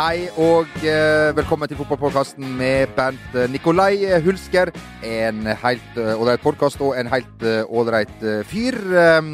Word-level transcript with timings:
Hei 0.00 0.30
og 0.40 0.70
eh, 0.80 1.28
velkommen 1.36 1.68
til 1.68 1.76
fotballpodkasten 1.76 2.54
med 2.56 2.88
Bernt 2.96 3.34
eh, 3.36 3.50
Nikolai 3.52 3.98
Hulsker. 4.24 4.70
En 5.04 5.42
helt 5.44 5.98
eh, 6.00 6.14
ålreit 6.14 6.40
podkast 6.40 6.80
og 6.80 6.94
en 6.96 7.10
helt 7.12 7.44
ålreit 7.68 8.24
fyr. 8.48 8.78
Eh, 8.80 9.28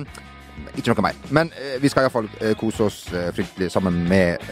ikke 0.74 0.90
noe 0.90 1.04
mer. 1.06 1.22
Men 1.30 1.52
vi 1.78 1.92
skal 1.92 2.08
iallfall 2.08 2.26
kose 2.58 2.88
oss 2.88 2.98
fryktelig 3.36 3.70
sammen 3.76 4.00
med 4.10 4.42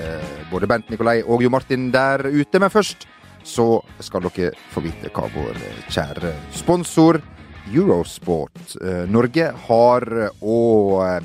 både 0.53 0.71
Bernt 0.71 0.93
Nikolai 0.93 1.17
og 1.25 1.43
Jo 1.43 1.51
Martin 1.51 1.91
der 1.91 2.29
ute. 2.29 2.63
Men 2.63 2.71
først 2.71 3.09
så 3.43 3.81
skal 3.99 4.29
dere 4.29 4.55
få 4.71 4.85
vite 4.87 5.11
hva 5.11 5.27
vår 5.35 5.59
kjære 5.89 6.31
sponsor 6.55 7.19
Eurosport 7.73 8.77
Norge 9.11 9.51
har 9.67 10.11
å 10.39 10.59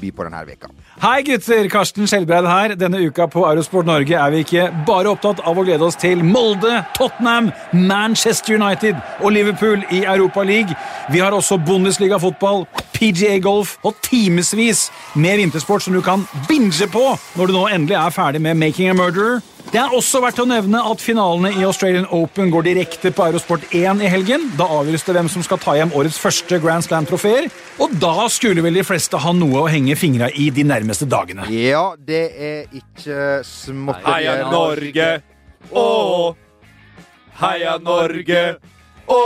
by 0.02 0.16
på 0.16 0.26
denne 0.26 0.48
veka. 0.50 0.79
Hei 1.00 1.22
gutter, 1.24 1.70
Karsten 1.72 2.10
Skjelbreid 2.12 2.44
her. 2.44 2.74
Denne 2.76 3.00
uka 3.08 3.24
på 3.32 3.46
Eurosport 3.48 3.88
Norge 3.88 4.18
er 4.20 4.34
vi 4.34 4.42
ikke 4.44 4.66
bare 4.84 5.08
opptatt 5.14 5.40
av 5.48 5.56
å 5.56 5.64
glede 5.64 5.86
oss 5.88 5.96
til 5.96 6.26
Molde, 6.28 6.82
Tottenham, 6.98 7.48
Manchester 7.72 8.58
United 8.58 9.00
og 9.24 9.32
Liverpool 9.32 9.86
i 9.96 10.02
Europa 10.04 10.44
League. 10.44 10.76
Vi 11.08 11.22
har 11.24 11.32
også 11.32 11.56
Bundesliga-fotball, 11.64 12.66
PGA 12.92 13.38
Golf 13.40 13.78
og 13.88 13.96
timevis 14.04 14.90
med 15.16 15.40
vintersport 15.40 15.88
som 15.88 15.96
du 15.96 16.02
kan 16.04 16.28
binge 16.50 16.92
på 16.92 17.06
når 17.40 17.48
du 17.48 17.56
nå 17.56 17.64
endelig 17.78 17.96
er 18.02 18.18
ferdig 18.20 18.44
med 18.44 18.60
Making 18.60 18.92
a 18.92 19.00
Murderer. 19.00 19.40
Det 19.70 19.78
er 19.78 19.92
også 19.94 20.22
verdt 20.24 20.40
å 20.42 20.48
nevne 20.50 20.80
at 20.90 21.02
finalene 21.04 21.52
i 21.54 21.66
Australian 21.68 22.08
Open 22.16 22.50
går 22.50 22.64
direkte 22.66 23.12
på 23.14 23.26
Eurosport 23.28 23.68
1 23.76 24.00
i 24.02 24.10
helgen. 24.10 24.48
Da 24.58 24.66
avgjøres 24.80 25.04
det 25.06 25.14
hvem 25.18 25.30
som 25.30 25.44
skal 25.46 25.60
ta 25.62 25.76
hjem 25.78 25.92
årets 26.00 26.18
første 26.18 26.58
Grand 26.64 26.86
Slam-trofeer. 26.86 27.52
Og 27.84 27.94
da 28.02 28.26
skulle 28.34 28.64
vel 28.66 28.80
de 28.80 28.86
fleste 28.88 29.20
ha 29.22 29.34
noe 29.36 29.62
å 29.62 29.70
henge 29.70 29.98
fingra 30.00 30.32
i 30.34 30.48
de 30.56 30.66
nærmeste 30.66 31.06
dagene. 31.10 31.46
Ja, 31.54 31.92
det 32.00 32.24
er 32.34 32.80
ikke 32.80 33.44
smått 33.46 34.02
Heia 34.08 34.40
Norge! 34.50 35.10
Å! 35.70 35.86
Heia 37.44 37.76
Norge! 37.84 38.44
Å! 39.06 39.22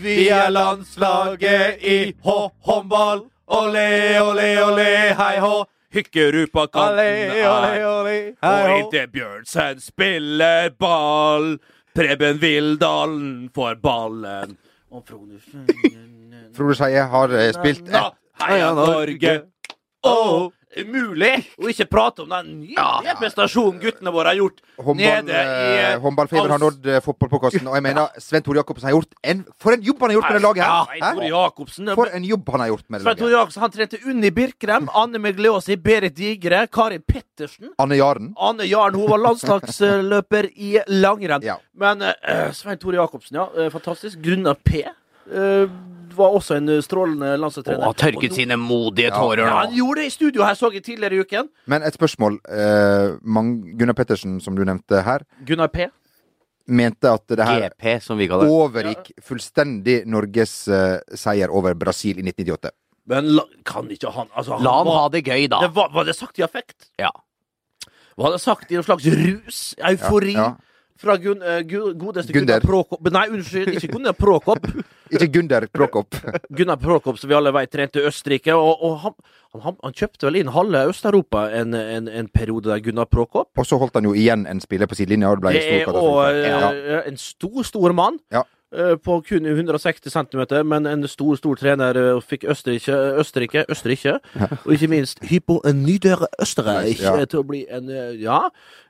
Vi 0.00 0.16
er 0.32 0.48
landslaget 0.54 1.82
i 1.82 1.98
hå-håndball. 2.24 3.26
Olé, 3.50 4.16
olé, 4.22 4.54
olé, 4.62 4.90
hei 5.18 5.36
hå. 5.42 5.64
Hykkerud 5.90 6.52
på 6.54 6.66
kanten 6.70 6.98
er 7.02 8.30
Og 8.46 8.74
inntil 8.78 9.08
Bjørnsen 9.10 9.80
spiller 9.82 10.70
ball. 10.78 11.56
Preben 11.94 12.38
Vildalen 12.38 13.50
får 13.54 13.80
ballen. 13.82 14.56
Og 14.90 15.02
Frode 15.06 15.40
Frode 16.54 16.74
Skeie 16.78 17.02
har 17.10 17.34
eh, 17.34 17.50
spilt 17.54 17.90
Heia 18.40 18.70
Norge! 18.74 19.34
Å! 20.06 20.50
Umulig 20.78 21.32
å 21.58 21.66
ikke 21.70 21.88
prate 21.90 22.22
om 22.22 22.30
den 22.30 22.50
nye 22.62 23.14
prestasjonen 23.18 23.80
guttene 23.82 24.12
våre 24.14 24.30
har 24.30 24.38
gjort 24.38 24.60
Håndball, 24.80 25.24
nede 25.26 25.40
i 25.40 25.80
eh, 25.80 25.96
håndballfeber 26.00 26.52
har 26.54 26.62
nådd 26.62 26.86
fotballpåkosten. 27.04 27.66
og 27.66 27.74
jeg 27.76 27.84
mener 27.84 28.20
Sven 28.22 28.44
Tore 28.46 28.62
Jacobsen 28.62 28.86
har 28.86 28.94
gjort 28.94 29.16
en 29.32 29.42
For 29.60 29.74
en 29.74 29.82
jobb 29.84 30.04
han 30.04 30.12
har 30.12 30.18
gjort 30.20 30.28
med 30.30 30.38
det 30.38 30.44
laget 30.44 30.64
her! 30.64 30.92
Hæ? 31.02 31.94
For 31.98 32.14
en 32.16 32.28
jobb 32.28 32.52
han 32.54 32.64
har 32.64 32.70
gjort 32.70 32.86
med 32.86 33.00
det 33.00 33.04
laget. 33.04 33.18
Svein 33.18 33.20
Tore. 33.24 33.32
Jacobsen 33.34 33.64
han 33.64 33.74
trente 33.74 34.00
Unni 34.06 34.30
Birkrem, 34.30 34.88
Anne 34.94 35.18
Megleåsi 35.22 35.76
Berit 35.76 36.16
Digre, 36.16 36.66
Kari 36.72 36.98
Pettersen. 36.98 37.74
Anne 37.78 37.98
Jaren. 37.98 38.32
Anne 38.38 38.68
Jaren 38.68 38.94
hun 38.94 39.10
var 39.10 39.22
landslagsløper 39.26 40.50
i 40.54 40.76
langrenn. 40.86 41.44
Ja. 41.46 41.58
Men 41.80 42.02
uh, 42.04 42.50
Svein 42.56 42.78
Tore 42.78 43.00
Jacobsen, 43.00 43.40
ja. 43.40 43.48
eh, 43.56 43.70
fantastisk. 43.72 44.18
Gunnar 44.22 44.58
P. 44.64 44.84
eh, 45.30 45.70
var 46.16 46.34
også 46.36 46.56
en 46.58 46.68
eh, 46.68 46.80
strålende 46.82 47.36
landslagstrener. 47.38 47.86
Og 47.86 47.96
tørket 47.96 48.32
Og 48.32 48.36
sine 48.36 48.56
modige 48.60 49.10
tårer 49.14 49.44
Ja, 49.46 49.54
han 49.64 49.74
gjorde 49.76 50.00
det 50.02 50.06
i 50.10 50.10
studio 50.10 50.42
her, 50.44 50.54
så 50.58 50.72
jeg 50.74 50.82
tidligere 50.84 51.14
i 51.14 51.20
uken. 51.24 51.48
Men 51.66 51.82
et 51.86 51.94
spørsmål. 51.94 52.40
Eh, 52.48 53.16
Mang- 53.24 53.76
Gunnar 53.78 53.94
Pettersen, 53.94 54.40
som 54.40 54.56
du 54.56 54.64
nevnte 54.64 55.02
her, 55.06 55.24
Gunnar 55.46 55.68
P. 55.68 55.88
mente 56.68 57.08
at 57.10 57.26
det 57.26 57.46
her 57.46 57.70
GP, 57.70 58.00
som 58.02 58.18
vi 58.18 58.28
kaller 58.28 58.44
det. 58.46 58.52
overgikk 58.52 59.12
fullstendig 59.22 60.04
Norges 60.06 60.52
seier 61.18 61.50
over 61.50 61.74
Brasil 61.74 62.18
i 62.18 62.22
1998. 62.22 62.70
Men 63.10 63.26
la, 63.34 63.42
kan 63.66 63.88
ikke 63.90 64.10
han 64.14 64.28
altså, 64.36 64.52
han 64.54 64.62
La 64.62 64.76
han 64.76 64.86
var, 64.86 64.98
ha 65.02 65.08
det 65.08 65.24
gøy, 65.26 65.48
da. 65.50 65.60
det 65.64 65.72
var, 65.74 65.88
var 65.90 66.04
det 66.06 66.14
sagt 66.14 66.38
i 66.38 66.42
affekt? 66.46 66.90
Ja. 67.00 67.10
Var 68.20 68.30
det 68.36 68.40
sagt 68.42 68.70
i 68.70 68.76
en 68.78 68.84
slags 68.86 69.06
rus? 69.06 69.74
Eufori? 69.78 70.34
Ja. 70.36 70.52
Fra 71.00 71.14
Gun, 71.16 71.40
uh, 71.40 71.60
godeste 71.96 72.34
Gunder. 72.34 72.60
Gunnar 72.60 72.66
Prokop 72.66 73.06
Nei, 73.14 73.22
unnskyld, 73.32 73.70
ikke 73.78 73.88
Gunnar 73.94 74.16
Prokop. 74.18 74.66
Ikke 75.10 75.26
Gunder 75.32 75.64
Prokop. 75.74 76.14
Gunnar 76.56 76.76
Prokop, 76.78 77.16
som 77.18 77.30
vi 77.30 77.34
alle 77.34 77.50
vet 77.56 77.70
trente 77.72 78.02
Østerrike. 78.06 78.54
Og, 78.54 78.84
og 78.86 78.98
han, 79.02 79.14
han, 79.64 79.78
han 79.82 79.96
kjøpte 79.96 80.28
vel 80.28 80.38
inn 80.38 80.52
halve 80.54 80.84
Øst-Europa 80.92 81.48
en, 81.58 81.74
en, 81.74 82.06
en 82.20 82.28
periode 82.30 82.70
der, 82.70 82.78
Gunnar 82.84 83.08
Prokop. 83.10 83.48
Og 83.58 83.66
så 83.66 83.80
holdt 83.80 83.96
han 83.98 84.06
jo 84.06 84.12
igjen 84.14 84.44
en 84.46 84.60
spiller 84.62 84.86
på 84.86 84.94
sidelinja, 85.00 85.32
og 85.32 85.40
det 85.40 85.46
ble 85.48 85.56
stor 85.64 85.82
katastrofe. 85.88 86.28
Og 86.28 86.38
Ja. 86.46 87.00
en 87.10 87.18
stor, 87.18 87.62
stor 87.66 87.96
mann. 87.96 88.20
Ja. 88.30 88.44
Eh, 88.72 88.94
På 88.96 89.20
kun 89.26 89.46
160 89.46 90.10
cm, 90.10 90.42
men 90.66 90.86
en 90.86 91.06
stor 91.08 91.36
stor 91.36 91.56
trener 91.60 91.96
eh, 91.96 92.20
fikk 92.22 92.44
Østerrike, 92.50 92.96
Østerrike, 93.22 93.64
Østerrike 93.68 94.18
og 94.64 94.72
ikke 94.74 94.88
minst 94.92 95.22
Hypo 95.30 95.60
Nyder 95.74 96.26
Østerreich 96.40 97.00
Ja. 97.02 97.16
til 97.24 97.42
å 97.42 97.46
bli 97.46 97.64
en 97.70 97.88
eh, 97.90 98.16
ja, 98.22 98.42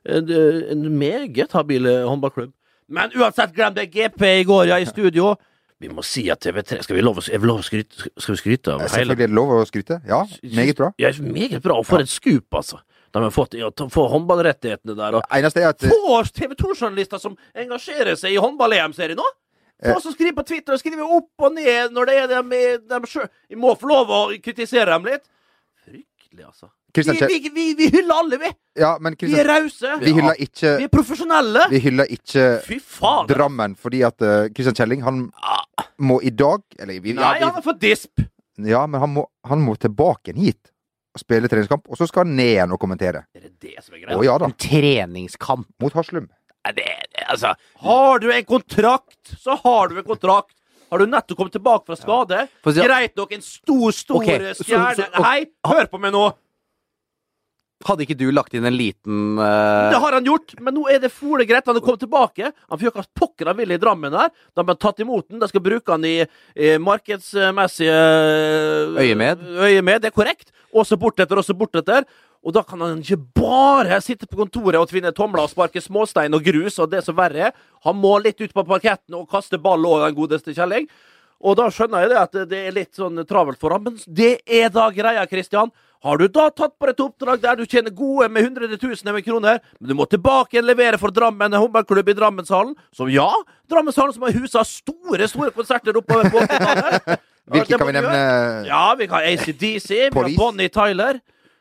en, 0.05 0.31
en 0.31 0.89
meget 0.99 1.53
habil 1.53 1.87
håndballklubb. 2.09 2.53
Men 2.91 3.13
uansett, 3.15 3.53
glem 3.55 3.75
det. 3.77 3.91
GP 3.95 4.23
i 4.41 4.45
går, 4.45 4.65
ja, 4.73 4.79
i 4.83 4.87
studio. 4.89 5.37
Vi 5.81 5.89
må 5.89 6.03
si 6.05 6.27
at 6.29 6.43
TV3 6.45 6.83
Skal 6.85 6.99
vi 6.99 7.03
lov 7.07 7.21
å, 7.21 7.23
vi 7.25 7.47
lov 7.49 7.63
å 7.63 7.65
skryte, 7.65 8.11
skal 8.21 8.35
vi 8.35 8.41
skryte 8.43 8.75
av 8.75 8.83
hele 8.83 8.91
Selvfølgelig 8.93 9.37
lov 9.39 9.53
å 9.57 9.61
skryte. 9.69 10.01
Ja, 10.09 10.25
meget 10.43 10.77
bra. 10.77 10.91
Ja, 11.01 11.13
meget 11.25 11.63
bra. 11.65 11.79
Og 11.81 11.87
for 11.89 12.03
et 12.03 12.11
skup, 12.13 12.49
altså. 12.53 12.83
De 13.11 13.23
har 13.25 13.33
fått 13.35 13.57
ja, 13.59 13.71
få 13.91 14.05
håndballrettighetene 14.13 14.95
der. 14.99 15.17
Og 15.19 15.33
Eneste 15.35 15.63
er 15.65 15.73
at 15.73 15.83
få 15.83 16.19
TV 16.35 16.53
2-journalister 16.59 17.19
som 17.23 17.33
engasjerer 17.59 18.19
seg 18.19 18.37
i 18.37 18.43
håndball-EM-serien 18.43 19.19
nå! 19.19 19.25
Få 19.81 20.01
som 20.05 20.13
skriver 20.13 20.37
på 20.37 20.45
Twitter 20.49 20.77
og 20.77 20.83
skriver 20.83 21.15
opp 21.17 21.47
og 21.47 21.55
ned 21.57 21.95
når 21.97 22.11
det 22.11 22.17
er 22.21 22.27
dem, 22.35 22.53
dem 22.91 23.07
sjøl. 23.09 23.31
Vi 23.49 23.57
må 23.61 23.73
få 23.81 23.89
lov 23.89 24.13
å 24.13 24.21
kritisere 24.45 24.91
dem 24.93 25.09
litt. 25.09 25.25
Fryktelig, 25.87 26.45
altså. 26.45 26.69
Vi, 26.91 27.05
Kjell 27.07 27.29
vi, 27.31 27.51
vi, 27.55 27.65
vi 27.79 27.87
hyller 27.95 28.15
alle, 28.19 28.39
vi! 28.41 28.49
Ja, 28.81 28.97
men 29.01 29.15
Vi 29.21 29.37
er 29.39 29.47
rause. 29.47 29.93
vi 30.01 30.11
ikke 30.43 30.73
Vi 30.81 30.87
er 30.89 30.91
profesjonelle. 30.91 31.69
Vi 31.71 31.79
hyller 31.85 32.11
ikke. 32.11 32.47
Drammen 33.31 33.77
fordi 33.79 34.03
at 34.07 34.19
uh, 34.27 34.49
Christian 34.51 34.75
Kjelling, 34.75 35.05
han 35.07 35.29
må 36.03 36.19
i 36.27 36.33
dag 36.35 36.65
Eller 36.79 36.99
vi, 37.01 37.15
Nei, 37.15 37.37
ja, 37.39 37.47
han 37.47 37.61
har 37.61 37.63
fått 37.63 37.81
disp. 37.81 38.21
ja, 38.59 38.83
men 38.87 39.01
han 39.01 39.15
må, 39.15 39.27
han 39.47 39.63
må 39.63 39.77
tilbake 39.79 40.35
hit 40.37 40.73
og 41.11 41.23
spille 41.23 41.49
treningskamp, 41.51 41.89
og 41.91 41.99
så 41.99 42.07
skal 42.07 42.23
han 42.23 42.37
ned 42.39 42.53
igjen 42.53 42.75
og 42.75 42.79
kommentere. 42.79 43.25
Er 43.35 43.49
det 43.49 43.57
det 43.63 43.81
som 43.83 43.97
er 43.97 44.05
greia? 44.05 44.19
ja 44.27 44.37
da. 44.39 44.47
En 44.47 44.55
treningskamp. 44.55 45.67
Mot 45.83 45.95
Haslum. 45.99 46.29
Det, 46.61 46.85
altså 47.25 47.55
Har 47.81 48.19
du 48.21 48.29
en 48.33 48.45
kontrakt, 48.45 49.33
så 49.41 49.57
har 49.63 49.89
du 49.89 49.99
en 49.99 50.05
kontrakt. 50.05 50.55
Har 50.91 50.99
du 50.99 51.07
nettopp 51.07 51.39
kommet 51.39 51.55
tilbake 51.55 51.87
fra 51.87 51.97
skade? 51.97 52.45
Ja. 52.67 52.85
Greit 52.85 53.17
nok, 53.17 53.33
en 53.33 53.43
stor, 53.47 53.91
stor 53.95 54.21
okay, 54.21 54.53
stjerne 54.59 54.95
så- 54.99 55.09
ok. 55.09 55.25
Hei, 55.25 55.47
hør 55.67 55.89
på 55.89 56.01
meg 56.03 56.13
nå! 56.13 56.29
Hadde 57.81 58.05
ikke 58.05 58.19
du 58.21 58.27
lagt 58.29 58.53
inn 58.53 58.67
en 58.69 58.77
liten 58.77 59.39
uh... 59.41 59.89
Det 59.89 60.01
har 60.03 60.13
han 60.13 60.27
gjort, 60.27 60.53
men 60.61 60.75
nå 60.77 60.83
er 60.93 60.99
det 61.01 61.09
fole 61.17 61.47
greit. 61.49 61.65
Han 61.65 61.79
er 61.79 61.85
kommet 61.85 62.03
tilbake. 62.05 62.51
Han 62.69 62.77
får 62.77 62.85
gjøre 62.91 62.99
hva 62.99 63.05
pokker 63.23 63.49
han 63.49 63.57
vil 63.57 63.73
i 63.73 63.79
Drammen 63.81 64.13
her. 64.13 64.29
De 64.53 64.65
har 64.69 64.77
tatt 64.77 65.01
imot 65.01 65.31
den. 65.31 65.41
De 65.41 65.49
skal 65.49 65.65
bruke 65.65 65.95
han 65.95 66.05
i, 66.05 66.19
i 66.61 66.75
markedsmessige 66.77 67.97
Øyemed. 69.01 69.47
Øyemed, 69.65 70.03
det 70.05 70.11
er 70.11 70.17
korrekt. 70.19 70.53
Også 70.77 70.99
bortetter, 71.01 71.41
også 71.41 71.57
bortetter. 71.57 72.05
Og 72.41 72.55
da 72.57 72.63
kan 72.65 72.81
han 72.81 73.03
ikke 73.03 73.21
bare 73.37 73.99
sitte 74.01 74.29
på 74.29 74.39
kontoret 74.39 74.79
og 74.81 74.89
tvinne 74.89 75.13
tomler 75.13 75.45
og 75.45 75.53
sparke 75.53 75.83
småstein 75.85 76.33
og 76.37 76.47
grus 76.47 76.79
og 76.81 76.89
det 76.93 77.03
som 77.05 77.19
verre 77.19 77.51
er. 77.51 77.57
Han 77.85 77.99
må 78.01 78.15
litt 78.23 78.41
ut 78.41 78.55
på 78.57 78.65
parketten 78.65 79.19
og 79.19 79.29
kaste 79.31 79.61
ball 79.61 79.85
òg, 79.85 80.07
den 80.07 80.17
godeste 80.17 80.57
Kjelling. 80.57 80.89
Og 81.41 81.57
da 81.57 81.71
skjønner 81.73 82.05
jeg 82.05 82.13
det 82.13 82.19
at 82.21 82.41
det 82.51 82.59
er 82.69 82.75
litt 82.77 82.97
sånn 82.97 83.21
travelt 83.29 83.61
for 83.61 83.73
ham, 83.73 83.87
men 83.89 83.97
det 84.05 84.43
er 84.45 84.69
da 84.73 84.91
greia, 84.93 85.25
Kristian. 85.29 85.73
Har 86.05 86.17
du 86.17 86.29
da 86.33 86.47
tatt 86.49 86.79
på 86.81 86.89
et 86.89 87.01
oppdrag 87.01 87.41
der 87.43 87.59
du 87.59 87.67
tjener 87.69 87.93
gode 87.93 88.29
med 88.33 88.45
hundretusener 88.47 89.13
med 89.17 89.25
kroner, 89.25 89.59
men 89.77 89.93
du 89.93 89.97
må 89.97 90.07
tilbake 90.09 90.57
igjen 90.57 90.69
levere 90.69 91.01
for 91.01 91.13
Drammen 91.13 91.57
håndballklubb 91.57 92.09
i 92.09 92.15
Drammenshallen, 92.17 92.73
som 92.97 93.09
ja, 93.13 93.29
Drammenshallen 93.69 94.17
som 94.17 94.25
har 94.25 94.37
husa 94.37 94.65
store, 94.65 95.29
store 95.29 95.53
konserter 95.57 95.97
oppover 96.01 96.33
på 96.33 96.41
80-tallet. 96.41 97.27
Hvilke 97.51 97.77
kan 97.77 97.89
vi 97.89 97.97
nevne? 97.99 98.23
Ja, 98.69 98.87
vi 98.97 99.09
kan 99.11 99.29
ACDC, 99.29 99.91
vi 99.93 100.09
kan 100.15 100.37
Bonnie 100.41 100.73
Tyler. 100.73 101.21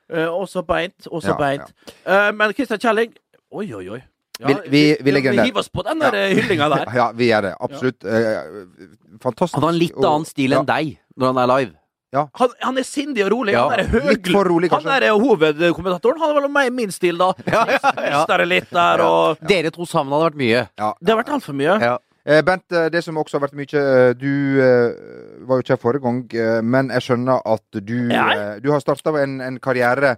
Eh, 0.10 0.28
også 0.28 0.64
beint, 0.68 1.08
også 1.12 1.34
Ja, 1.34 1.38
beint. 1.38 1.74
Eh, 2.06 2.32
men 2.36 2.54
Kristian 2.54 2.80
Kjelling 2.80 3.14
Oi, 3.52 3.66
oi, 3.74 3.88
oi. 3.90 4.02
Ja, 4.40 4.48
Vi- 4.48 4.70
vi- 4.70 4.98
vi 5.04 5.12
legger 5.12 5.32
den 5.32 5.38
der. 5.38 5.44
Vi 5.44 5.50
hiver 5.50 5.60
oss 5.60 5.70
på 5.70 5.84
den 5.84 6.00
der 6.00 6.14
eh, 6.16 6.36
hyllinga 6.38 6.70
der. 6.70 6.86
Ja, 7.00 7.12
vi 7.12 7.28
gjør 7.32 7.42
det. 7.42 7.54
Absolutt. 7.60 8.04
Eh, 8.06 9.18
fantastisk. 9.22 9.56
Han 9.56 9.64
har 9.64 9.74
en 9.74 9.80
litt 9.80 9.98
annen 9.98 10.26
stil 10.26 10.54
enn 10.54 10.66
deg 10.70 10.98
når 11.18 11.34
han 11.34 11.38
er 11.44 11.48
live. 11.58 11.74
Han, 12.14 12.50
han 12.62 12.78
er 12.78 12.86
sindig 12.88 13.22
og 13.26 13.32
rolig. 13.36 13.54
Ja, 13.54 13.68
han 13.70 13.80
er 13.84 13.90
for 14.32 14.48
rolig, 14.50 14.70
Han 14.72 14.88
er 14.88 15.12
hovedkommentatoren. 15.14 16.18
Han 16.24 16.32
er 16.32 16.40
vel 16.42 16.50
meg 16.50 16.72
min 16.74 16.90
stil, 16.92 17.18
da. 17.22 17.34
Ja, 17.46 17.66
ja, 17.70 18.26
det 18.26 18.48
litt 18.48 18.70
der, 18.74 19.02
og 19.06 19.38
Dere 19.46 19.70
to 19.76 19.86
sammen 19.86 20.14
hadde 20.16 20.32
vært 20.32 20.40
mye. 20.42 20.64
Ja. 20.80 20.94
Det 21.02 21.14
har 21.14 21.20
vært 21.24 21.34
altfor 21.38 21.54
mye. 21.60 21.76
Ja. 21.84 21.98
Eh, 22.30 22.44
Bent, 22.46 22.72
eh, 22.72 22.90
det 22.94 23.02
som 23.02 23.18
også 23.18 23.40
har 23.40 23.48
vært 23.48 23.58
mye 23.58 23.82
eh, 23.82 24.12
Du 24.14 24.34
var 25.50 25.58
jo 25.58 25.64
ikke 25.64 25.74
her 25.74 25.82
forrige 25.82 26.04
gang, 26.04 26.20
men 26.64 26.92
jeg 26.94 27.06
skjønner 27.08 27.42
at 27.42 27.80
du 27.82 27.96
Du 28.62 28.68
har 28.74 28.84
starta 28.84 29.16
en, 29.24 29.40
en 29.42 29.58
karriere 29.60 30.18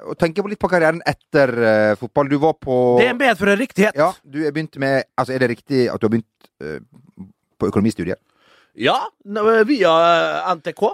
og 0.00 0.16
tenker 0.16 0.46
litt 0.48 0.60
på 0.62 0.68
karrieren 0.70 1.02
etter 1.04 1.50
uh, 1.60 1.90
fotball. 2.00 2.30
Du 2.30 2.38
var 2.40 2.54
på 2.56 2.74
Det 2.96 3.10
en 3.10 3.58
riktighet. 3.60 3.98
Ja, 3.98 4.06
du 4.24 4.38
begynte 4.46 4.80
med 4.80 5.02
Altså, 5.12 5.34
er 5.34 5.42
det 5.42 5.50
riktig 5.50 5.82
at 5.92 6.00
du 6.00 6.06
har 6.06 6.14
begynt 6.14 6.48
uh, 6.64 6.78
på 7.60 7.68
økonomistudiet? 7.68 8.16
Ja, 8.80 8.96
via 9.68 9.92
NTK. 10.56 10.86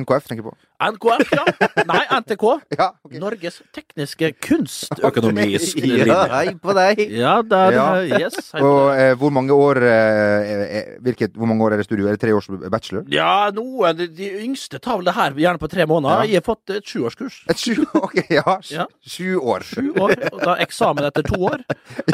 NKF, 0.00 0.30
tenker 0.30 0.40
jeg 0.40 0.48
på. 0.48 0.56
NKF, 0.80 1.32
ja. 1.36 1.44
Nei, 1.88 2.02
NTK. 2.20 2.44
Ja, 2.80 2.86
okay. 3.04 3.18
Norges 3.20 3.58
tekniske 3.76 4.30
kunstøkonomilinje. 4.40 6.06
Ja, 6.08 6.20
hei 6.32 6.54
på 6.62 6.72
deg. 6.76 7.00
Ja, 7.12 7.34
der 7.42 7.72
Ja. 7.76 7.86
Yes. 8.20 8.38
hei 8.54 8.60
på 8.62 8.70
Og 8.70 8.94
eh, 8.96 9.12
hvor 9.20 9.30
mange 9.34 9.52
år 9.52 9.76
eh, 9.84 10.52
er- 10.80 10.88
hvilket, 11.04 11.34
Hvor 11.36 11.46
mange 11.50 11.64
år 11.64 11.72
er 11.74 11.76
det 11.82 11.84
studio? 11.88 12.06
Er 12.08 12.16
det 12.16 12.20
tre 12.22 12.32
års 12.34 12.48
bachelor? 12.72 13.04
Ja, 13.12 13.50
noen 13.54 13.96
de, 13.98 14.06
de 14.08 14.30
yngste 14.44 14.78
tar 14.80 14.96
vel 15.00 15.04
det 15.10 15.14
her 15.18 15.36
gjerne 15.36 15.58
på 15.60 15.68
tre 15.68 15.86
måneder. 15.86 16.24
Ja. 16.24 16.30
Jeg 16.30 16.40
har 16.40 16.46
fått 16.48 16.70
et 16.76 16.84
sjuårskurs. 16.88 17.42
Et 17.50 17.58
sju 17.60 17.84
Ok, 18.00 18.16
ja. 18.30 18.56
Sju, 18.62 18.74
Ja. 18.80 18.86
Sju 19.04 19.36
år. 19.38 19.60
Sju 19.66 19.90
år, 20.00 20.14
og 20.32 20.40
da 20.46 20.54
eksamen 20.64 21.04
etter 21.10 21.22
to 21.26 21.36
år. 21.50 21.60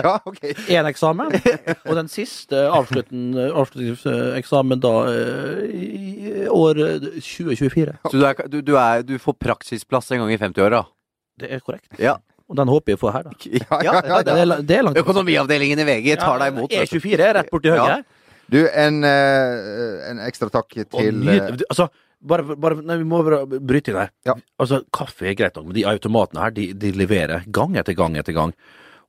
Ja, 0.01 0.17
ok. 0.27 0.41
Én 0.73 0.87
eksamen. 0.91 1.37
Og 1.87 1.95
den 1.99 2.09
siste 2.11 2.65
avslutningseksamen 3.57 4.81
da 4.83 4.93
eh, 5.11 5.65
i 5.71 6.47
år 6.51 6.81
eh, 6.87 7.07
2024. 7.21 7.95
Så 8.11 8.17
du, 8.17 8.25
er, 8.27 8.35
du, 8.51 8.56
du, 8.63 8.75
er, 8.81 9.03
du 9.07 9.17
får 9.23 9.37
praksisplass 9.43 10.11
en 10.13 10.23
gang 10.25 10.33
i 10.33 10.39
50-åra? 10.41 10.85
Det 11.41 11.51
er 11.53 11.61
korrekt. 11.61 11.91
Ja. 12.01 12.17
Og 12.47 12.55
den 12.57 12.69
håper 12.71 12.95
jeg 12.95 13.01
får 13.01 13.13
her, 13.17 13.27
da. 13.27 13.33
Ja, 13.67 13.81
ja, 13.83 13.93
ja, 14.07 14.23
Det 14.23 14.35
er, 14.39 14.63
det 14.63 14.77
er 14.79 14.85
langt. 14.87 15.01
Økonomiavdelingen 15.03 15.83
i 15.83 15.87
VG 15.89 16.13
tar 16.21 16.39
deg 16.43 16.55
imot. 16.55 16.71
E24 16.73 17.19
er 17.27 17.35
rett 17.41 17.51
borti 17.53 17.73
høyre. 17.75 17.97
Ja. 17.99 18.27
Du, 18.47 18.61
en, 18.71 19.01
eh, 19.03 20.11
en 20.13 20.21
ekstra 20.23 20.47
takk 20.55 20.71
til 20.77 21.17
nyd- 21.19 21.41
eh, 21.57 21.65
altså, 21.67 21.89
bare, 22.23 22.55
bare, 22.55 22.77
nei, 22.87 23.01
vi 23.01 23.07
må 23.11 23.19
bare 23.27 23.41
bryte 23.59 23.91
inn 23.91 23.99
her. 23.99 24.13
Ja. 24.29 24.37
Altså, 24.63 24.85
Kaffe 24.95 25.27
er 25.27 25.35
greit 25.35 25.59
nok, 25.59 25.67
men 25.73 25.75
de 25.81 25.83
automatene 25.91 26.45
her, 26.45 26.55
de, 26.55 26.69
de 26.79 26.93
leverer 26.95 27.43
gang 27.51 27.75
etter 27.83 27.99
gang 27.99 28.15
etter 28.23 28.37
gang. 28.37 28.55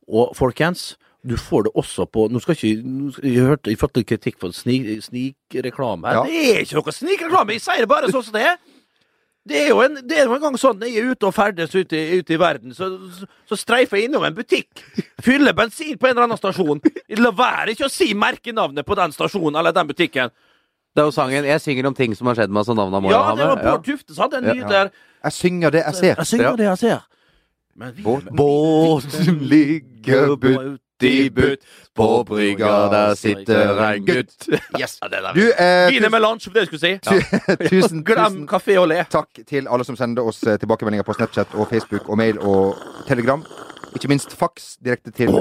Og 0.10 0.34
folkens, 0.36 0.96
du 1.28 1.36
får 1.38 1.68
det 1.68 1.72
også 1.76 2.06
på 2.14 2.28
Nå 2.32 2.40
skal 2.40 2.56
ikke 2.56 2.86
nå 2.88 3.10
skal, 3.12 3.26
Jeg 3.28 3.44
hørte 3.50 3.72
jeg 3.74 3.80
litt 3.98 4.08
kritikk 4.08 4.38
for 4.40 4.54
snik- 4.56 4.90
snikreklame 5.06 6.08
her. 6.08 6.20
Ja. 6.20 6.26
Det 6.26 6.44
er 6.56 6.62
ikke 6.66 6.78
noe 6.80 6.94
snikreklame! 6.96 7.56
Jeg 7.58 7.64
sier 7.66 7.84
det 7.84 7.90
bare 7.92 8.10
sånn 8.14 8.24
som 8.26 8.34
det 8.38 8.46
er! 8.48 8.58
Det 9.48 9.58
er 9.64 9.68
jo 9.72 9.80
en, 9.82 9.96
det 10.08 10.18
er 10.20 10.26
jo 10.28 10.36
en 10.36 10.42
gang 10.44 10.58
sånn 10.60 10.80
når 10.82 10.90
jeg 10.92 11.04
er 11.04 11.12
ute 11.16 11.28
og 11.30 11.34
ferdes 11.36 11.76
ute, 11.76 11.96
i- 11.96 12.20
ute 12.20 12.34
i 12.36 12.40
verden, 12.42 12.74
så, 12.76 12.90
så, 13.20 13.28
så 13.48 13.56
streifer 13.60 13.98
jeg 13.98 14.10
innom 14.10 14.26
en 14.28 14.36
butikk, 14.36 14.84
fyller 15.24 15.54
bensin 15.56 15.98
på 15.98 16.08
en 16.10 16.16
eller 16.18 16.28
annen 16.28 16.38
stasjon. 16.42 16.82
La 17.22 17.32
være 17.32 17.72
ikke 17.76 17.88
å 17.88 17.92
si 17.94 18.12
merkenavnet 18.14 18.86
på 18.86 18.96
den 19.00 19.16
stasjonen 19.16 19.56
eller 19.62 19.72
den 19.76 19.88
butikken. 19.88 20.30
Det 20.98 21.04
er 21.04 21.06
jo 21.08 21.12
sangen 21.14 21.46
'Jeg 21.46 21.62
synger 21.62 21.86
om 21.88 21.94
ting 21.94 22.16
som 22.18 22.28
har 22.28 22.36
skjedd 22.36 22.50
meg', 22.50 22.66
som 22.66 22.76
navnet 22.76 23.02
må 23.04 23.12
Ja, 23.12 23.22
ha 23.24 23.36
det 23.36 23.46
var. 23.46 23.62
Bård 23.64 23.84
Tufte 23.86 24.16
som 24.16 24.24
hadde 24.26 24.38
en 24.42 24.58
ny 24.58 24.64
der. 24.68 24.90
Jeg 25.24 25.34
synger 25.34 25.70
det 25.72 25.84
jeg 25.86 25.96
ser. 25.96 26.16
Jeg 26.18 26.26
synger 26.28 26.56
det 26.58 26.66
jeg 26.66 26.78
ser. 26.78 27.00
Men 27.78 27.94
vi 27.94 28.04
Båten 28.04 29.40
ligger 29.46 30.36
butt 30.36 30.82
i 31.04 31.30
butt, 31.30 31.62
på 31.98 32.08
brygga 32.28 32.72
der 32.94 33.16
sitter 33.16 33.80
en 33.86 34.06
gutt. 34.06 34.48
Yes. 34.80 34.98
Ja. 35.02 35.32
Du, 35.36 35.44
eh, 35.52 35.88
Vine 35.92 36.10
med 36.10 36.22
lunsj, 36.22 36.48
for 36.50 36.58
det 36.58 36.68
skulle 36.68 36.92
jeg 36.94 37.00
si. 37.06 37.40
tusen, 37.72 38.04
Glem 38.08 38.26
tusen 38.34 38.48
kafé 38.50 38.78
og 38.82 38.88
le. 38.92 39.04
takk 39.10 39.42
til 39.48 39.68
alle 39.70 39.86
som 39.86 39.98
sender 40.00 40.26
oss 40.28 40.44
eh, 40.44 40.58
tilbakemeldinger 40.62 41.06
på 41.08 41.18
Snapchat 41.18 41.56
og 41.56 41.70
Facebook 41.72 42.10
og 42.10 42.18
mail 42.18 42.40
og 42.40 42.78
Telegram. 43.08 43.44
Ikke 43.96 44.10
minst 44.12 44.34
fax 44.38 44.76
direkte 44.84 45.12
til 45.16 45.32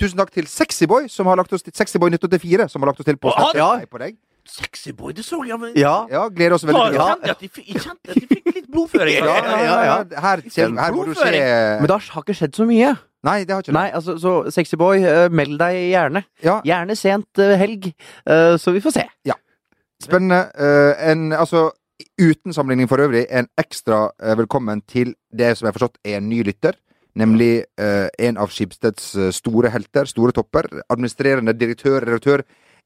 Tusen 0.00 0.18
takk 0.18 0.32
til 0.34 0.46
Sexyboy, 0.50 1.08
som 1.08 1.26
har 1.30 1.36
lagt 1.40 1.52
oss 1.52 1.62
til 1.64 1.72
Sexyboy1984, 1.72 2.68
som 2.68 2.82
har 2.82 2.92
lagt 2.92 3.00
oss 3.00 3.08
til 3.08 3.16
på 3.16 3.32
Snapchat. 3.32 3.60
ja. 3.60 3.70
Hei 3.80 3.86
på 3.90 4.00
deg. 4.02 4.16
Sexyboy, 4.44 5.12
det 5.16 5.24
så 5.24 5.40
jeg. 5.48 5.56
Men... 5.60 5.72
Ja. 5.76 6.04
Ja, 6.12 6.26
gleder 6.28 6.58
oss 6.58 6.66
veldig 6.68 6.82
til 6.92 7.00
kjente 7.00 7.30
jeg 7.30 7.30
at 7.30 7.40
de 7.40 7.78
kjente 7.80 8.12
at 8.12 8.18
de 8.20 8.28
fikk 8.28 8.50
litt 8.58 8.66
blodføring. 8.68 9.16
Ja, 9.16 9.36
ja, 9.40 9.58
ja, 9.64 9.76
ja. 9.88 10.20
Her, 10.20 10.42
kjem- 10.52 10.76
her 10.80 10.92
må 10.92 11.06
du 11.08 11.14
se 11.16 11.30
Men 11.32 11.88
det 11.88 11.96
har 12.10 12.24
ikke 12.24 12.36
skjedd 12.36 12.58
så 12.60 12.66
mye. 12.68 12.92
Nei, 13.24 13.38
det 13.48 13.54
har 13.54 13.62
ikke 13.64 13.72
det. 13.72 13.76
Nei, 13.78 13.86
altså, 13.96 14.16
så 14.20 14.32
Sexyboy, 14.52 15.00
uh, 15.04 15.28
meld 15.32 15.56
deg 15.62 15.78
gjerne. 15.94 16.24
Ja, 16.44 16.58
Gjerne 16.66 16.96
sent 16.98 17.40
eh, 17.40 17.54
helg, 17.60 17.90
eh, 18.28 18.54
så 18.60 18.74
vi 18.74 18.82
får 18.84 18.98
se. 18.98 19.06
Ja. 19.28 19.38
spennende. 20.04 20.42
Eh, 20.60 21.10
en, 21.10 21.30
altså, 21.32 21.70
uten 22.20 22.52
sammenligning 22.52 22.88
for 22.90 23.00
øvrig, 23.00 23.24
en 23.30 23.48
ekstra 23.60 24.10
eh, 24.22 24.34
velkommen 24.38 24.82
til 24.90 25.14
det 25.32 25.54
som 25.56 25.64
jeg 25.66 25.72
har 25.72 25.78
forstått 25.78 25.98
er 26.04 26.18
en 26.20 26.28
ny 26.28 26.42
lytter. 26.44 26.76
Nemlig 27.16 27.64
eh, 27.78 28.08
en 28.26 28.36
av 28.42 28.50
Skipsteds 28.50 29.12
eh, 29.16 29.30
store 29.32 29.70
helter, 29.70 30.04
store 30.10 30.34
topper. 30.34 30.68
Administrerende 30.90 31.54
direktør, 31.56 32.02
redaktør 32.04 32.42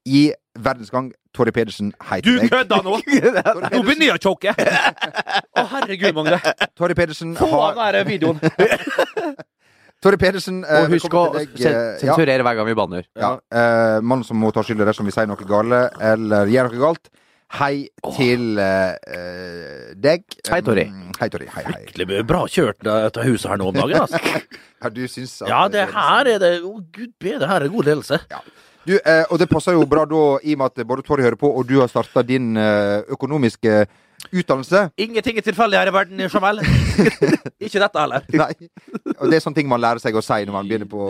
i 0.06 0.28
Verdensgang, 0.58 1.10
Torry 1.34 1.50
Pedersen. 1.56 1.90
Hei 2.10 2.20
Du 2.22 2.30
til 2.34 2.44
deg. 2.44 2.52
kødda 2.52 2.78
nå! 2.84 2.98
Nå 3.74 3.82
begynner 3.86 4.12
jeg 4.12 4.16
å 4.16 4.22
choke. 4.22 4.54
Å, 5.58 5.64
herregud, 5.74 6.14
Magne. 6.16 6.38
Torry 6.78 6.94
Pedersen 6.98 7.34
Få 7.38 7.48
av 7.58 7.78
har 7.80 7.96
den 7.98 8.04
der 8.04 8.12
videoen. 8.12 8.38
Torry 10.04 10.18
Pedersen, 10.20 10.60
eh, 10.62 10.84
Og 10.84 10.92
husk 10.94 11.14
å 11.18 11.24
eh, 11.40 11.46
ja. 11.58 11.78
sensurere 11.98 12.44
hver 12.46 12.58
gang 12.60 12.68
vi 12.68 12.76
banner. 12.78 13.06
Ja, 13.18 13.32
eh, 13.50 13.98
Mannen 13.98 14.26
som 14.26 14.38
må 14.38 14.52
ta 14.54 14.62
skylda 14.62 14.86
dersom 14.86 15.08
vi 15.08 15.14
sier 15.14 15.26
noe 15.26 15.48
gale 15.48 15.88
eller 15.98 16.50
gjør 16.52 16.70
noe 16.70 16.82
galt. 16.84 17.10
Hei 17.58 17.88
til 18.12 18.58
eh, 18.60 18.92
eh, 19.08 19.90
deg. 19.96 20.26
Hei, 20.50 20.60
Torry. 20.62 20.84
Mm, 20.92 21.14
Hei, 21.18 21.28
Tori. 21.32 21.46
Hei, 21.50 21.62
hei. 21.64 21.76
Fryktelig 21.88 22.22
bra 22.28 22.42
kjørt 22.46 22.82
dette 22.84 23.24
huset 23.24 23.48
her 23.50 23.58
nå 23.58 23.70
om 23.72 23.78
dagen. 23.82 24.04
Altså. 24.04 24.20
Ja, 24.78 24.92
du 24.94 25.00
syns 25.10 25.32
at 25.42 25.48
Ja, 25.50 25.64
det 25.66 25.88
her 25.90 26.28
er 26.30 26.36
det 26.38 26.50
Å, 26.62 26.68
gud 26.94 27.10
bedre, 27.18 27.40
det 27.42 27.48
her 27.50 27.64
er 27.66 27.70
god 27.72 27.88
ledelse. 27.88 28.18
Du, 28.86 28.92
eh, 28.94 29.24
og 29.26 29.40
det 29.42 29.48
passer 29.50 29.74
jo 29.74 29.82
bra 29.90 30.04
da, 30.06 30.20
i 30.46 30.54
og 30.54 30.60
med 30.60 30.70
at 30.70 30.86
både 30.86 31.02
Tori 31.02 31.24
hører 31.26 31.36
på, 31.40 31.50
og 31.50 31.66
du 31.66 31.80
har 31.80 31.90
starta 31.90 32.22
din 32.22 32.52
eh, 32.54 33.00
økonomiske 33.16 33.80
utdannelse. 34.32 34.84
Ingenting 35.00 35.38
er 35.40 35.46
tilfeldig 35.46 35.78
her 35.80 35.90
i 35.90 35.94
verden, 35.94 36.20
Jamel. 36.26 36.62
Ikke 37.66 37.80
dette 37.80 38.02
heller. 38.02 38.24
Nei. 38.36 38.52
Og 39.18 39.26
det 39.30 39.38
er 39.38 39.44
sånne 39.44 39.58
ting 39.58 39.70
man 39.70 39.82
lærer 39.82 40.02
seg 40.02 40.16
å 40.16 40.22
si 40.24 40.44
når 40.46 40.54
man 40.54 40.68
begynner 40.68 40.90
på, 40.90 41.08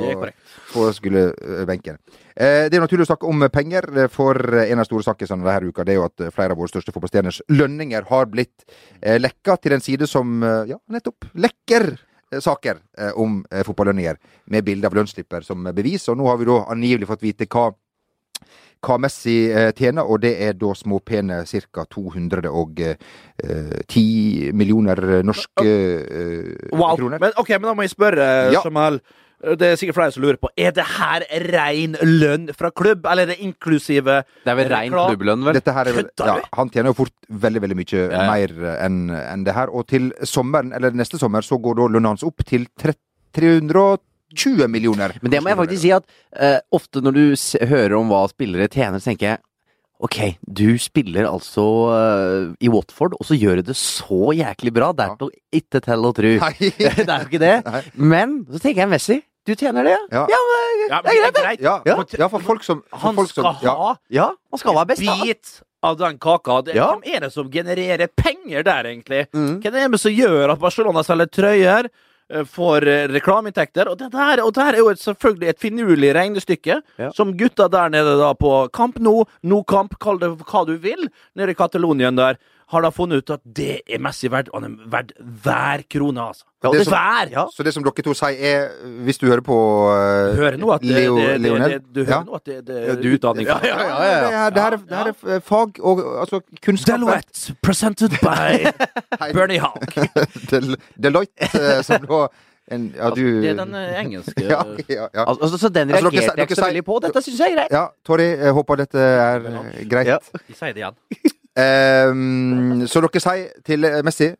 på 0.73 0.87
skolebenken. 0.97 1.99
Eh, 2.39 2.67
det 2.71 2.79
er 2.79 2.85
naturlig 2.85 3.09
å 3.09 3.11
snakke 3.11 3.29
om 3.29 3.47
penger, 3.53 3.89
for 4.15 4.39
en 4.39 4.79
av 4.79 4.85
de 4.85 4.89
store 4.89 5.07
sakene 5.07 5.43
denne 5.43 5.73
uka 5.73 5.87
det 5.87 5.95
er 5.95 6.01
jo 6.01 6.07
at 6.07 6.29
flere 6.35 6.55
av 6.55 6.61
våre 6.61 6.71
største 6.71 6.95
fotballstjerners 6.95 7.41
lønninger 7.51 8.07
har 8.11 8.29
blitt 8.31 8.69
eh, 9.01 9.19
lekka 9.19 9.59
til 9.59 9.75
en 9.75 9.85
side 9.85 10.09
som 10.11 10.39
eh, 10.47 10.71
ja, 10.75 10.79
nettopp 10.95 11.29
lekker 11.35 11.91
eh, 11.97 12.41
saker 12.45 12.79
eh, 12.99 13.13
om 13.19 13.41
fotballønninger, 13.67 14.21
med 14.55 14.67
bilde 14.67 14.89
av 14.89 14.97
lønnsslipper 14.97 15.47
som 15.47 15.67
bevis. 15.75 16.07
Og 16.13 16.19
nå 16.21 16.31
har 16.31 16.39
vi 16.41 16.49
da 16.49 16.63
angivelig 16.73 17.11
fått 17.11 17.27
vite 17.27 17.51
hva 17.51 17.71
hva 18.85 18.99
Messi 19.03 19.37
eh, 19.51 19.71
tjener, 19.77 20.07
og 20.07 20.21
det 20.23 20.35
er 20.43 20.55
da 20.59 20.73
småpene 20.79 21.41
ca. 21.47 21.85
210 23.39 24.53
millioner 24.55 25.23
norske 25.27 25.67
eh, 25.67 26.69
Wow. 26.73 26.97
kroner. 26.97 27.19
Men, 27.23 27.33
ok, 27.37 27.49
men 27.59 27.69
da 27.71 27.75
må 27.75 27.83
jeg 27.87 27.95
spørre, 27.97 28.29
Ja. 28.53 28.63
Jamal. 28.65 29.01
Det 29.39 29.63
er 29.63 29.77
sikkert 29.79 29.95
flere 29.95 30.11
som 30.11 30.25
lurer 30.25 30.35
på 30.43 30.49
Er 30.59 30.73
det 30.75 30.83
her 30.99 31.23
rein 31.55 31.93
lønn 32.03 32.49
fra 32.59 32.73
klubb, 32.75 33.05
eller 33.07 33.23
er 33.23 33.27
det 33.31 33.37
inklusive 33.39 34.25
Det 34.43 34.51
er 34.51 34.57
vel 34.59 34.67
rein 34.73 34.91
klubblønn, 34.91 35.45
vel? 35.47 35.55
Vel, 35.55 36.09
ja, 36.27 36.35
han 36.59 36.71
tjener 36.75 36.91
jo 36.91 36.97
fort 37.05 37.15
veldig 37.31 37.63
veldig 37.63 37.77
mye 37.79 37.93
Ja, 37.93 38.09
ja. 38.11 38.25
mer 38.33 38.51
enn 38.83 38.99
en 39.15 39.45
det 39.47 39.55
her. 39.55 39.71
Og 39.71 39.87
til 39.87 40.11
sommeren, 40.27 40.73
eller 40.75 40.91
neste 40.91 41.21
sommer 41.23 41.47
så 41.47 41.55
går 41.63 41.79
da 41.79 41.87
lønna 41.87 42.09
hans 42.17 42.27
opp 42.27 42.43
til 42.45 42.67
3- 42.83 42.97
320 44.35 44.69
millioner. 44.69 45.15
Men 45.23 45.31
det 45.33 45.41
må 45.43 45.49
jeg 45.53 45.57
faktisk 45.63 45.83
si 45.83 45.93
at 45.97 46.05
uh, 46.41 46.59
ofte 46.77 47.01
når 47.05 47.13
du 47.17 47.23
s 47.37 47.57
hører 47.61 47.95
om 47.99 48.09
hva 48.13 48.27
spillere 48.31 48.69
tjener, 48.69 48.99
så 49.01 49.11
tenker 49.13 49.33
jeg 49.35 49.45
Ok, 49.99 50.37
du 50.47 50.77
spiller 50.79 51.27
altså 51.27 51.63
uh, 51.91 52.53
i 52.63 52.69
Watford, 52.71 53.17
og 53.19 53.27
så 53.27 53.35
gjør 53.35 53.59
du 53.59 53.63
det 53.73 53.75
så 53.75 54.31
jæklig 54.31 54.71
bra. 54.77 54.93
Det 54.95 55.03
er 55.03 55.09
Ja. 55.09 55.17
til 55.19 55.27
å 55.27 55.59
ikke 55.59 55.81
telle 55.83 56.07
og 56.07 56.15
tru. 56.15 56.29
Det 56.39 57.01
er 57.03 57.25
jo 57.25 57.27
ikke 57.27 57.41
det. 57.43 57.55
Nei. 57.67 57.81
Men 57.97 58.37
så 58.47 58.61
tenker 58.63 58.85
jeg 58.85 58.93
Messi. 58.93 59.17
Du 59.49 59.55
tjener 59.57 59.83
det, 59.89 59.97
Ja. 60.13 60.27
ja? 60.29 60.39
men 60.93 61.03
det 61.03 61.11
er 61.17 61.33
greit, 61.33 61.59
det. 61.59 61.65
Ja, 61.65 61.83
Ja. 61.87 61.97
ja, 62.19 62.29
for 62.29 62.39
folk 62.39 62.63
som 62.63 62.85
for 62.91 62.99
Han 62.99 63.17
folk 63.17 63.31
som, 63.33 63.43
skal 63.43 63.67
ja, 63.67 63.75
ha 63.75 63.97
Ja, 64.11 64.27
Han 64.53 64.59
skal 64.61 64.75
være 64.77 64.87
best, 64.87 65.01
bit 65.25 65.63
av 65.83 65.97
den 65.99 66.19
kaka. 66.19 66.63
Det, 66.63 66.75
Ja. 66.77 66.93
Hvem 66.95 67.03
er 67.17 67.21
det 67.21 67.33
som 67.33 67.51
genererer 67.51 68.07
penger 68.15 68.63
der, 68.63 68.85
egentlig? 68.85 69.27
Mm. 69.33 69.61
Hvem 69.63 69.75
er 69.75 69.89
det 69.89 70.01
som 70.01 70.13
gjør 70.13 70.53
at 70.53 70.61
Barcelona 70.61 71.03
selger 71.03 71.27
trøyer, 71.27 71.85
eh, 71.87 71.91
får 72.45 72.87
eh, 72.89 73.07
reklameinntekter? 73.09 73.89
Og 73.89 73.99
det 73.99 74.11
her 74.13 74.39
er 74.75 74.79
jo 74.79 74.91
et, 74.93 75.01
selvfølgelig 75.01 75.49
et 75.49 75.59
finurlig 75.61 76.15
regnestykke, 76.15 76.83
Ja. 76.99 77.11
som 77.13 77.33
gutta 77.37 77.69
der 77.69 77.89
nede 77.89 78.19
da 78.21 78.35
på 78.35 78.71
kamp 78.73 78.99
nå, 78.99 79.25
No 79.43 79.63
Kamp, 79.63 79.99
kall 79.99 80.19
det 80.19 80.31
hva 80.45 80.65
du 80.67 80.77
vil, 80.77 81.09
nede 81.35 81.51
i 81.51 81.55
Katalonien 81.55 82.17
der, 82.17 82.37
har 82.69 82.83
da 82.85 82.91
funnet 82.93 83.23
ut 83.23 83.31
at 83.33 83.41
det 83.45 83.81
er 83.89 83.99
Messi 84.05 84.29
verdt. 84.29 84.51
Og 84.53 84.61
han 84.63 84.67
er 84.75 84.89
verdt 84.93 85.13
hver 85.45 85.83
krone, 85.89 86.21
altså. 86.21 86.45
Ja, 86.63 86.71
det 86.73 86.79
det 86.81 86.85
som- 86.89 86.93
hver! 86.97 87.31
Ja. 87.33 87.45
Så 87.55 87.63
det 87.65 87.73
som 87.75 87.83
dere 87.87 88.03
to 88.03 88.13
sier, 88.19 88.35
er 88.35 88.69
Hvis 89.07 89.19
du 89.21 89.27
hører 89.31 89.41
på 89.47 89.55
uh, 89.89 90.35
Du 90.35 90.41
hører 90.43 90.57
nå 90.59 90.73
at 90.75 90.83
det, 90.83 90.91
Leo, 90.97 91.17
det, 91.17 91.29
det, 91.29 91.41
Leonel 91.41 91.71
det, 91.71 91.79
du 91.95 92.01
hører 92.05 92.17
Ja. 92.17 92.23
nå 92.27 92.35
at 92.35 92.45
det, 92.45 92.57
det 92.67 92.75
Ja, 92.77 92.93
er 92.93 93.01
du- 93.03 93.09
utdanning. 93.15 93.47
ja, 93.47 93.59
ja, 93.63 93.79
ja, 93.79 93.87
ja. 94.03 94.19
Det 94.19 94.35
her, 94.35 94.51
det 94.51 94.63
her, 94.63 94.73
er- 94.73 95.13
det 95.17 95.25
her 95.29 95.37
er 95.37 95.41
fag 95.41 95.79
og 95.81 96.03
altså 96.21 96.41
kunnskap. 96.61 96.99
Deloitte, 96.99 97.55
presented 97.63 98.11
by 98.21 98.67
Bernie 99.39 99.59
Hawk. 99.61 99.95
Del, 100.51 100.77
Deloitte, 101.01 101.49
eh, 101.55 101.81
som 101.83 102.05
da 102.05 102.27
en, 102.71 102.93
Ja, 102.99 103.09
du 103.17 103.23
Det 103.41 103.49
er 103.55 103.65
den 103.65 103.75
eh, 103.75 103.95
engelske 104.03 104.45
ja, 104.51 104.61
ja, 104.93 105.07
ja. 105.15 105.25
Altså, 105.25 105.57
så 105.57 105.69
den 105.73 105.89
Altså, 105.95 106.11
dere 106.11 106.21
reagerte 106.21 106.27
sa- 106.27 106.37
jeg 106.37 106.49
ikke 106.51 106.59
så 106.61 106.67
veldig 106.69 106.85
på. 106.85 106.99
Dette 107.07 107.23
syns 107.25 107.39
jeg 107.39 107.53
er 107.53 107.57
greit. 107.63 107.71
ja, 107.73 107.87
Torry, 108.05 108.29
jeg 108.37 108.53
håper 108.53 108.77
dette 108.83 108.99
er 108.99 109.47
eh, 109.55 109.85
greit. 109.89 110.07
Ja. 110.11 110.19
De 110.49 110.55
sier 110.59 110.75
det 110.75 110.83
igjen. 110.85 110.99
Ehm, 111.59 112.87
så 112.87 113.03
dere 113.03 113.23
sier 113.23 113.65
til 113.67 113.87
eh, 113.89 114.03
Messi 114.07 114.31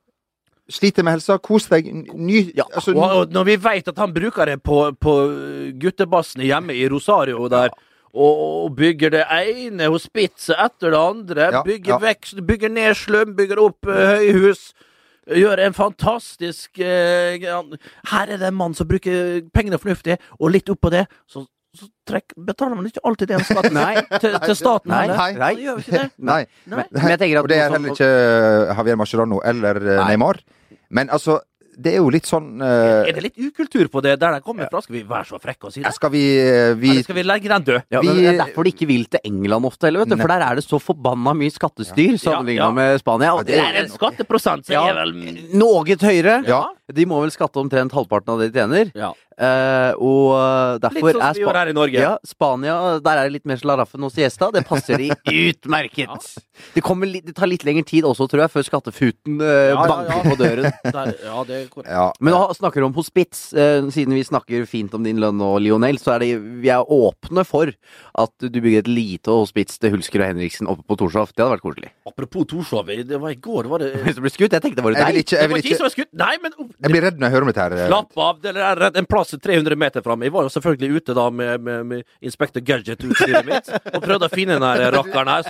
sliter 0.69 1.05
med 1.07 1.17
helsa. 1.17 1.39
Kos 1.43 1.69
deg. 1.71 1.89
Ny, 2.15 2.53
Ja, 2.57 2.65
altså, 2.75 2.95
Og, 2.95 3.33
når 3.33 3.45
vi 3.45 3.57
vet 3.57 3.89
at 3.89 3.99
han 3.99 4.15
bruker 4.15 4.45
det 4.47 4.63
på, 4.63 4.93
på 5.01 5.15
guttebassene 5.81 6.45
hjemme 6.45 6.77
i 6.77 6.89
Rosario 6.89 7.49
der, 7.49 7.73
og, 8.15 8.43
og 8.65 8.77
bygger 8.77 9.11
det 9.11 9.25
ene 9.31 9.89
hospitset 9.93 10.57
etter 10.57 10.93
det 10.93 11.01
andre, 11.01 11.49
Ja, 11.53 11.63
bygger, 11.63 11.97
ja. 11.97 11.99
vekst, 11.99 12.41
bygger 12.47 12.69
ned 12.73 12.95
slum, 12.97 13.35
bygger 13.37 13.61
opp 13.61 13.89
uh, 13.89 14.17
høyhus 14.17 14.73
Gjør 15.29 15.61
en 15.61 15.75
fantastisk 15.77 16.81
uh, 16.81 17.75
Her 18.09 18.33
er 18.33 18.39
det 18.41 18.49
en 18.49 18.57
mann 18.57 18.75
som 18.75 18.89
bruker 18.89 19.43
pengene 19.53 19.79
fornuftig, 19.79 20.17
og 20.41 20.55
litt 20.55 20.73
oppå 20.73 20.89
det, 20.95 21.05
så, 21.29 21.45
så 21.77 21.87
trekk, 22.09 22.33
betaler 22.49 22.75
man 22.79 22.87
ikke 22.89 23.03
alltid 23.05 23.29
den 23.29 23.43
skatten 23.45 23.75
Nei. 23.77 24.01
til, 24.23 24.39
til 24.41 24.57
staten. 24.57 24.89
Nei, 24.89 25.03
heller. 25.09 25.39
nei. 25.39 25.53
Så 25.55 25.61
gjør 25.67 25.77
vi 25.77 25.85
ikke 25.85 25.99
det. 25.99 26.09
Nei. 26.19 26.41
Nei. 26.73 26.85
Men 26.97 27.13
jeg 27.13 27.19
tenker 27.21 27.37
at 27.39 27.45
Og 27.45 27.49
det 27.53 27.59
er 27.61 27.71
heller 27.77 27.93
ikke 27.93 28.09
Javier 28.79 28.97
Mascherano 28.97 29.43
eller 29.45 29.77
eh, 29.85 29.99
Nei. 30.01 30.09
Neymar. 30.15 30.41
Men 30.91 31.11
altså, 31.13 31.37
det 31.79 31.93
er 31.93 32.01
jo 32.01 32.09
litt 32.11 32.27
sånn 32.27 32.47
uh... 32.59 33.05
Er 33.07 33.13
det 33.15 33.23
litt 33.29 33.37
ukultur 33.39 33.87
på 33.93 34.01
det 34.03 34.17
der 34.19 34.39
de 34.39 34.41
kommer 34.43 34.67
fra? 34.73 34.81
Skal 34.83 34.97
vi 34.97 35.03
være 35.07 35.29
så 35.29 35.39
frekke 35.39 35.69
og 35.69 35.75
si 35.77 35.85
det? 35.85 35.93
Skal 35.95 36.11
vi, 36.11 36.23
eh, 36.41 36.73
vi 36.81 36.91
Eller 36.97 37.05
skal 37.07 37.19
vi 37.21 37.23
legge 37.29 37.53
den 37.53 37.67
død? 37.69 37.85
Ja, 37.95 38.01
Vi- 38.03 38.17
Det 38.17 38.25
er 38.33 38.41
derfor 38.41 38.65
de 38.67 38.73
ikke 38.73 38.89
vil 38.89 39.05
til 39.13 39.21
England 39.29 39.69
ofte, 39.69 39.87
heller, 39.87 40.03
vet 40.03 40.17
du. 40.17 40.17
For 40.19 40.33
der 40.33 40.43
er 40.49 40.59
det 40.59 40.65
så 40.67 40.81
forbanna 40.83 41.37
mye 41.39 41.53
skattestyr 41.55 42.17
sammenligna 42.19 42.65
Ja, 42.65 42.73
ja. 42.73 42.75
med 42.81 42.99
Spania. 43.05 43.35
Og 43.37 43.45
Det 43.47 43.55
det 43.55 43.63
er 43.63 43.79
en 43.85 43.93
skatteprosent 43.93 44.67
som 44.67 44.75
Ja. 44.75 44.89
er 44.91 44.99
vel 45.05 45.15
noe 45.55 45.85
høyere. 45.85 46.41
Ja. 46.49 46.65
De 46.95 47.05
må 47.09 47.19
vel 47.21 47.33
skatte 47.35 47.61
omtrent 47.61 47.93
halvparten 47.93 48.33
av 48.33 48.41
det 48.41 48.51
de 48.53 48.63
tjener. 48.63 48.93
Ja. 48.97 49.11
Eh, 49.39 49.93
og 50.03 50.33
eh, 50.35 50.79
derfor 50.83 51.13
Litt 51.13 51.19
sånn 51.19 51.23
er 51.23 51.35
som 51.35 51.39
vi 51.39 51.43
gjør 51.45 51.59
her 51.61 51.71
i 51.71 51.75
Norge. 51.77 52.01
Ja, 52.03 52.15
Spania, 52.27 52.77
der 53.05 53.21
er 53.21 53.29
det 53.29 53.35
litt 53.37 53.47
mer 53.47 53.61
slaraffen 53.61 54.07
og 54.07 54.11
siesta. 54.15 54.49
Det 54.55 54.65
passer 54.67 54.99
de 54.99 55.11
utmerket. 55.45 56.31
Det, 56.75 56.83
litt, 57.07 57.27
det 57.29 57.35
tar 57.39 57.51
litt 57.51 57.67
lengre 57.69 57.87
tid 57.87 58.09
også, 58.09 58.27
tror 58.31 58.43
jeg, 58.47 58.53
før 58.57 58.67
skattefuten 58.67 59.39
eh, 59.45 59.69
Ja, 59.71 59.77
ja, 59.77 59.85
banker 59.85 60.17
ja. 60.17 60.23
på 60.27 60.39
døren. 60.41 60.71
Der, 60.99 61.13
ja, 61.29 61.45
det 61.47 61.59
er 61.61 61.69
korrekt. 61.71 61.93
ja. 61.93 62.07
Men 62.25 62.35
nå 62.35 62.41
snakker 62.59 62.83
du 62.83 62.89
om 62.89 62.97
hospits. 62.97 63.45
Eh, 63.53 63.87
siden 63.95 64.17
vi 64.17 64.25
snakker 64.27 64.67
fint 64.71 64.97
om 64.97 65.05
din 65.07 65.21
lønn 65.23 65.39
og 65.45 65.61
Lionel, 65.63 66.01
så 66.03 66.17
er 66.17 66.25
det, 66.25 66.33
vi 66.65 66.73
er 66.75 66.83
åpne 66.83 67.45
for 67.47 67.71
at 68.19 68.35
du 68.49 68.59
bygger 68.59 68.83
et 68.83 68.91
lite 68.91 69.31
hospits 69.35 69.79
til 69.79 69.95
Hulsker 69.95 70.25
og 70.25 70.33
Henriksen 70.33 70.73
oppe 70.73 70.83
på 70.89 70.99
Torshov. 71.05 71.31
Det 71.37 71.45
hadde 71.45 71.55
vært 71.59 71.67
koselig. 71.69 71.93
Apropos 72.09 72.49
Torshov, 72.51 72.91
det 72.91 73.21
var 73.23 73.37
i 73.37 73.39
går 73.39 73.69
var 73.71 73.85
det 73.85 73.93
Hvis 74.09 74.19
du 74.19 74.25
ble 74.25 74.33
skutt, 74.35 74.57
jeg 74.57 74.65
tenkte 74.65 74.81
det 74.81 74.89
var 74.89 74.99
Jeg 74.99 75.07
vil 75.13 75.21
deg. 75.21 75.25
ikke, 75.29 75.39
jeg 75.39 75.53
vil 75.53 75.63
ikke 75.63 75.69
ikke 75.69 75.79
som 75.79 75.87
var 75.87 75.95
skutt! 75.95 76.13
Nei, 76.19 76.35
men 76.43 76.57
Jeg 76.79 76.93
blir 76.93 77.03
redd 77.03 77.17
når 77.19 77.27
jeg 77.27 77.35
hører 77.35 77.45
om 77.47 77.49
dette 77.51 77.63
her. 77.65 77.73
eh. 77.75 77.89
Slapp 77.91 78.21
av, 78.23 78.37
det 78.43 78.53
er 78.57 78.77
redd. 78.79 78.97
en 79.01 79.07
plass 79.11 79.33
300 79.35 79.77
meter 79.77 80.05
framme. 80.05 80.25
Jeg 80.29 80.33
var 80.33 80.47
jo 80.47 80.53
selvfølgelig 80.55 81.01
ute 81.03 81.15
da 81.19 81.25
med, 81.31 81.61
med, 81.61 81.87
med 81.91 82.05
Inspector 82.23 82.63
Gadget-utstyret 82.63 83.47
mitt 83.49 83.71
og 83.95 84.03
prøvde 84.05 84.29
å 84.29 84.33
finne 84.33 84.59
den 84.61 84.67
her 84.69 84.93
rakkeren 84.95 85.33
her. 85.33 85.49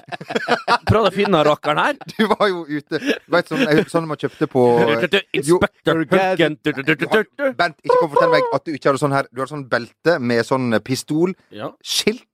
Prøvde 0.89 1.11
å 1.11 1.15
finne 1.15 1.37
den 1.37 1.47
rakkeren 1.51 1.83
her. 1.83 1.99
Du 2.17 2.25
var 2.33 2.49
jo 2.49 2.65
ute 2.69 2.99
Du 3.03 3.35
vet 3.37 3.51
sånn, 3.53 3.67
sånn 3.93 4.09
man 4.09 4.17
kjøpte 4.21 4.49
på 4.49 4.65
Inspector 5.37 6.05
Gadget. 6.09 6.59
Bent, 7.59 7.77
ikke 7.85 7.99
kom 7.99 8.09
og 8.09 8.15
fortell 8.17 8.33
meg 8.33 8.49
at 8.55 8.65
du 8.65 8.73
ikke 8.75 8.91
hadde 8.91 9.03
sånn 9.03 9.15
her 9.17 9.29
Du 9.29 9.43
hadde 9.43 9.53
sånn 9.53 9.67
belte 9.71 10.19
med 10.21 10.45
sånn 10.49 10.71
pistol, 10.85 11.35
Ja. 11.55 11.71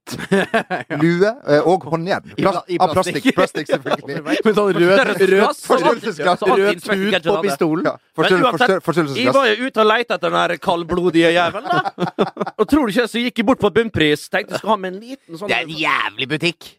Skilt, 0.04 1.00
lue 1.02 1.30
eh, 1.49 1.66
og 1.68 1.84
håndjern. 1.88 2.26
Plast, 2.37 2.58
pla- 2.58 2.64
i 2.68 2.78
av 2.80 2.92
plastikk, 2.92 3.25
plastikk. 3.34 3.37
plastikk 3.38 3.73
selvfølgelig. 3.73 4.23
Med 4.44 4.58
sånn 4.58 4.75
rød, 4.76 5.02
rød, 5.11 5.25
glass, 5.32 5.64
forstørrelsesglass. 5.68 6.44
rød 6.44 6.84
tut 6.84 7.28
på 7.30 7.37
pistolen. 7.49 7.88
Ja, 7.88 7.96
forstørrelse- 8.18 8.44
Men 8.44 8.52
uansett, 8.52 8.84
forstør- 8.84 9.16
Jeg 9.25 9.34
var 9.34 9.49
jo 9.50 9.66
ute 9.68 9.80
og 9.84 9.90
leita 9.90 10.14
etter 10.18 10.30
den 10.30 10.38
der 10.40 10.56
kaldblodige 10.68 11.32
jævelen, 11.34 11.68
da. 11.68 11.82
Og 12.61 12.68
tror 12.70 12.87
du 12.87 12.94
ikke 12.94 13.08
så 13.11 13.18
gikk 13.25 13.38
jeg 13.42 13.46
bort 13.49 13.61
på 13.64 13.70
bunnpris. 13.75 14.28
Tenkte 14.30 14.54
jeg 14.54 14.62
skulle 14.62 14.76
ha 14.76 14.80
med 14.84 14.94
en 14.94 15.00
liten 15.02 15.38
sånn 15.40 15.49
Det 15.50 15.56
er 15.58 15.68
en 15.68 15.76
jævlig 15.84 16.28
butikk! 16.37 16.73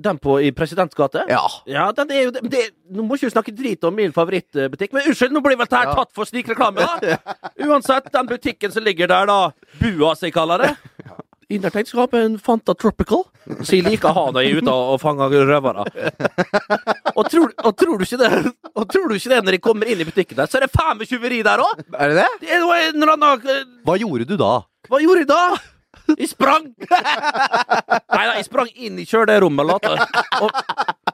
Den 0.00 0.16
på 0.16 0.38
i 0.40 0.48
Presidents 0.56 0.96
gate? 0.96 1.26
Ja. 1.28 1.42
Ja, 1.68 1.90
den 1.92 2.08
er 2.16 2.22
jo 2.22 2.30
det, 2.32 2.60
Nå 2.88 3.02
må 3.04 3.18
ikke 3.18 3.26
vi 3.28 3.32
snakke 3.34 3.52
drit 3.52 3.82
om 3.84 3.92
min 3.98 4.14
favorittbutikk, 4.16 4.94
men 4.96 5.04
unnskyld, 5.10 5.34
nå 5.36 5.42
blir 5.44 5.58
vel 5.60 5.68
dette 5.68 5.82
Ja. 5.84 5.92
tatt 5.98 6.14
for 6.16 6.24
snikreklame, 6.24 6.80
da? 6.80 7.18
Uansett, 7.66 8.08
den 8.14 8.30
butikken 8.30 8.72
som 8.72 8.80
ligger 8.86 9.10
der, 9.12 9.28
da. 9.28 9.36
Bua, 9.76 10.14
som 10.16 10.24
jeg 10.30 10.32
kaller 10.38 10.64
det. 10.64 10.70
Tenkte 11.58 12.04
en 12.20 12.38
Fanta 12.38 12.74
Tropical, 12.78 13.24
så 13.66 13.74
jeg 13.74 13.82
liker 13.88 14.10
å 14.10 14.14
ha 14.14 14.24
noe 14.36 14.44
ute 14.54 14.70
og 14.70 15.00
fanger 15.02 15.32
røvere. 15.48 15.82
Og 17.16 17.26
tror, 17.30 17.50
og 17.66 17.74
tror 17.76 17.98
du 17.98 18.04
ikke 18.06 18.18
det 18.20 18.28
Og 18.78 18.84
tror 18.88 19.08
du 19.10 19.16
ikke 19.16 19.32
det 19.32 19.40
når 19.44 19.56
jeg 19.56 19.62
kommer 19.64 19.90
inn 19.90 20.00
i 20.00 20.06
butikken 20.06 20.38
der, 20.38 20.46
så 20.46 20.60
er 20.60 20.68
det 20.68 20.70
faen 20.76 21.00
meg 21.00 21.10
tjuveri 21.10 21.40
der 21.42 21.58
òg! 21.64 21.82
Er 21.98 22.12
det 22.14 22.20
det? 22.22 22.28
Det 22.44 22.60
jo 22.62 22.70
en 22.76 23.02
annen 23.16 23.42
Hva 23.84 23.96
gjorde 23.98 24.28
du 24.30 24.36
da? 24.40 24.52
Hva 24.88 25.00
gjorde 25.02 25.24
jeg 25.24 25.30
da? 25.32 25.42
Jeg 26.18 26.30
sprang! 26.30 26.70
Nei 26.78 28.22
da, 28.26 28.32
jeg 28.38 28.46
sprang 28.46 28.70
inn 28.74 28.98
i 29.02 29.04
kjølerommet. 29.10 29.66
Later. 29.66 30.00
Og 30.42 30.50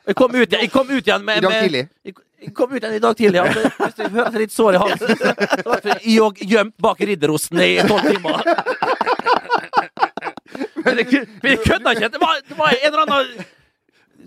jeg 0.06 0.16
kom 0.20 0.36
ut, 0.36 0.52
jeg 0.60 0.70
kom 0.72 0.88
ut 0.92 1.00
igjen 1.00 1.24
med 1.26 1.40
I 1.40 1.44
dag 1.46 1.52
med- 1.52 1.64
tidlig. 1.66 1.82
Jeg, 2.06 2.14
jeg 2.46 2.54
kom 2.56 2.72
ut 2.72 2.78
igjen 2.82 2.96
i 2.96 3.02
dag 3.02 3.16
tidlig. 3.18 3.40
Ja. 3.40 3.44
Hvis 3.80 3.96
du 3.98 4.04
hører 4.16 4.38
litt 4.44 4.54
sår 4.54 4.76
i 4.76 4.82
halsen. 4.84 5.08
var 5.66 5.88
Jeg 6.04 6.48
gjemt 6.52 6.76
bak 6.80 7.00
ridderosten 7.08 7.60
i 7.64 7.72
tolv 7.88 8.04
timer. 8.12 8.36
Men 10.84 10.98
jeg, 11.02 11.26
jeg 11.42 11.60
kødda 11.64 11.94
ikke. 11.96 12.08
Det 12.14 12.20
var, 12.22 12.40
det 12.48 12.58
var 12.58 12.74
en 12.74 12.88
eller 12.88 13.04
annen 13.04 13.46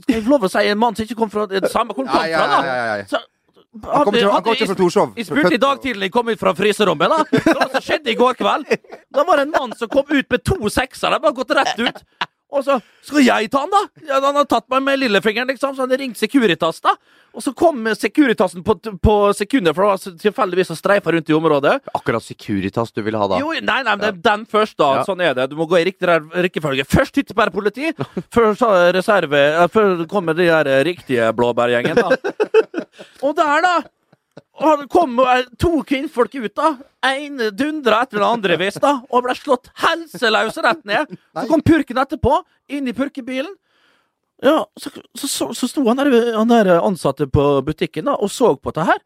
Skal 0.04 0.16
jeg 0.16 0.24
få 0.24 0.32
lov 0.36 0.48
å 0.48 0.52
si 0.54 0.64
en 0.70 0.80
mann 0.80 0.96
som 0.96 1.08
ikke 1.08 1.18
kom 1.20 1.32
fra 1.34 1.46
det 1.50 1.70
samme 1.74 1.96
hvor 1.96 2.08
kom 2.08 2.30
ja, 2.30 2.40
fra, 2.40 2.62
da? 2.64 3.22
Han 3.70 4.06
kom 4.06 4.16
ikke, 4.18 4.30
han 4.34 4.44
kom 4.44 4.56
ikke 4.56 4.68
fra 4.72 4.78
Torshov. 4.80 5.12
jeg 5.18 5.28
spurte 5.28 5.54
i 5.54 5.62
dag 5.62 5.82
tidlig 5.84 6.10
kom 6.12 6.30
ut 6.32 6.40
fra 6.42 6.56
fryserommet. 6.58 7.12
da 7.12 7.44
Hva 7.54 7.68
som 7.76 7.84
skjedde 7.86 8.10
i 8.14 8.18
går 8.18 8.40
kveld? 8.40 8.66
Da 9.14 9.26
var 9.28 9.38
det 9.38 9.46
en 9.46 9.54
mann 9.54 9.76
som 9.78 9.92
kom 9.92 10.10
ut 10.10 10.26
med 10.26 10.42
to 10.42 10.72
seksere. 10.74 11.20
Bare 11.22 11.38
gått 11.38 11.54
rett 11.54 11.78
ut. 11.78 12.02
Og 12.50 12.64
så 12.66 12.80
Skal 13.06 13.22
jeg 13.24 13.50
ta 13.54 13.62
han, 13.64 13.70
da? 13.74 13.82
Ja, 14.08 14.20
han 14.24 14.38
har 14.40 14.46
tatt 14.50 14.66
meg 14.74 14.82
med 14.86 15.00
lillefingeren, 15.04 15.50
liksom. 15.52 15.76
Så 15.76 15.84
han 15.84 15.92
ringte 15.92 16.02
ringt 16.02 16.18
Securitas, 16.22 16.80
da. 16.82 16.96
Og 17.34 17.44
så 17.46 17.54
kom 17.54 17.86
Securitasen 17.94 18.64
på, 18.66 18.76
på 19.02 19.16
sekunder, 19.38 19.76
for 19.78 19.86
det 19.86 19.92
var 19.92 20.18
tilfeldigvis 20.24 20.72
og 20.74 20.80
streifa 20.80 21.14
rundt 21.14 21.30
i 21.30 21.36
området. 21.38 21.76
Akkurat 21.94 22.26
Securitas 22.26 22.92
du 22.96 23.04
ville 23.06 23.22
ha 23.22 23.28
da? 23.30 23.40
Jo, 23.42 23.54
nei, 23.54 23.80
nei, 23.86 23.96
er 24.10 24.18
den 24.18 24.48
først, 24.50 24.78
da. 24.82 24.90
Ja. 25.00 25.06
Sånn 25.08 25.22
er 25.26 25.38
det. 25.38 25.50
Du 25.52 25.56
må 25.60 25.70
gå 25.70 25.78
i 25.80 25.86
riktig 25.92 26.10
re- 26.10 26.44
rekkefølge. 26.48 26.88
Først 26.90 27.22
hyttebærpoliti, 27.22 27.94
før 28.36 28.52
så 28.58 28.72
reserve 28.98 29.40
eh, 29.52 29.68
Før 29.70 30.04
kommer 30.10 30.38
de 30.38 30.50
eh, 30.50 30.74
riktige 30.90 31.30
blåbærgjengen, 31.38 32.02
da. 32.02 32.18
Og 33.26 33.38
der, 33.38 33.62
da 33.66 33.78
og 34.60 34.66
han 34.66 34.88
kom 34.92 35.20
eh, 35.24 35.46
to 35.62 35.80
kvinnfolk 35.88 36.36
ut, 36.40 36.54
da. 36.56 36.74
En 37.10 37.40
dundra 37.56 38.04
etter 38.04 38.20
den 38.20 38.28
andre, 38.28 38.58
visst, 38.60 38.82
da. 38.84 39.00
Og 39.10 39.24
ble 39.26 39.36
slått 39.38 39.72
helseløs 39.84 40.60
rett 40.66 40.84
ned. 40.90 41.16
Så 41.38 41.48
kom 41.50 41.64
purken 41.66 42.02
etterpå, 42.02 42.42
inn 42.72 42.90
i 42.90 42.96
purkebilen. 42.98 43.56
Ja, 44.44 44.64
så, 44.80 44.90
så, 45.20 45.28
så, 45.28 45.54
så 45.54 45.68
sto 45.68 45.84
han 45.88 46.00
der, 46.00 46.14
han 46.38 46.52
der 46.52 46.78
ansatte 46.78 47.28
på 47.28 47.46
butikken 47.68 48.08
da, 48.08 48.16
og 48.16 48.32
så 48.32 48.54
på 48.56 48.72
det 48.76 48.86
her. 48.88 49.02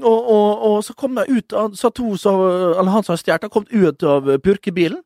Og, 0.00 0.30
og, 0.32 0.62
og 0.64 0.76
så 0.86 0.94
kom 0.96 1.18
det 1.18 1.26
ut 1.28 1.52
han, 1.52 1.74
så 1.76 1.90
to 1.92 2.14
som, 2.16 2.40
eller 2.40 2.94
han 2.94 3.04
som 3.04 3.12
har 3.12 3.20
stjålet, 3.20 3.50
kom 3.52 3.66
ut 3.68 4.04
av 4.08 4.30
purkebilen. 4.40 5.02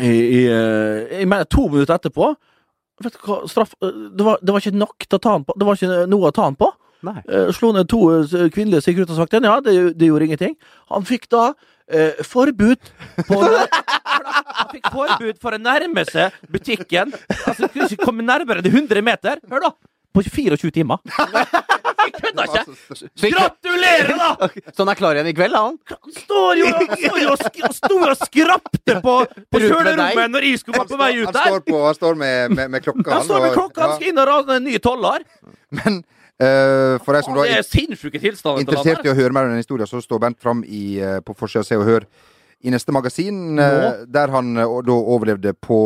I, 0.00 0.08
i, 0.08 0.40
eh, 0.50 1.18
jeg 1.20 1.28
mener 1.30 1.46
to 1.46 1.68
minutter 1.68 1.94
etterpå. 1.98 2.32
Vet 3.04 3.14
du 3.14 3.26
hva, 3.28 3.42
straff 3.50 3.76
eh, 3.82 4.00
det 4.16 4.24
var, 4.26 4.40
det 4.42 4.54
var 4.54 4.64
ikke 4.64 4.80
nok 4.80 5.06
til 5.06 5.18
å 5.18 5.22
ta 5.22 5.34
han 5.36 5.44
på. 5.46 5.54
Det 5.60 5.68
var 5.68 5.78
ikke 5.78 6.08
noe 6.10 6.30
å 6.30 6.34
ta 6.34 6.48
han 6.48 6.56
på. 6.58 6.70
Nei. 7.04 7.20
Eh, 7.28 7.50
slo 7.56 7.72
ned 7.76 7.88
to 7.90 8.00
eh, 8.16 8.48
kvinnelige 8.54 8.84
Securitas-vakter. 8.86 9.44
Ja, 9.44 9.58
det, 9.64 9.76
det 9.98 10.10
gjorde 10.10 10.28
ingenting. 10.30 10.54
Han 10.92 11.06
fikk 11.08 11.28
da 11.32 11.50
eh, 11.88 12.20
forbud 12.24 12.92
på 13.28 13.40
Han 14.54 14.70
fikk 14.70 14.92
forbud 14.92 15.40
for 15.42 15.56
å 15.56 15.60
nærme 15.60 16.06
seg 16.08 16.36
butikken. 16.52 17.12
Altså, 17.44 17.68
kunne 17.68 17.90
ikke 17.90 18.06
komme 18.06 18.24
nærmere 18.26 18.62
enn 18.62 18.70
100 18.72 19.04
meter. 19.04 19.42
Hør, 19.50 19.68
da! 19.68 19.74
På 20.14 20.22
24 20.22 20.70
timer. 20.70 21.00
Jeg 22.04 22.12
kødder 22.20 22.44
ikke! 22.46 23.08
Gratulerer, 23.34 24.12
da! 24.14 24.48
Så 24.74 24.84
han 24.84 24.92
er 24.92 24.98
klar 25.00 25.18
igjen 25.18 25.30
i 25.32 25.34
kveld, 25.34 25.56
han? 25.58 25.78
Står 26.20 26.60
jo, 26.60 26.70
står 26.94 27.18
jo 27.24 27.34
sto 27.74 27.98
og 27.98 28.14
skrapte 28.20 28.98
på, 29.02 29.14
på 29.50 29.62
kjølerommet 29.64 30.30
når 30.36 30.48
jeg 30.48 30.62
skulle 30.62 30.84
være 30.84 30.92
på 30.92 31.00
vei 31.00 31.10
ut 31.18 31.26
han 31.26 31.40
står, 31.40 31.64
på, 31.66 31.80
han 31.88 31.98
står 31.98 32.20
med, 32.20 32.54
med, 32.54 32.74
med 32.76 32.84
klokka. 32.86 33.08
Han 33.16 33.26
står 33.26 33.46
med 33.48 33.56
klokka, 33.58 33.88
han 33.88 33.96
skal 33.96 34.12
inn 34.12 34.22
og 34.22 34.30
rane 34.30 34.60
en 34.60 34.68
ny 34.70 34.78
toller. 34.86 35.26
Men 35.80 36.02
eh, 36.40 36.98
for 37.04 37.12
deg 37.14 37.24
som 37.24 37.34
da 37.34 37.42
Det 37.46 37.52
er 37.52 37.58
er 37.58 37.66
sinnssyke 37.68 38.20
tilstander. 38.20 38.60
interessert 38.64 39.04
i 39.04 39.10
å 39.12 39.14
høre 39.16 39.32
mer 39.32 39.44
om 39.44 39.50
den 39.54 39.62
historien, 39.62 39.86
så 39.86 40.00
står 40.02 40.20
Bent 40.20 40.40
fram 40.40 40.64
i, 40.66 41.00
uh, 41.02 41.20
på 41.20 41.34
forsida 41.36 41.60
av 41.60 41.64
Se 41.68 41.76
og 41.76 41.84
Hør 41.86 42.06
i 42.64 42.70
neste 42.72 42.92
magasin, 42.96 43.58
uh, 43.60 44.06
der 44.08 44.30
han 44.32 44.54
da 44.56 44.94
overlevde 44.96 45.52
på, 45.52 45.76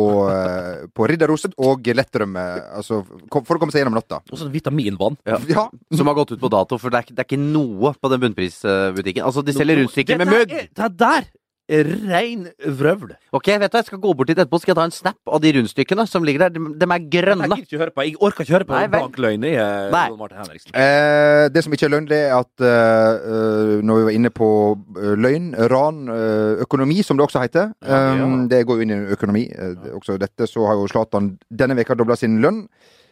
på 0.95 1.07
ridderroset 1.11 1.51
og 1.59 1.83
lettrømme. 1.83 2.39
Altså 2.79 3.01
kom, 3.29 3.43
for 3.43 3.57
å 3.57 3.59
komme 3.59 3.71
seg 3.75 3.83
gjennom 3.83 3.97
natta. 3.99 4.21
Og 4.31 4.39
sånn 4.39 4.51
vitaminvann. 4.53 5.17
Ja. 5.27 5.67
Som 5.91 6.07
har 6.07 6.15
gått 6.15 6.31
ut 6.31 6.39
på 6.39 6.49
dato, 6.49 6.77
for 6.79 6.89
det 6.89 7.01
er, 7.01 7.11
det 7.17 7.25
er 7.25 7.27
ikke 7.27 7.41
noe 7.43 7.91
på 7.99 8.09
den 8.13 8.21
bunnprisbutikken. 8.23 9.25
Altså, 9.27 9.43
de 9.43 9.51
selger 9.57 9.81
rundstykker 9.83 10.17
med 10.21 10.27
Det 10.31 10.37
mugg! 10.37 10.47
der 10.47 10.63
er- 10.63 10.69
Det 10.87 10.97
der 10.97 11.17
er 11.19 11.27
rein 11.69 12.47
vrøvl. 12.65 13.11
Ok, 13.35 13.47
vet 13.61 13.71
du, 13.71 13.77
Jeg 13.77 13.85
skal 13.85 13.99
gå 14.01 14.13
bort 14.17 14.27
dit 14.27 14.37
etterpå 14.37 14.59
skal 14.59 14.71
jeg 14.73 14.77
ta 14.79 14.85
en 14.89 14.93
snap 14.95 15.17
av 15.29 15.41
de 15.43 15.51
rundstykkene 15.53 16.05
som 16.09 16.23
ligger 16.25 16.47
der. 16.47 16.55
De, 16.57 16.63
de 16.81 16.87
er 16.95 17.05
grønne. 17.13 17.47
Jeg, 17.53 17.67
ikke 17.67 17.77
høre 17.83 17.93
på. 17.93 18.05
Jeg 18.07 18.15
orker 18.19 18.43
ikke 18.45 18.55
høre 18.57 18.67
på 18.69 18.73
Nei, 18.73 18.87
vel. 18.89 19.37
i 19.45 19.53
eh, 19.53 19.89
Nei. 19.93 20.03
Martin 20.17 20.41
Henriksen. 20.41 20.73
Eh, 20.73 21.45
det 21.53 21.63
som 21.65 21.73
ikke 21.77 21.85
er 21.89 21.93
løgn, 21.95 22.09
det 22.09 22.21
er 22.25 22.35
at 22.39 22.65
eh, 22.65 23.29
eh, 23.29 23.73
når 23.85 24.01
vi 24.01 24.07
var 24.09 24.17
inne 24.17 24.33
på 24.33 24.49
eh, 24.97 25.13
løgn, 25.21 25.51
ran, 25.71 26.03
eh, 26.15 26.63
økonomi, 26.65 27.01
som 27.05 27.17
det 27.19 27.27
også 27.29 27.43
heter 27.45 27.69
Ja, 27.85 28.03
ja. 28.15 28.27
eh, 28.27 28.37
Det 28.49 28.63
går 28.65 28.81
jo 28.81 28.87
inn 28.87 28.95
i 28.97 29.01
økonomi. 29.17 29.45
eh, 29.53 29.75
det- 29.83 29.93
også 29.99 30.17
dette 30.19 30.47
så 30.49 30.65
har 30.67 30.73
jo 30.79 30.87
Zlatan 30.89 31.37
denne 31.51 31.75
veka 31.77 31.95
dobla 31.95 32.15
sin 32.17 32.41
lønn. 32.41 32.65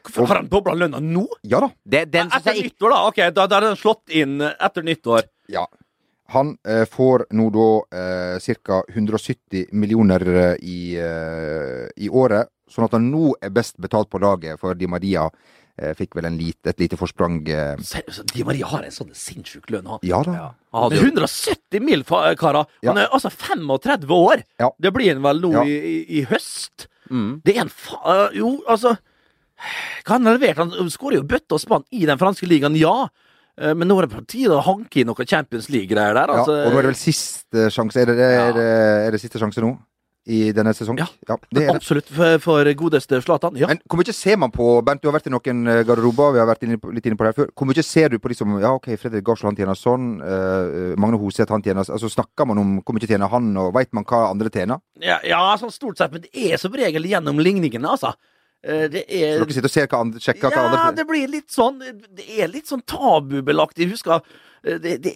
Hvorfor 0.07 0.27
har 0.27 0.35
han 0.41 0.47
dobla 0.47 0.73
lønna 0.73 0.99
nå? 1.03 1.25
Ja 1.43 1.59
da. 1.59 1.67
Det, 1.83 2.05
den 2.11 2.29
Etter 2.31 2.53
jeg 2.55 2.69
nyttår, 2.71 2.89
da? 2.93 2.99
Ok, 3.09 3.17
da, 3.35 3.45
da 3.47 3.57
er 3.57 3.65
den 3.69 3.75
slått 3.75 4.07
inn 4.15 4.39
etter 4.41 4.85
nyttår. 4.87 5.25
Ja. 5.51 5.65
Han 6.33 6.57
eh, 6.67 6.83
får 6.91 7.27
nå 7.31 7.49
da 7.55 7.67
eh, 7.97 8.55
ca. 8.67 8.81
170 8.93 9.67
millioner 9.71 10.25
eh, 10.27 10.55
i, 10.61 10.79
eh, 10.99 11.85
i 12.03 12.09
året, 12.09 12.49
sånn 12.67 12.83
at 12.89 12.97
han 12.97 13.05
nå 13.11 13.29
er 13.41 13.53
best 13.55 13.77
betalt 13.79 14.09
på 14.11 14.19
laget, 14.19 14.59
for 14.59 14.75
Di 14.75 14.89
Maria 14.91 15.23
eh, 15.79 15.93
fikk 15.95 16.17
vel 16.19 16.27
en 16.27 16.35
lite, 16.39 16.73
et 16.73 16.79
lite 16.83 16.99
forsprang. 16.99 17.37
Eh. 17.47 17.77
Seriøst, 17.79 18.25
Di 18.33 18.43
Maria 18.43 18.67
har 18.73 18.83
en 18.83 18.91
sånn 18.91 19.13
sinnssyk 19.15 19.69
lønn, 19.71 19.87
han. 19.87 20.01
Ja 20.03 20.19
da. 20.27 20.49
Han 20.75 20.89
hadde 20.89 20.99
170 21.05 21.79
mil, 21.87 22.03
fa- 22.03 22.25
karer! 22.35 22.67
Ja. 22.83 22.91
Han 22.91 22.99
er 23.05 23.07
altså 23.15 23.31
35 23.31 24.11
år! 24.17 24.43
Ja. 24.59 24.73
Det 24.83 24.91
blir 24.97 25.13
han 25.13 25.23
vel 25.23 25.39
nå 25.45 25.53
Ja. 25.55 25.63
i, 25.63 25.77
i, 25.79 25.97
i 26.19 26.25
høst. 26.27 26.89
mm. 27.09 27.37
Det 27.47 27.55
er 27.55 27.63
en 27.67 27.71
fa... 27.71 28.27
Jo, 28.35 28.57
altså 28.67 28.97
Hva 30.05 30.17
han 30.19 30.27
har 30.27 30.35
levert? 30.37 30.59
Han 30.59 30.91
skårer 30.93 31.17
jo 31.21 31.23
bøtte 31.25 31.55
og 31.55 31.63
spann 31.63 31.87
i 31.95 32.03
den 32.05 32.19
franske 32.21 32.45
ligaen, 32.51 32.75
ja. 32.77 33.07
Eh, 33.59 33.73
Men 33.73 33.87
nå 33.89 33.97
er 33.99 34.07
det 34.07 34.15
på 34.15 34.25
tide 34.29 34.53
å 34.57 34.61
hanke 34.63 35.01
inn 35.01 35.07
noe 35.09 35.25
Champions 35.25 35.69
League-greier 35.73 36.13
der. 36.13 36.27
Ja, 36.29 36.39
Altså. 36.43 36.57
og 36.67 36.73
nå 36.73 36.77
er 36.79 36.81
det 36.87 36.91
vel 36.93 37.03
siste 37.03 37.69
sjanse. 37.73 38.01
Er 38.01 38.05
det, 38.05 38.17
er 38.19 38.53
det, 38.53 38.67
er 39.07 39.11
det 39.11 39.21
siste 39.21 39.39
sjanse 39.41 39.61
nå? 39.63 39.77
I 40.27 40.51
denne 40.51 40.73
sesong? 40.75 40.97
Ja. 40.99 41.05
det 41.55 41.61
er. 41.63 41.69
Absolutt 41.71 42.09
for, 42.11 42.37
for 42.43 42.67
godeste 42.75 43.15
Zlatan. 43.23 43.55
Ja. 43.55 43.69
Men 43.71 43.79
hvor 43.87 43.95
mye 44.01 44.11
ser 44.11 44.35
man 44.35 44.51
på 44.51 44.65
Bernt, 44.83 44.99
du 45.01 45.07
har 45.07 45.15
vært 45.15 45.29
i 45.29 45.31
noen 45.31 45.61
eh, 45.71 45.83
garderober, 45.87 46.33
vi 46.35 46.41
har 46.41 46.49
vært 46.49 46.65
inne, 46.67 46.75
på- 46.83 46.91
litt 46.91 47.05
inne 47.07 47.15
på 47.15 47.23
det 47.23 47.31
her 47.31 47.37
før. 47.45 47.51
Hvor 47.55 47.69
mye 47.69 47.81
ser 47.87 48.09
du 48.11 48.17
på 48.19 48.27
liksom 48.33 48.57
Ja, 48.59 48.73
OK, 48.75 48.89
Fredrik 48.99 49.23
Garsel 49.23 49.47
han 49.47 49.55
tjener 49.55 49.79
sånn. 49.79 50.09
Uh, 50.19 50.99
Magne 50.99 51.15
Hoseth 51.21 51.49
han 51.55 51.63
tjener 51.63 51.87
Altså 51.87 52.11
Snakker 52.11 52.45
man 52.45 52.59
om 52.59 52.73
hvor 52.83 52.97
mye 52.97 53.07
tjener 53.07 53.31
han, 53.31 53.53
og 53.55 53.71
veit 53.79 53.93
man 53.95 54.03
hva 54.03 54.25
andre 54.33 54.51
tjener? 54.51 54.83
Ja, 54.99 55.21
ja, 55.23 55.39
sånn 55.63 55.71
stort 55.71 55.97
sett, 56.03 56.11
men 56.11 56.25
det 56.27 56.35
er 56.51 56.59
som 56.59 56.75
regel 56.75 57.07
gjennom 57.07 57.39
ligningene, 57.39 57.87
altså. 57.87 58.11
Eh, 58.63 58.87
Det 58.89 59.03
er 59.05 59.37
dere 59.39 59.53
sitter 59.53 59.69
og 59.69 59.73
ser 59.73 59.87
hva 59.91 60.01
andre, 60.01 60.19
sjekker 60.23 60.49
hva 60.49 60.55
Ja, 60.55 60.65
andre 60.71 60.95
det 60.97 61.07
blir 61.07 61.29
litt 61.29 61.53
sånn 61.53 61.77
Det 61.79 62.25
er 62.39 62.49
litt 62.51 62.67
sånn 62.67 62.81
tabubelagt. 62.89 63.77
Jeg 63.77 63.91
husker 63.93 64.19
eh, 64.63 64.79
det, 64.81 64.97
det, 65.05 65.13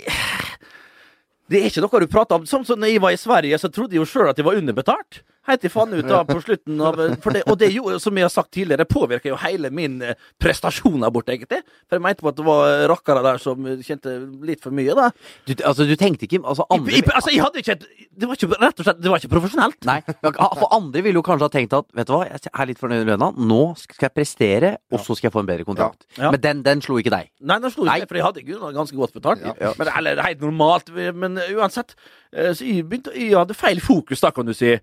det 1.50 1.60
er 1.62 1.70
ikke 1.72 1.84
noe 1.84 2.04
du 2.04 2.08
prater 2.12 2.38
om. 2.38 2.46
Sånn 2.48 2.66
som 2.68 2.80
når 2.80 2.94
jeg 2.94 3.04
var 3.04 3.16
i 3.16 3.20
Sverige, 3.20 3.58
så 3.60 3.72
trodde 3.74 3.98
jeg 3.98 4.04
jo 4.04 4.10
sjøl 4.10 4.30
at 4.32 4.38
jeg 4.40 4.48
var 4.48 4.60
underbetalt. 4.62 5.24
Helt 5.50 5.62
til 5.64 5.72
faen 5.74 5.90
fant 5.90 5.98
ut 6.04 6.10
da 6.12 6.20
på 6.28 6.36
slutten 6.44 6.82
av 6.86 6.98
det, 7.00 7.42
Og 7.50 7.56
det 7.58 7.72
gjorde, 7.74 8.00
som 8.04 8.14
jeg 8.18 8.28
har 8.28 8.30
sagt 8.34 8.52
tidligere, 8.54 8.86
påvirker 8.86 9.32
jo 9.32 9.38
hele 9.42 9.72
min 9.74 9.96
eh, 10.06 10.14
prestasjon 10.40 11.02
der 11.02 11.10
borte, 11.14 11.34
egentlig. 11.34 11.64
For 11.90 11.98
jeg 11.98 12.04
mente 12.06 12.22
på 12.22 12.30
at 12.30 12.38
det 12.38 12.46
var 12.46 12.84
rakkere 12.92 13.24
der 13.26 13.40
som 13.42 13.66
kjente 13.82 14.14
litt 14.46 14.62
for 14.62 14.70
mye, 14.78 14.94
da. 14.98 15.08
du, 15.50 15.56
altså, 15.66 15.88
du 15.90 15.96
tenkte 15.98 16.28
ikke 16.28 16.42
Altså, 16.46 16.66
andre 16.70 16.94
I, 16.94 17.00
i, 17.02 17.08
altså, 17.10 17.32
jeg 17.34 17.42
hadde 17.42 17.62
ikke 17.64 17.76
Det 17.82 18.30
var 18.30 18.38
ikke 18.38 18.60
rett 18.62 18.80
og 18.80 18.86
slett 18.86 19.02
Det 19.02 19.10
var 19.12 19.22
ikke 19.24 19.32
profesjonelt. 19.34 19.80
Nei, 19.90 19.98
for 20.06 20.68
andre 20.78 21.02
ville 21.08 21.18
jo 21.18 21.26
kanskje 21.26 21.48
ha 21.50 21.54
tenkt 21.58 21.74
at 21.78 21.90
Vet 21.98 22.08
du 22.10 22.14
hva, 22.16 22.22
jeg 22.30 22.54
er 22.54 22.70
litt 22.70 22.80
fornøyd 22.82 23.02
med 23.02 23.12
lønna. 23.16 23.32
Nå 23.52 23.60
skal 23.82 24.08
jeg 24.10 24.16
prestere, 24.16 24.72
og 24.94 25.02
så 25.02 25.18
skal 25.18 25.30
jeg 25.32 25.34
få 25.36 25.42
en 25.44 25.50
bedre 25.50 25.66
kontrakt. 25.68 26.06
Ja. 26.22 26.30
Men 26.32 26.42
den, 26.44 26.62
den 26.66 26.82
slo 26.86 27.00
ikke 27.02 27.14
deg. 27.14 27.32
Nei, 27.42 27.58
den 27.64 27.74
slo 27.74 27.86
ikke 27.86 27.98
meg, 27.98 28.08
for 28.10 28.20
jeg 28.22 28.28
hadde 28.30 28.46
jo 28.46 28.72
ganske 28.78 28.98
godt 29.02 29.14
betalt. 29.18 29.44
Ja. 29.58 29.74
Men, 29.80 29.90
eller 29.98 30.22
helt 30.26 30.42
normalt. 30.46 30.92
Men 31.18 31.42
uansett. 31.58 31.96
eh, 32.32 32.54
Så 32.54 32.66
jeg, 32.68 32.86
begynte, 32.88 33.14
jeg 33.18 33.34
hadde 33.38 33.58
feil 33.58 33.82
fokus, 33.84 34.22
da, 34.24 34.32
kan 34.36 34.46
du 34.48 34.54
si. 34.58 34.76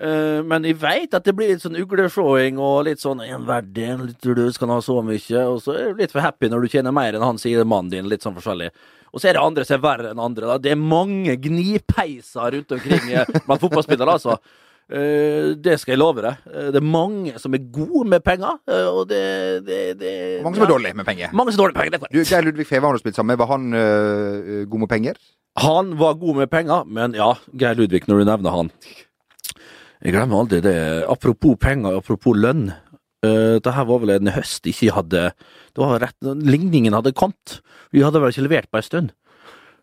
Eh, 0.00 0.40
Men 0.46 0.64
jeg 0.64 0.78
veit 0.80 1.16
at 1.16 1.26
det 1.26 1.34
blir 1.36 1.52
litt 1.52 1.64
sånn 1.64 1.76
uglesjåing 1.80 2.60
og 2.62 2.86
litt 2.88 3.02
sånn 3.02 3.20
En 3.26 3.44
verden, 3.48 4.06
litt 4.08 4.24
du 4.24 4.46
kan 4.58 4.72
ha 4.72 4.80
så 4.84 5.00
mye. 5.04 5.42
Og 5.44 5.60
så 5.64 5.76
er 5.76 5.92
du 5.92 6.00
litt 6.00 6.14
for 6.14 6.24
happy 6.24 6.48
når 6.48 6.64
du 6.64 6.72
tjener 6.72 6.94
mer 6.94 7.16
enn 7.16 7.26
han 7.26 7.40
sier 7.40 7.66
mannen 7.68 7.92
din. 7.92 8.08
Litt 8.08 8.24
sånn 8.24 8.36
forskjellig. 8.38 8.70
Og 9.10 9.20
så 9.20 9.28
er 9.28 9.36
det 9.36 9.44
andre 9.44 9.66
som 9.66 9.76
er 9.76 9.84
verre 9.84 10.14
enn 10.14 10.22
andre. 10.22 10.46
Da. 10.54 10.58
Det 10.62 10.72
er 10.72 10.80
mange 10.80 11.36
gnipeiser 11.36 12.56
rundt 12.56 12.74
omkring 12.76 13.08
blant 13.46 13.62
fotballspillere, 13.62 14.16
altså. 14.16 14.38
Uh, 14.90 15.54
det 15.54 15.76
skal 15.78 15.92
jeg 15.92 16.00
love 16.00 16.22
deg. 16.24 16.38
Uh, 16.50 16.70
Det 16.74 16.80
er 16.80 16.86
mange 16.86 17.34
som 17.38 17.54
er 17.54 17.62
gode 17.70 18.08
med 18.10 18.24
penger, 18.26 18.56
og 18.90 19.04
det, 19.10 19.20
det, 19.66 19.78
det 20.00 20.14
Og 20.40 20.48
mange 20.48 20.58
som 20.58 20.66
er 20.66 20.72
dårlige 20.72 20.98
med 20.98 21.06
penger. 21.06 21.34
Mange 21.34 21.52
som 21.52 21.60
er 21.60 21.62
dårlige 21.62 21.76
med 21.76 21.82
penger, 21.82 21.92
det 21.92 21.98
er 21.98 22.02
korrekt. 22.06 22.16
Du, 22.16 22.32
Geir 22.32 22.46
Ludvig 22.46 22.66
Feve 22.66 22.88
har 22.88 22.98
du 22.98 23.02
spilt 23.02 23.18
sammen 23.18 23.34
med. 23.34 23.38
Var 23.42 23.52
han 23.52 24.66
god 24.72 24.82
med 24.86 24.90
penger? 24.90 25.20
Han 25.62 25.94
var 25.98 26.18
god 26.18 26.40
med 26.42 26.50
penger, 26.50 26.90
men 26.90 27.14
ja, 27.18 27.30
Geir 27.54 27.78
Ludvig, 27.78 28.02
når 28.10 28.24
du 28.24 28.30
nevner 28.32 28.56
han 28.56 28.72
Jeg 30.00 30.14
glemmer 30.16 30.40
aldri 30.40 30.62
det. 30.64 30.76
Apropos 31.12 31.58
penger, 31.60 31.98
apropos 32.00 32.36
lønn. 32.36 32.70
Uh, 33.20 33.60
det 33.60 33.74
her 33.76 33.84
var 33.84 34.00
vel 34.00 34.14
en 34.14 34.32
høst 34.32 34.64
ikke 34.64 34.94
hadde 34.96 35.26
Det 35.36 35.80
var 35.82 35.98
rett, 36.00 36.16
Ligningen 36.24 36.96
hadde 36.96 37.12
kommet. 37.12 37.58
Vi 37.92 38.00
hadde 38.00 38.22
vel 38.22 38.32
ikke 38.32 38.46
levert 38.46 38.70
på 38.72 38.80
en 38.80 38.86
stund. 38.86 39.10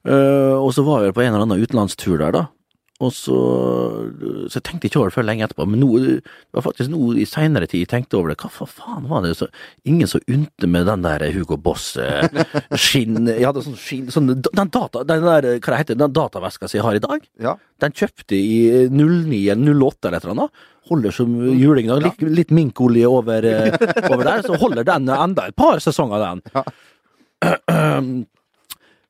Uh, 0.07 0.57
og 0.57 0.71
så 0.73 0.85
var 0.87 1.03
vi 1.05 1.13
på 1.13 1.21
en 1.21 1.35
eller 1.35 1.45
annen 1.45 1.61
utenlandstur 1.61 2.17
der, 2.17 2.33
da. 2.33 2.43
Og 2.97 3.11
så, 3.13 3.35
så 4.49 4.57
jeg 4.57 4.63
tenkte 4.65 4.87
ikke 4.89 4.97
over 4.97 5.11
det 5.11 5.15
før 5.19 5.25
lenge 5.27 5.43
etterpå, 5.45 5.67
men 5.69 5.83
nå, 5.83 5.89
det 6.01 6.55
var 6.57 6.63
faktisk 6.65 6.89
nå 6.89 7.11
i 7.21 7.27
seinere 7.29 7.67
tid 7.69 7.83
jeg 7.83 7.89
tenkte 7.91 8.17
over 8.17 8.31
det. 8.31 8.37
Hva 8.41 8.49
for 8.49 8.65
faen 8.71 9.05
var 9.11 9.21
det? 9.21 9.35
Så, 9.37 9.45
ingen 9.85 10.09
som 10.09 10.23
unte 10.33 10.65
med 10.73 10.87
den 10.89 11.03
der 11.05 11.27
Hugo 11.35 11.59
Boss-skinn 11.61 13.29
Jeg 13.29 13.45
hadde 13.45 13.61
sånn 13.67 13.77
skinn 13.77 14.07
sånn, 14.13 14.31
Den 14.41 14.71
data, 14.73 15.03
den 15.05 15.21
der, 15.27 15.49
hva 15.59 15.75
det 15.75 15.81
heter, 15.83 15.99
den 16.01 16.15
dataveska 16.17 16.65
som 16.65 16.79
jeg 16.79 16.85
har 16.87 16.97
i 16.97 17.03
dag, 17.05 17.27
Ja. 17.45 17.53
den 17.85 17.93
kjøpte 17.93 18.33
i 18.39 18.87
09 18.89 19.43
eller 19.53 19.77
08 19.77 20.09
eller 20.09 20.17
et 20.17 20.25
eller 20.25 20.35
annet. 20.39 20.63
Holder 20.87 21.11
som 21.11 21.35
juling. 21.59 21.89
Ja. 21.91 21.99
Litt, 22.01 22.21
litt 22.23 22.49
minkolje 22.55 23.05
over, 23.11 23.45
eh, 23.45 23.77
over 24.09 24.23
der, 24.23 24.41
så 24.47 24.57
holder 24.57 24.87
den 24.87 25.09
enda 25.11 25.45
et 25.51 25.55
par 25.59 25.77
sesonger, 25.83 26.23
den. 26.23 26.41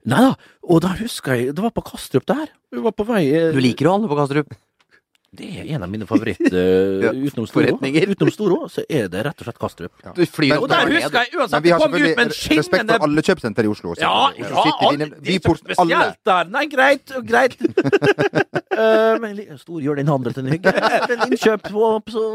Nei 0.07 0.21
da, 0.23 0.31
og 0.63 0.79
da 0.85 0.93
husker 1.01 1.35
jeg 1.35 1.55
Det 1.57 1.63
var 1.65 1.73
på 1.75 1.83
Kastrup 1.83 2.23
der. 2.29 2.47
Vi 2.71 2.79
var 2.85 2.93
på 2.95 3.03
vei 3.09 3.25
eh, 3.33 3.51
Du 3.55 3.59
liker 3.63 3.89
å 3.89 3.97
handle 3.97 4.09
på 4.13 4.17
Kastrup? 4.21 4.53
Det 5.37 5.43
er 5.59 5.65
en 5.75 5.83
av 5.83 5.89
mine 5.91 6.05
favoritter 6.07 6.53
uh, 6.55 7.01
Ja, 7.05 7.09
utenom 7.11 7.45
Storo. 7.45 7.57
forretninger. 7.59 8.05
Utenom 8.15 8.31
Storo, 8.31 8.59
så 8.71 8.85
er 8.87 9.09
det 9.11 9.25
rett 9.27 9.41
og 9.43 9.49
slett 9.49 9.59
Kastrup. 9.59 9.91
Du 10.15 10.21
flyr 10.23 10.53
Men- 10.55 10.63
Og 10.63 10.69
der 10.71 10.85
men- 10.87 10.95
husker 10.95 11.17
jeg 11.19 11.33
Men 11.33 11.41
uansett 11.43 11.63
vi 11.65 11.67
det 11.67 11.73
har 11.75 11.83
kom 11.83 11.93
ut 11.93 11.99
med 11.99 12.07
en 12.07 12.31
selvfølgelig 12.31 12.57
respekt 12.61 12.79
skinnende 12.79 12.95
for 13.01 13.07
alle 13.09 13.25
kjøpesenter 13.27 13.67
i 13.67 13.71
Oslo. 13.73 13.93
Ja, 13.99 14.13
selvfølgelig. 14.31 14.47
ja 14.47 14.63
sitter 14.63 14.79
vi 14.79 14.87
alle, 14.87 14.97
inne- 14.97 15.09
det 15.19 15.27
vi 15.27 15.35
er 15.35 15.43
så 15.43 15.55
spesielt 15.59 15.77
alle. 15.99 16.15
der. 16.31 16.51
Nei, 16.55 16.65
greit, 16.71 17.15
greit. 17.27 17.57
Eh, 18.77 19.15
men 19.17 19.31
li- 19.33 19.47
stor 19.57 19.79
gjør 19.81 19.95
din 19.97 20.05
handel 20.11 20.33
til 20.35 20.43
en 20.45 20.51
hygge. 20.53 20.69
Men 21.09 21.21
innkjøp 21.31 21.63
på, 21.73 21.87
på 22.05 22.25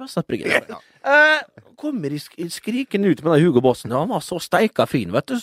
Vestlandsbryggen. 0.00 0.70
Uh, 1.04 1.42
kommer 1.76 2.14
i 2.16 2.20
sk 2.22 2.38
skrikende 2.54 3.10
ut 3.12 3.20
med 3.20 3.34
den 3.34 3.44
Hugo 3.44 3.60
Bossen. 3.60 3.92
Han 3.92 4.08
var 4.08 4.22
så 4.24 4.38
steika 4.40 4.86
fin, 4.88 5.12
vet 5.12 5.28
du. 5.28 5.36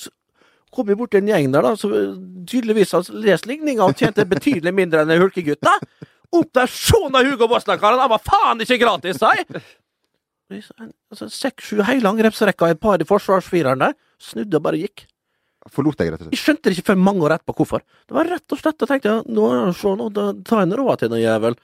Kom 0.71 0.87
vi 0.87 0.97
bort 0.97 1.11
til 1.13 1.21
en 1.21 1.29
gjeng 1.31 1.51
der, 1.53 1.67
da, 1.67 1.75
som 1.79 1.93
tydeligvis 2.47 2.95
har 2.95 3.11
lest 3.23 3.47
ligninga 3.49 3.85
og 3.85 3.99
tjente 3.99 4.25
betydelig 4.29 4.73
mindre 4.75 5.03
enn 5.03 5.13
hulkegutta. 5.21 5.75
Opp 6.31 6.51
der, 6.55 6.71
sånn 6.71 7.15
av 7.17 7.27
Hugo 7.27 7.49
Bosnia-karen! 7.51 7.99
Han 7.99 8.11
var 8.13 8.23
faen 8.23 8.63
ikke 8.63 8.79
gratis, 8.81 9.19
sa 9.19 9.33
jeg! 9.35 9.63
Altså, 10.51 11.27
Seks-sju 11.31 11.81
hele 11.87 12.11
i 12.71 12.75
et 12.75 12.83
par 12.83 13.03
i 13.03 13.07
forsvarsfireren 13.07 13.83
der. 13.83 13.97
Snudde 14.21 14.59
og 14.59 14.65
bare 14.65 14.79
gikk. 14.79 15.05
Forlot 15.71 15.99
deg, 15.99 16.09
rett 16.09 16.23
og 16.23 16.25
slett. 16.25 16.35
Jeg 16.35 16.41
skjønte 16.41 16.69
det 16.69 16.77
ikke 16.77 16.89
før 16.89 17.01
mange 17.05 17.25
år 17.27 17.35
etterpå 17.35 17.55
hvorfor. 17.59 17.83
Det 18.09 18.15
var 18.17 18.29
rett 18.31 18.55
og 18.55 18.61
slett, 18.61 18.79
jeg 18.81 18.89
tenkte 18.89 19.11
jeg, 19.11 19.25
nå, 19.37 19.49
se 19.77 19.93
nå, 19.97 20.07
da 20.15 20.31
jeg 20.33 20.65
en 20.65 20.77
råd 20.79 21.03
til 21.03 21.11
den 21.13 21.21
jævel. 21.21 21.57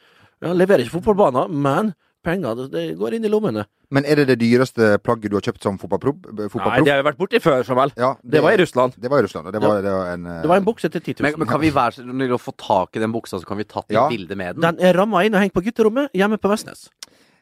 Jeg 0.46 0.60
leverer 0.60 0.84
ikke 0.84 1.00
fotballbaner, 1.00 1.56
men 1.66 1.96
penger, 2.28 2.58
det, 2.60 2.68
det 2.76 2.84
går 3.00 3.18
inn 3.18 3.26
i 3.26 3.32
lommene. 3.32 3.64
Men 3.96 4.06
er 4.06 4.20
det 4.20 4.28
det 4.34 4.38
dyreste 4.42 4.98
plagget 5.00 5.32
du 5.32 5.38
har 5.40 5.46
kjøpt 5.48 5.64
som 5.64 5.80
fotballproff? 5.80 6.20
Nei, 6.28 6.82
det 6.84 6.92
har 6.92 7.00
jeg 7.00 7.08
vært 7.08 7.20
borti 7.22 7.42
før, 7.44 7.64
Samuel. 7.68 7.94
Ja, 7.96 8.14
Det 8.22 8.44
var 8.44 8.58
i 8.58 8.62
Russland. 8.62 8.98
Det 9.00 9.12
var 9.12 9.24
i 9.24 9.28
Russland, 9.28 9.48
og 9.48 9.56
det 9.56 9.64
var, 9.64 9.82
det 9.86 9.96
var 9.96 10.12
en 10.14 10.28
uh... 10.28 10.34
Det 10.44 10.52
var 10.52 10.62
en 10.62 10.68
bukse 10.68 10.92
til 10.92 11.02
10 11.02 11.16
000. 11.22 11.28
Men, 11.28 11.40
men 11.42 11.52
kan 11.54 11.64
vi 11.64 11.72
være 11.74 11.98
så 11.98 12.04
snill 12.04 12.36
å 12.36 12.42
få 12.42 12.54
tak 12.60 13.00
i 13.00 13.04
den 13.04 13.16
buksa, 13.16 13.40
så 13.40 13.48
kan 13.48 13.62
vi 13.62 13.68
tatt 13.68 13.88
et 13.88 13.96
Ja. 13.96 14.08
bilde 14.12 14.36
med 14.36 14.58
den? 14.58 14.68
Den 14.68 14.84
er 14.84 15.00
ramma 15.00 15.24
inn 15.24 15.38
og 15.38 15.46
hengt 15.46 15.56
på 15.56 15.64
gutterommet 15.66 16.12
hjemme 16.18 16.40
på 16.42 16.52
Vestnes. 16.52 16.90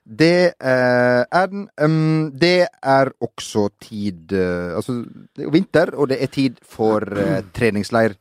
Det 0.06 0.54
eh, 0.62 1.22
er 1.26 1.48
den. 1.50 1.66
Um, 1.82 2.30
det 2.38 2.68
er 2.70 3.10
også 3.26 3.72
tid 3.82 4.36
uh, 4.38 4.78
Altså, 4.78 5.00
det 5.34 5.42
er 5.42 5.48
jo 5.48 5.54
vinter, 5.56 5.96
og 5.98 6.12
det 6.12 6.20
er 6.22 6.30
tid 6.30 6.60
for 6.62 7.02
uh, 7.02 7.42
treningsleir 7.58 8.14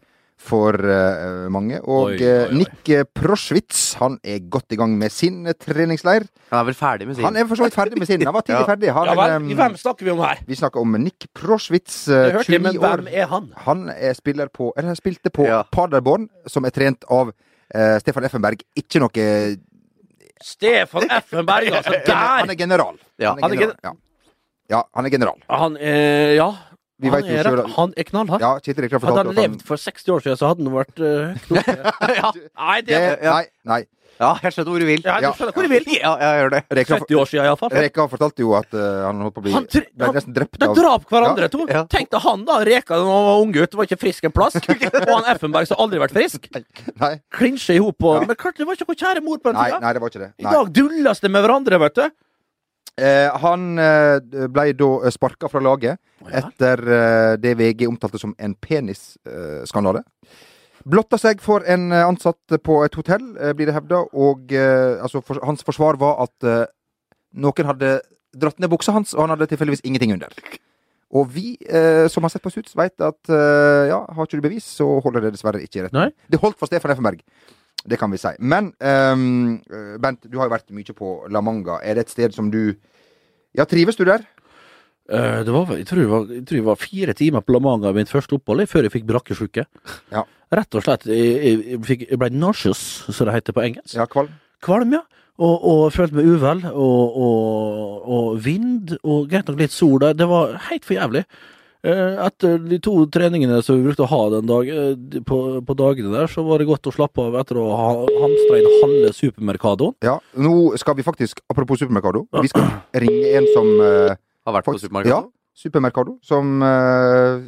for 0.45 0.77
uh, 0.77 1.47
mange. 1.49 1.79
Og 1.89 2.11
Oi, 2.11 2.17
eh, 2.21 2.43
oi, 2.45 2.49
oi. 2.51 2.57
Nick 2.61 2.91
eh, 2.93 3.05
Proschwitz, 3.17 3.95
han 4.01 4.19
er 4.21 4.43
godt 4.53 4.75
i 4.77 4.77
gang 4.77 4.93
med 5.01 5.13
sin 5.15 5.39
eh, 5.49 5.55
treningsleir. 5.57 6.27
Han 6.51 6.59
er 6.61 6.67
vel 6.69 6.77
ferdig 6.77 7.07
med 7.09 7.17
sin? 7.17 7.25
Han 7.25 7.39
er 7.41 7.47
for 7.49 7.57
så 7.57 7.65
vidt 7.65 7.77
ferdig 7.79 7.99
med 8.03 8.11
sin. 8.11 8.25
Han 8.29 8.37
var 8.37 8.45
tidlig 8.45 8.61
Ja. 8.65 8.69
ferdig. 8.69 8.91
Han, 8.93 9.09
Ja 9.09 9.15
vel, 9.21 9.47
hvem 9.57 9.77
snakker 9.81 10.05
vi 10.05 10.13
om 10.13 10.21
her? 10.21 10.43
vi 10.47 10.59
snakker 10.61 10.85
om 10.85 10.99
Nick 11.01 11.27
Proschwitz, 11.35 12.05
Det 12.11 12.19
eh, 12.19 12.33
hørte 12.37 12.53
jeg, 12.53 12.61
men 12.67 12.77
år. 12.77 12.85
hvem 13.01 13.09
er 13.23 13.31
han? 13.33 13.49
Han 13.65 13.87
er 13.95 14.13
spiller 14.21 14.53
på 14.53 14.69
Eller 14.77 14.95
spilte 15.01 15.33
på 15.33 15.47
Ja. 15.49 15.63
Paderborn, 15.73 16.29
som 16.47 16.69
er 16.69 16.75
trent 16.77 17.05
av 17.09 17.33
uh, 17.33 17.97
Stefan 18.05 18.29
Effenberg. 18.29 18.61
Ikke 18.77 19.01
noe 19.01 19.25
Stefan 20.45 21.09
Effenberg, 21.11 21.73
altså. 21.73 21.95
Han 22.05 22.49
Der! 22.49 22.53
er 22.53 22.59
general. 22.59 22.99
Ja. 23.19 23.33
Han 23.41 23.53
er 23.53 23.57
general. 23.57 23.81
Ja. 23.85 23.93
ja, 24.77 24.83
han 24.95 25.07
er 25.09 25.11
general. 25.17 25.39
Han 25.49 25.77
eh, 25.81 26.35
Ja. 26.37 26.51
Vi 27.03 27.11
Han 27.11 27.25
jo 27.27 27.35
er, 27.35 27.49
rett- 27.49 27.73
han 27.75 27.95
er 27.99 28.07
knallhard. 28.07 28.41
Ja, 28.45 28.53
Kittil 28.63 28.85
Rekdal 28.87 29.03
Hadde 29.03 29.25
han 29.27 29.35
levd 29.35 29.65
for 29.67 29.77
60 29.83 30.15
år 30.15 30.23
siden, 30.23 30.39
så 30.39 30.53
hadde 30.53 30.63
han 30.63 30.77
vært 30.79 31.01
uh, 31.03 31.35
ja. 32.21 32.31
Nei, 32.55 32.77
det, 32.87 32.95
det, 32.95 33.19
Nei, 33.27 33.45
nei. 33.67 33.83
Ja, 34.15 34.29
jeg 34.45 34.55
skjønner 34.55 34.71
hvor 34.71 34.79
du 34.79 34.87
vil. 34.87 35.01
ja. 35.03 35.15
Du 35.19 35.35
skjønner 35.35 35.57
hvor 35.57 35.67
du 35.67 35.73
vil. 35.73 35.89
Ja, 35.91 36.13
jeg 36.23 36.39
gjør 36.39 36.53
det. 36.55 36.61
Rekdal 36.79 37.01
70 37.03 37.17
år 37.19 37.27
siden, 37.33 37.49
iallfall. 37.51 37.73
Reka 37.83 38.05
fortalte 38.13 38.45
jo 38.45 38.53
at 38.55 38.77
uh, 38.79 38.83
han 39.09 39.25
holdt 39.27 39.35
på 39.35 39.43
å 39.43 39.47
bli 39.49 39.55
Han 39.57 39.67
ble 39.67 40.11
nesten 40.15 40.37
drept 40.37 40.55
De 40.63 40.69
av 40.71 40.77
drap 40.79 41.09
hverandre, 41.11 41.49
to. 41.51 41.65
Ja. 41.67 41.83
Tenk 41.91 42.13
deg 42.15 42.23
han, 42.23 42.45
da. 42.47 42.61
Reka 42.69 42.95
da 42.95 43.09
han 43.11 43.27
var 43.27 43.43
unggutt, 43.43 43.75
var 43.75 43.89
ikke 43.91 43.99
frisk 44.05 44.29
en 44.31 44.37
plass. 44.39 44.55
Og 44.63 45.11
han 45.17 45.27
Effenberg 45.35 45.67
som 45.67 45.83
aldri 45.83 45.99
vært 46.05 46.15
frisk. 46.15 46.47
Klinsje 47.35 47.75
i 47.75 47.83
hop 47.83 48.07
og. 48.07 48.23
Men 48.31 48.39
klart, 48.39 48.55
det 48.63 48.69
var 48.71 48.79
ikke 48.79 48.87
noe 48.87 49.01
kjære 49.03 49.25
mor 49.27 49.43
på 49.43 49.51
den 49.51 49.59
tida. 49.59 49.83
nei, 49.83 49.93
det 49.99 50.05
var 50.07 50.15
ikke 50.15 50.23
det. 50.23 50.31
I 50.39 50.47
dag 50.47 50.71
dulles 50.79 51.25
det 51.27 51.33
med 51.35 51.43
hverandre, 51.49 51.83
vet 51.89 51.99
du. 51.99 52.07
Eh, 52.95 53.29
han 53.43 53.79
eh, 53.83 54.47
ble 54.55 54.69
da 54.79 55.11
sparka 55.11 55.49
fra 55.51 55.63
laget 55.65 55.99
etter 56.31 56.83
eh, 56.87 57.33
det 57.43 57.57
VG 57.59 57.89
omtalte 57.89 58.21
som 58.23 58.35
en 58.39 58.55
penisskandale. 58.55 60.05
Blotta 60.85 61.19
seg 61.19 61.41
for 61.43 61.65
en 61.67 61.89
eh, 61.91 62.05
ansatt 62.07 62.59
på 62.63 62.79
et 62.85 62.95
hotell, 62.99 63.25
eh, 63.41 63.55
blir 63.57 63.71
det 63.71 63.75
hevda, 63.75 64.05
og 64.13 64.53
eh, 64.53 65.01
altså, 65.03 65.25
for, 65.25 65.41
hans 65.43 65.65
forsvar 65.67 65.99
var 66.01 66.23
at 66.27 66.47
eh, 66.47 66.67
noen 67.41 67.71
hadde 67.73 67.97
dratt 68.35 68.61
ned 68.63 68.71
buksa 68.71 68.95
hans, 68.95 69.15
og 69.17 69.25
han 69.25 69.35
hadde 69.35 69.49
tilfeldigvis 69.51 69.83
ingenting 69.89 70.15
under. 70.15 70.37
Og 71.15 71.29
vi 71.31 71.55
eh, 71.67 72.07
som 72.13 72.27
har 72.27 72.35
sett 72.35 72.45
på 72.45 72.53
Suits, 72.53 72.77
veit 72.77 73.01
at 73.03 73.33
eh, 73.33 73.91
ja, 73.91 74.03
har 74.05 74.29
ikke 74.29 74.39
du 74.39 74.47
bevis, 74.47 74.67
så 74.79 74.87
holder 75.03 75.27
det 75.27 75.35
dessverre 75.37 75.63
ikke 75.63 75.81
i 75.81 75.87
retten. 75.87 76.15
Det 76.31 76.43
holdt 76.43 76.59
for 76.61 76.71
Stefan 76.71 76.95
Effenberg. 76.95 77.23
Det 77.85 77.99
kan 78.01 78.13
vi 78.13 78.21
si. 78.21 78.33
Men 78.41 78.73
eh, 78.81 79.25
Bent, 80.01 80.25
du 80.25 80.39
har 80.41 80.49
jo 80.49 80.55
vært 80.55 80.71
mye 80.73 80.97
på 80.97 81.17
La 81.33 81.43
Manga. 81.45 81.81
Er 81.85 81.99
det 81.99 82.07
et 82.07 82.15
sted 82.15 82.37
som 82.37 82.51
du 82.53 82.77
Ja, 83.55 83.67
trives 83.71 83.97
du 83.97 84.05
der? 84.09 84.25
Uh, 85.05 85.45
det 85.45 85.53
var, 85.53 85.69
jeg, 85.77 85.85
tror 85.85 85.99
det 86.01 86.09
var, 86.09 86.23
tror 86.49 86.57
det 86.57 86.65
var 86.65 86.79
fire 86.81 87.13
timer 87.13 87.43
på 87.45 87.53
La 87.53 87.61
Manga 87.61 87.91
i 87.93 87.97
mitt 87.99 88.09
første 88.09 88.39
opphold 88.39 88.65
før 88.71 88.87
jeg 88.87 88.95
fikk 88.95 89.05
brakkesjuke. 89.11 89.67
Ja. 90.15 90.23
Rett 90.55 90.79
og 90.79 90.87
slett. 90.87 91.05
Jeg, 91.11 91.35
jeg, 91.45 91.81
fikk, 91.85 92.07
jeg 92.09 92.21
ble 92.23 92.31
nauseous, 92.33 93.05
som 93.11 93.29
det 93.29 93.35
heter 93.37 93.57
på 93.57 93.67
engelsk. 93.67 93.93
Ja, 93.99 94.09
kvalm? 94.09 94.33
Kvalm, 94.65 94.97
ja. 94.97 95.03
Og, 95.35 95.67
og 95.67 95.83
følte 95.93 96.17
meg 96.17 96.31
uvel. 96.31 96.65
Og, 96.73 97.19
og, 97.27 98.09
og 98.17 98.39
vind, 98.45 98.95
og 99.03 99.29
greit 99.29 99.51
nok 99.51 99.61
litt 99.61 99.75
sol 99.75 99.99
der. 100.03 100.17
Det 100.17 100.29
var 100.31 100.57
helt 100.71 100.89
for 100.89 100.97
jævlig. 100.97 101.25
Eh, 101.85 102.17
Etter 102.25 102.63
de 102.65 102.79
to 102.81 102.95
treningene 103.13 103.59
som 103.65 103.77
vi 103.77 103.85
brukte 103.85 104.07
å 104.07 104.09
ha 104.09 104.21
den 104.33 104.47
dag, 104.49 104.69
eh, 104.73 105.19
på, 105.29 105.41
på 105.69 105.75
dagene 105.77 106.15
der, 106.15 106.31
så 106.33 106.41
var 106.47 106.63
det 106.63 106.69
godt 106.71 106.89
å 106.89 106.93
slappe 106.95 107.27
av 107.27 107.35
etter 107.43 107.59
å 107.61 107.67
ha 107.77 107.89
hamstra 108.23 108.61
inn 108.61 108.69
halve 108.81 109.11
supermercadoen. 109.13 109.93
Ja. 110.07 110.15
Nå 110.41 110.55
skal 110.81 110.97
vi 110.97 111.05
faktisk, 111.05 111.43
apropos 111.53 111.83
Supermercado, 111.83 112.25
vi 112.41 112.49
skal 112.49 112.71
ringe 113.05 113.35
en 113.37 113.51
som 113.53 113.69
uh, 113.83 114.15
Har 114.49 114.57
vært 114.57 114.71
på 114.71 114.79
supermerkado? 114.81 115.29
Ja, 115.29 115.61
Supermercado. 115.61 116.17
Som 116.25 116.65
uh, 116.65 117.45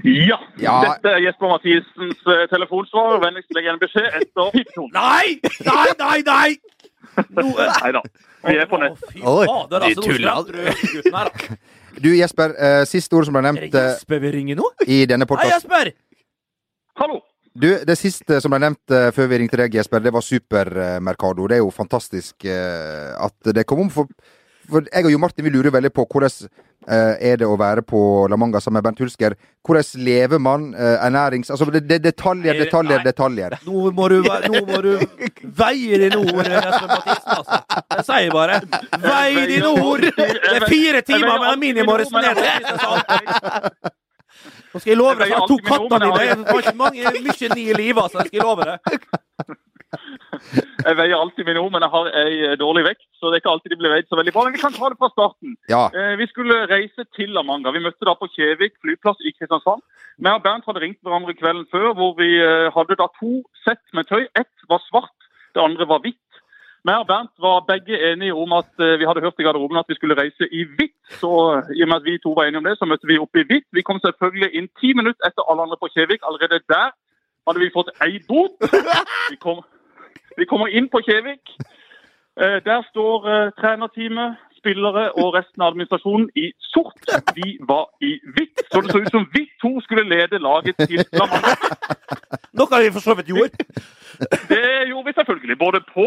Ja. 0.00 0.40
Ja. 0.56 0.78
Dette 0.86 1.12
er 1.12 1.20
Jesper 1.26 1.52
Mathisens 1.52 2.24
uh, 2.24 2.46
telefonsvar. 2.48 3.20
Vennligst 3.20 3.52
legg 3.52 3.68
igjen 3.68 3.80
beskjed 3.82 4.08
etter 4.16 4.48
pipetonen. 4.56 4.96
Nei! 4.96 5.36
Nei, 5.68 5.88
nei, 6.00 6.18
nei! 6.24 6.80
Nå, 7.36 7.44
Nei 7.52 7.92
da. 7.92 8.00
Vi 8.46 8.56
er 8.56 8.68
på 8.70 8.80
nett. 8.80 8.96
Å, 8.96 9.12
Fy 9.12 9.20
fader, 9.20 9.84
altså. 9.84 10.00
Nå 10.00 10.16
skremte 10.16 10.56
du 10.56 10.94
gutten 10.96 11.20
her, 11.20 11.28
da. 11.28 11.60
Du, 12.00 12.08
Jesper. 12.16 12.54
Uh, 12.56 12.84
siste 12.88 13.16
ord 13.16 13.28
som 13.28 13.36
ble 13.36 13.42
Er 13.42 13.50
nevnt 13.50 13.66
det 13.72 13.80
eh, 13.80 13.90
Jesper 13.92 14.22
vi 14.22 14.30
ringer 14.38 14.60
nå? 14.60 14.70
i 14.86 15.02
denne 15.08 15.26
Hei, 15.26 15.32
podkasten. 15.34 15.68
Jesper! 15.68 15.92
Hallo. 17.00 17.20
Du, 17.50 17.68
det 17.84 17.96
siste 17.98 18.38
som 18.40 18.54
ble 18.54 18.60
nevnt 18.62 18.94
uh, 18.94 19.10
før 19.12 19.28
vi 19.32 19.40
ringte 19.42 19.58
deg, 19.60 19.76
Jesper, 19.80 20.02
det 20.04 20.12
var 20.14 20.24
Supermercado. 20.24 21.48
Det 21.50 21.58
er 21.58 21.64
jo 21.64 21.72
fantastisk 21.74 22.46
at 22.48 23.52
det 23.52 23.66
kom 23.68 23.84
om. 23.84 23.92
For, 23.92 24.08
for 24.70 24.86
jeg 24.88 25.08
og 25.08 25.12
Jo 25.12 25.20
Martin 25.20 25.44
vi 25.44 25.52
lurer 25.52 25.74
veldig 25.74 25.92
på 25.92 26.06
hvordan 26.08 26.32
er 26.88 27.36
det 27.36 27.46
å 27.46 27.58
være 27.60 27.82
på 27.84 27.98
La 28.30 28.36
Manga 28.40 28.60
sammen 28.60 28.78
med 28.80 28.86
Bent 28.88 29.00
Hulsker. 29.02 29.34
Hvordan 29.66 30.04
lever 30.06 30.40
man? 30.40 30.70
eh, 30.74 30.96
ernærings... 31.06 31.50
Altså, 31.50 31.68
det, 31.70 31.82
det, 31.88 31.98
detaljer, 32.02 32.56
detaljer, 32.64 33.02
detaljer. 33.04 33.58
Nå 33.66 33.90
må 33.92 34.08
du, 34.08 34.16
nå 34.24 34.62
må 34.66 34.80
du 34.86 34.92
veie 35.60 36.00
dine 36.00 36.16
ord, 36.16 36.40
Mathisen. 36.40 37.30
Altså. 37.36 37.60
Jeg 37.98 38.06
sier 38.08 38.34
bare 38.34 38.60
Vei 39.04 39.46
dine 39.52 39.72
ord! 39.76 40.06
Det 40.16 40.56
er 40.56 40.68
fire 40.68 41.04
timer 41.06 41.36
med 41.44 41.64
minimum 41.66 41.94
å 41.94 42.00
resonnere. 42.00 42.48
Nå 44.70 44.78
skal 44.78 44.92
jeg 44.92 44.98
love 44.98 45.18
deg, 45.18 45.32
jeg 45.32 45.40
har 45.40 45.48
to 45.50 45.58
katter 45.66 46.06
dine. 46.06 46.36
Det 46.40 46.54
var 46.54 46.62
ikke 46.64 46.78
mange, 46.78 47.14
mye 47.20 47.54
ni 47.56 47.64
i 47.68 47.76
livet, 47.76 48.02
altså. 48.06 48.24
Jeg 48.24 48.32
skal 48.32 48.48
love 48.48 48.70
deg. 48.70 49.60
Jeg 50.84 50.96
veier 50.96 51.16
alltid 51.18 51.46
mine 51.48 51.60
ord, 51.60 51.72
men 51.74 51.84
jeg 51.84 51.92
har 51.92 52.08
ei 52.20 52.36
eh, 52.46 52.56
dårlig 52.60 52.84
vekt, 52.86 53.04
så 53.18 53.28
det 53.28 53.38
er 53.38 53.42
ikke 53.42 53.52
alltid 53.52 53.74
de 53.74 53.78
blir 53.82 53.92
veid 53.94 54.08
så 54.08 54.18
veldig 54.18 54.32
bra. 54.36 54.44
Men 54.46 54.54
vi 54.56 54.62
kan 54.62 54.74
ta 54.76 54.88
det 54.92 54.98
fra 55.00 55.10
starten. 55.12 55.56
Ja. 55.72 55.82
Eh, 55.92 56.14
Vi 56.20 56.28
skulle 56.30 56.62
reise 56.70 57.04
til 57.16 57.34
La 57.36 57.42
Manga. 57.46 57.72
Vi 57.74 57.82
møtte 57.84 58.06
da 58.08 58.14
på 58.18 58.28
Kjevik 58.32 58.78
flyplass 58.84 59.20
i 59.26 59.34
Kristiansand. 59.36 59.82
Vi 60.20 60.30
og 60.30 60.42
Bernt 60.46 60.66
hadde 60.68 60.82
ringt 60.84 61.00
hverandre 61.04 61.34
kvelden 61.36 61.66
før, 61.72 61.92
hvor 61.98 62.14
vi 62.20 62.30
eh, 62.38 62.70
hadde 62.76 62.96
da 63.00 63.10
to 63.18 63.42
sett 63.66 63.82
med 63.96 64.08
tøy. 64.10 64.26
Ett 64.38 64.66
var 64.70 64.82
svart, 64.86 65.16
det 65.54 65.64
andre 65.64 65.88
var 65.90 66.02
hvitt. 66.06 66.18
Jeg 66.88 66.96
og 66.96 67.08
Bernt 67.10 67.34
var 67.44 67.66
begge 67.68 67.98
enige 68.08 68.32
om 68.32 68.54
at 68.56 68.70
vi 68.78 69.04
hadde 69.04 69.20
hørt 69.20 69.36
i 69.36 69.44
garderoben 69.44 69.76
at 69.76 69.90
vi 69.90 69.98
skulle 69.98 70.16
reise 70.16 70.46
i 70.48 70.62
hvitt. 70.64 70.96
Så 71.20 71.28
i 71.76 71.82
og 71.84 71.90
med 71.90 71.98
at 71.98 72.06
vi 72.06 72.14
to 72.24 72.32
var 72.32 72.48
enige 72.48 72.62
om 72.62 72.64
det, 72.64 72.78
så 72.80 72.88
møtte 72.88 73.04
vi 73.10 73.18
opp 73.20 73.36
i 73.36 73.44
hvitt. 73.44 73.66
Vi 73.76 73.84
kom 73.84 74.00
selvfølgelig 74.00 74.48
inn 74.56 74.70
ti 74.80 74.94
minutter 74.96 75.28
etter 75.28 75.44
alle 75.44 75.66
andre 75.66 75.76
på 75.76 75.90
Kjevik. 75.92 76.24
Allerede 76.24 76.62
der 76.72 76.94
hadde 77.48 77.60
vi 77.60 77.68
fått 77.74 77.92
ei 78.04 78.16
bot. 78.28 78.56
Vi, 79.30 79.36
kom, 79.44 79.60
vi 80.38 80.44
kommer 80.50 80.68
inn 80.68 80.88
på 80.92 81.00
Kjevik. 81.06 81.54
Eh, 82.40 82.58
Der 82.64 82.82
står 82.90 83.28
eh, 83.32 83.52
trenerteamet, 83.60 84.36
spillere 84.60 85.04
og 85.20 85.34
resten 85.34 85.62
av 85.62 85.72
administrasjonen 85.72 86.28
i 86.36 86.50
sort. 86.72 87.00
Vi 87.34 87.56
var 87.68 87.86
i 88.04 88.12
hvitt. 88.34 88.60
Så 88.72 88.80
det 88.80 88.92
så 88.92 89.00
ut 89.00 89.10
som 89.14 89.24
vi 89.34 89.46
to 89.62 89.80
skulle 89.86 90.04
lede 90.08 90.38
laget 90.38 90.76
til 90.88 91.00
La 91.16 91.26
Manga. 91.32 91.54
Noe 92.52 92.82
vi 92.84 92.92
for 92.92 93.00
så 93.04 93.16
vidt 93.16 93.32
gjorde. 93.32 93.64
Det 94.52 94.66
gjorde 94.90 95.06
vi 95.08 95.16
selvfølgelig. 95.16 95.58
Både 95.58 95.80
på 95.94 96.06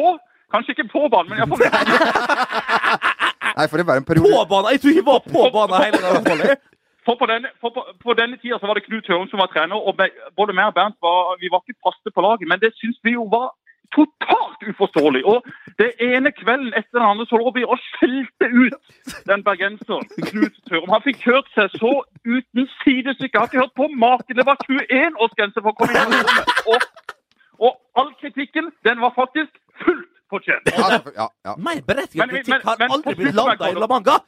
Kanskje 0.54 0.76
ikke 0.76 0.92
på 0.94 1.08
banen, 1.10 1.30
men 1.30 1.40
iallfall 1.40 1.66
Nei, 3.58 3.66
for 3.70 3.78
det 3.82 3.86
var 3.90 3.98
en 3.98 4.06
periode 4.06 4.34
På 4.38 4.44
banen! 4.52 4.70
Jeg 4.74 4.82
tror 4.82 4.92
ikke 4.92 5.02
vi 5.02 5.12
var 5.14 5.22
på 5.34 5.42
banen 5.56 5.76
hele 5.86 6.12
oppholdet. 6.20 6.62
For 7.08 7.16
på 7.22 7.26
denne, 7.32 7.50
for 7.62 7.70
på, 7.76 7.82
på 8.06 8.14
denne 8.20 8.38
tida 8.42 8.60
så 8.60 8.70
var 8.70 8.78
det 8.78 8.86
Knut 8.86 9.10
Hørum 9.10 9.28
som 9.32 9.42
var 9.44 9.50
trener, 9.54 9.76
og 9.88 9.98
både 10.40 10.54
meg 10.58 10.70
og 10.72 10.76
Bernt 10.78 10.98
var, 11.04 11.34
vi 11.42 11.50
var 11.52 11.60
ikke 11.64 11.82
faste 11.88 12.14
på 12.16 12.22
laget. 12.26 12.46
Men 12.52 12.62
det 12.64 12.72
syns 12.80 13.00
vi 13.04 13.16
jo 13.18 13.26
var 13.34 13.50
totalt 13.96 14.64
uforståelig. 14.72 15.22
Og 15.26 15.46
det 15.82 15.90
ene 16.02 16.32
kvelden 16.36 16.74
etter 16.78 17.00
den 17.00 17.08
andre 17.10 17.26
så 17.30 17.40
lå 17.42 17.52
vi 17.56 17.64
og 17.66 17.80
skjelte 17.82 18.50
ut 18.50 19.14
den 19.30 19.44
bergenseren 19.46 20.08
Knut 20.30 20.58
Tørum. 20.70 20.90
Han 20.94 21.04
fikk 21.06 21.22
kjørt 21.26 21.50
seg 21.56 21.74
så 21.80 21.94
uten 22.26 22.68
sidestykke. 22.84 23.40
Har 23.40 23.50
ikke 23.52 23.64
hørt 23.66 23.76
på 23.80 23.88
maken. 24.06 24.38
Det 24.40 24.46
var 24.50 24.58
21 24.70 25.20
årsgrense 25.28 25.62
for 25.64 25.74
å 25.74 25.78
komme 25.82 26.04
inn 26.06 26.18
i 26.18 26.24
rommet. 26.24 26.54
Og, 26.74 26.88
og 27.70 27.74
all 28.02 28.12
kritikken, 28.22 28.72
den 28.88 29.02
var 29.04 29.14
faktisk 29.16 29.52
fullt 29.86 30.10
fortjent. 30.34 30.70
Ja, 30.74 31.00
ja, 31.14 31.28
ja. 31.46 31.56
Mer 31.62 31.82
berettiget 31.86 32.30
kritikk 32.32 32.64
har 32.66 32.78
men- 32.80 32.88
men 32.88 32.96
aldri 32.98 33.16
blitt 33.20 33.36
landa 33.38 33.70
i 33.70 33.76
La 33.78 33.88
Manga. 33.92 34.20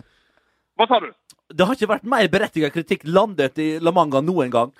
Hva 0.77 0.87
sa 0.91 0.99
du? 0.99 1.07
Det 1.55 1.65
har 1.65 1.75
ikke 1.77 1.87
vært 1.93 2.03
mer 2.09 2.27
berettiget 2.27 2.73
kritikk 2.73 3.03
landet 3.05 3.57
i 3.61 3.69
La 3.79 3.91
Manga 3.95 4.21
noen 4.21 4.51
gang. 4.53 4.71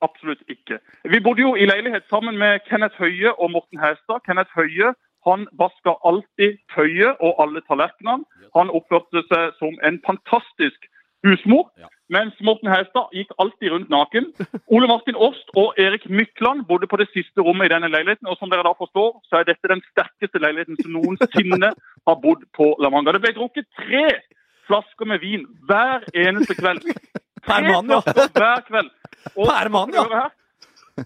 Absolutt 0.00 0.42
ikke. 0.48 0.78
Vi 1.04 1.20
bodde 1.20 1.42
jo 1.42 1.54
i 1.54 1.66
leilighet 1.66 2.04
sammen 2.10 2.38
med 2.38 2.60
Kenneth 2.68 2.98
Høie 3.02 3.32
og 3.34 3.50
Morten 3.50 3.80
Hæstad. 3.82 4.22
Kenneth 4.26 4.54
Høie 4.54 4.94
han 5.26 5.46
vaska 5.60 5.96
alltid 6.08 6.60
tøyet 6.74 7.18
og 7.20 7.42
alle 7.42 7.60
tallerkenene. 7.68 8.24
Han 8.56 8.70
oppførte 8.78 9.24
seg 9.30 9.58
som 9.58 9.74
en 9.88 9.98
fantastisk 10.06 10.86
husmor. 11.26 11.66
Mens 12.14 12.38
Morten 12.46 12.70
Hæstad 12.72 13.10
gikk 13.18 13.34
alltid 13.42 13.74
rundt 13.74 13.90
naken. 13.90 14.30
Ole 14.74 14.88
Martin 14.92 15.18
Åst 15.28 15.50
og 15.62 15.74
Erik 15.84 16.06
Mykland 16.08 16.64
bodde 16.70 16.86
på 16.86 16.96
det 17.00 17.08
siste 17.12 17.44
rommet 17.44 17.68
i 17.68 17.74
denne 17.74 17.90
leiligheten. 17.92 18.30
Og 18.30 18.38
som 18.38 18.50
dere 18.50 18.66
da 18.68 18.72
forstår, 18.78 19.10
så 19.28 19.40
er 19.40 19.50
dette 19.50 19.72
den 19.74 19.84
sterkeste 19.90 20.42
leiligheten 20.44 20.78
som 20.80 20.94
noensinne 20.96 21.74
har 22.08 22.20
bodd 22.24 22.46
på 22.56 22.74
La 22.82 22.92
Manga. 22.94 23.12
Det 23.12 23.24
ble 23.26 23.36
drukket 23.36 23.68
tre 23.82 24.06
flasker 24.68 25.08
med 25.10 25.24
vin 25.24 25.44
hver 25.68 26.06
eneste 26.14 26.56
kveld. 26.58 26.86
Per 27.48 27.62
mann, 27.68 27.90
ja. 27.94 28.00
Hver 28.38 28.60
kveld. 28.68 28.90
Og 29.36 29.48
Per 29.48 29.68
mann, 29.74 29.94
ja. 29.94 30.28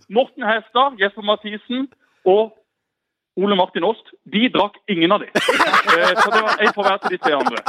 Morten 0.09 0.45
Hestad, 0.49 0.99
Jesper 1.01 1.25
Mathisen 1.29 1.89
og 2.25 2.53
Ole 3.37 3.57
Martin 3.57 3.85
Åst, 3.89 4.11
de 4.29 4.47
drakk 4.53 4.77
ingen 4.93 5.13
av 5.13 5.21
de. 5.25 5.29
Eh, 5.33 6.13
Så 6.21 6.31
det 6.33 6.43
var 6.45 6.61
én 6.65 6.73
på 6.77 6.83
hver 6.85 6.99
til 7.03 7.15
de 7.17 7.19
tre 7.25 7.33
andre. 7.37 7.61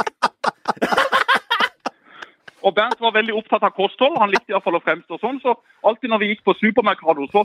Og 2.64 2.72
Bernt 2.74 3.00
var 3.00 3.12
veldig 3.12 3.34
opptatt 3.36 3.64
av 3.66 3.74
kosthold. 3.76 4.16
Han 4.20 4.30
likte 4.32 4.54
iallfall 4.54 4.78
å 4.78 4.84
fremstå 4.84 5.18
sånn. 5.20 5.40
Så 5.44 5.52
alltid 5.84 6.08
når 6.12 6.22
vi 6.22 6.28
gikk 6.32 6.44
på 6.46 6.54
Supermercado, 6.56 7.26
så 7.32 7.44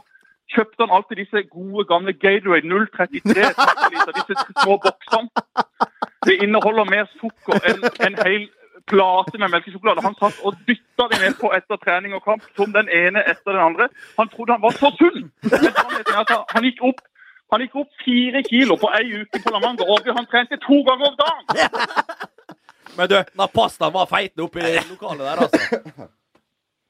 kjøpte 0.55 0.85
han 0.85 0.93
alltid 0.95 1.19
disse 1.25 1.43
gode, 1.51 1.83
gamle 1.89 2.13
Gatorade 2.15 2.63
033 2.95 3.49
centiliter, 3.57 4.13
disse 4.15 4.45
små 4.63 4.77
boksene. 4.85 5.27
Det 6.27 6.37
inneholder 6.43 6.87
mer 6.87 7.09
sukker 7.19 7.67
enn 7.67 7.83
en 8.07 8.15
hel 8.23 8.47
plate 8.89 9.39
med 9.39 9.53
melkesjokolade. 9.53 10.03
Han 10.05 10.17
satt 10.19 10.41
og 10.45 10.57
dytta 10.67 11.07
de 11.11 11.21
ned 11.23 11.37
på 11.41 11.51
etter 11.55 11.79
trening 11.83 12.15
og 12.17 12.23
kamp, 12.25 12.43
som 12.57 12.73
den 12.75 12.89
ene 12.89 13.23
etter 13.29 13.55
den 13.55 13.63
andre. 13.69 13.89
Han 14.17 14.31
trodde 14.33 14.57
han 14.57 14.65
var 14.65 14.75
så 14.77 14.91
sunn! 14.99 15.29
Han 16.55 16.67
gikk 16.67 16.83
opp 16.91 17.05
han 17.49 17.63
gikk 17.63 17.79
opp 17.81 17.89
fire 18.05 18.43
kilo 18.45 18.75
på 18.77 18.91
ei 18.93 19.23
uke 19.23 19.39
på 19.41 19.51
La 19.53 19.59
Manga, 19.63 19.87
og 19.89 20.05
han 20.13 20.27
trente 20.29 20.59
to 20.61 20.83
ganger 20.85 21.09
om 21.09 21.15
dagen! 21.17 21.79
Men 22.97 23.09
du, 23.09 23.15
den 23.17 23.51
pastaen 23.55 23.93
var 23.95 24.09
feitende 24.11 24.45
oppi 24.45 24.61
lokalet 24.91 25.25
der, 25.25 25.41
altså. 25.45 26.09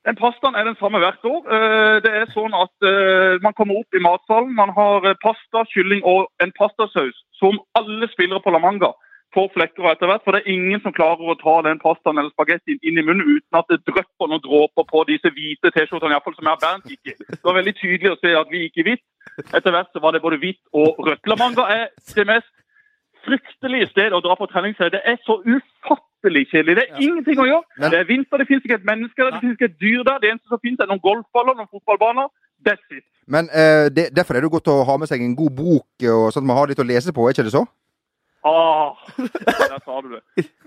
Den 0.08 0.18
pastaen 0.20 0.56
er 0.56 0.68
den 0.68 0.78
samme 0.80 1.00
hvert 1.04 1.26
år. 1.28 1.40
Eh, 1.56 1.96
Det 2.04 2.12
er 2.22 2.32
sånn 2.34 2.56
at 2.56 2.88
eh, 2.88 3.36
Man 3.44 3.56
kommer 3.56 3.82
opp 3.82 3.96
i 3.96 4.02
matsalen, 4.04 4.56
man 4.56 4.72
har 4.76 5.06
eh, 5.06 5.18
pasta, 5.24 5.66
kylling 5.74 6.04
og 6.08 6.28
en 6.44 6.54
pastasaus 6.60 7.20
som 7.40 7.60
alle 7.80 8.08
spillere 8.12 8.42
på 8.44 8.52
La 8.56 8.62
Manga 8.64 8.94
får 9.36 9.50
flekker 9.54 9.86
etter 9.92 10.10
hvert. 10.10 10.24
For 10.26 10.36
det 10.36 10.42
er 10.44 10.54
ingen 10.54 10.82
som 10.84 10.94
klarer 10.96 11.22
å 11.30 11.36
ta 11.40 11.56
den 11.68 11.80
pastaen 11.82 12.18
eller 12.18 12.34
spagettien 12.34 12.80
inn 12.82 12.98
i 12.98 13.06
munnen 13.06 13.26
uten 13.28 13.60
at 13.60 13.70
det 13.70 13.82
drypper 13.90 14.30
noen 14.32 14.42
dråper 14.46 14.88
på 14.90 15.04
disse 15.10 15.30
hvite 15.36 15.72
T-skjortene, 15.76 16.16
iallfall 16.16 16.38
som 16.38 16.50
jeg 16.50 16.58
og 16.58 16.64
Bernt 16.64 16.90
gikk 16.94 17.12
i. 17.14 17.18
Det 17.20 17.44
var 17.46 17.60
veldig 17.60 17.76
tydelig 17.82 18.14
å 18.16 18.20
se 18.22 18.34
at 18.42 18.50
vi 18.54 18.64
gikk 18.66 18.82
i 18.82 18.88
hvitt. 18.90 19.06
Etter 19.54 19.72
hvert 19.76 19.92
så 19.94 20.02
var 20.04 20.16
det 20.16 20.24
både 20.26 20.42
hvitt 20.42 20.62
og 20.74 20.98
rødt. 21.06 21.30
Lamanga 21.30 21.68
er 21.76 21.86
det 22.16 22.28
mest 22.28 22.50
fryktelige 23.28 23.90
stedet 23.92 24.16
å 24.16 24.22
dra 24.24 24.36
på 24.40 24.48
treningsserie. 24.50 24.94
Det 24.96 25.02
er 25.06 25.18
så 25.28 25.38
ufattelig 25.44 26.46
kjedelig. 26.52 26.76
Det 26.80 26.86
er 26.88 27.02
ingenting 27.04 27.40
å 27.44 27.48
gjøre. 27.50 27.66
Men- 27.78 27.92
Det 27.92 28.00
er 28.00 28.08
vinter, 28.12 28.38
det 28.38 28.48
finnes 28.48 28.64
ikke 28.66 28.80
et 28.82 28.86
menneske 28.92 29.20
der, 29.20 29.32
det 29.32 29.42
finnes 29.44 29.58
ikke 29.60 29.72
et 29.72 29.80
dyr 29.80 30.04
der. 30.04 30.20
Det 30.20 30.30
eneste 30.32 30.48
som 30.48 30.60
finnes 30.64 30.80
er 30.80 30.88
noen 30.88 31.04
golfballer, 31.04 31.54
noen 31.56 31.72
fotballbaner. 31.74 32.28
That's 32.66 32.88
it. 32.92 33.04
Men 33.28 33.46
uh, 33.54 33.88
det, 33.94 34.10
derfor 34.16 34.34
er 34.36 34.42
det 34.42 34.52
godt 34.52 34.68
å 34.68 34.84
ha 34.84 34.98
med 34.98 35.08
seg 35.08 35.22
en 35.22 35.36
god 35.36 35.54
bok, 35.56 35.88
og 36.02 36.32
sånn 36.34 36.44
at 36.44 36.50
man 36.50 36.58
har 36.58 36.68
litt 36.68 36.82
å 36.82 36.88
lese 36.88 37.14
på, 37.14 37.28
er 37.28 37.36
ikke 37.36 37.46
det 37.46 37.54
så? 37.54 37.66
Ah, 38.46 38.96
der 39.72 39.80
sa 39.86 40.00
du 40.02 40.10
det. 40.16 40.22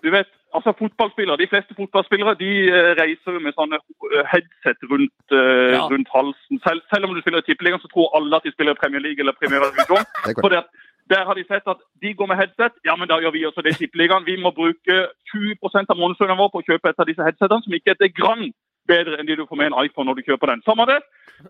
Du 0.05 0.11
vet, 0.11 0.29
altså 0.55 0.73
fotballspillere, 0.79 1.37
De 1.41 1.47
fleste 1.53 1.75
fotballspillere 1.79 2.35
de 2.43 2.51
eh, 2.69 2.91
reiser 3.01 3.39
med 3.41 3.55
sånne 3.57 3.79
eh, 3.81 4.25
headset 4.33 4.81
rundt, 4.91 5.15
uh, 5.33 5.73
Ja. 5.73 5.87
rundt 5.93 6.09
halsen. 6.17 6.61
Selv, 6.67 6.83
selv 6.93 7.05
om 7.09 7.15
du 7.15 7.21
spiller 7.23 7.41
i 7.41 7.47
Tippeligaen, 7.49 7.81
så 7.81 7.89
tror 7.93 8.13
alle 8.19 8.37
at 8.37 8.45
de 8.45 8.53
spiller 8.53 8.73
i 8.77 8.81
Premier 8.83 9.01
League 9.07 9.21
eller 9.25 9.33
Premier 9.41 9.61
Divisjon. 9.65 10.05
Det 10.27 10.33
er 10.33 10.37
For 10.37 10.49
korrekt. 10.49 10.69
der 11.13 11.25
har 11.29 11.35
de 11.35 11.45
sett 11.49 11.67
at 11.73 11.81
de 12.03 12.15
går 12.19 12.27
med 12.31 12.37
headset. 12.43 12.75
Ja, 12.89 12.95
men 12.97 13.09
da 13.09 13.17
gjør 13.23 13.33
vi 13.37 13.47
også 13.49 13.63
det 13.65 13.73
i 13.75 13.81
Tippeligaen. 13.81 14.27
Vi 14.29 14.37
må 14.45 14.51
bruke 14.61 14.95
20% 15.33 15.93
av 15.93 15.97
månedslønnen 16.03 16.39
vår 16.43 16.53
på 16.53 16.61
å 16.63 16.67
kjøpe 16.69 16.89
et 16.93 17.01
av 17.03 17.09
disse 17.09 17.25
headsetene, 17.27 17.63
som 17.65 17.73
ikke 17.79 17.91
er 17.97 18.05
et 18.05 18.15
grann 18.21 18.45
bedre 18.89 19.17
enn 19.19 19.27
de 19.29 19.37
du 19.39 19.47
får 19.49 19.57
med 19.61 19.71
en 19.73 19.79
iPhone 19.87 20.07
når 20.11 20.21
du 20.21 20.27
kjøper 20.29 20.53
den. 20.53 20.63
Samme 20.69 20.85
det. 20.91 21.01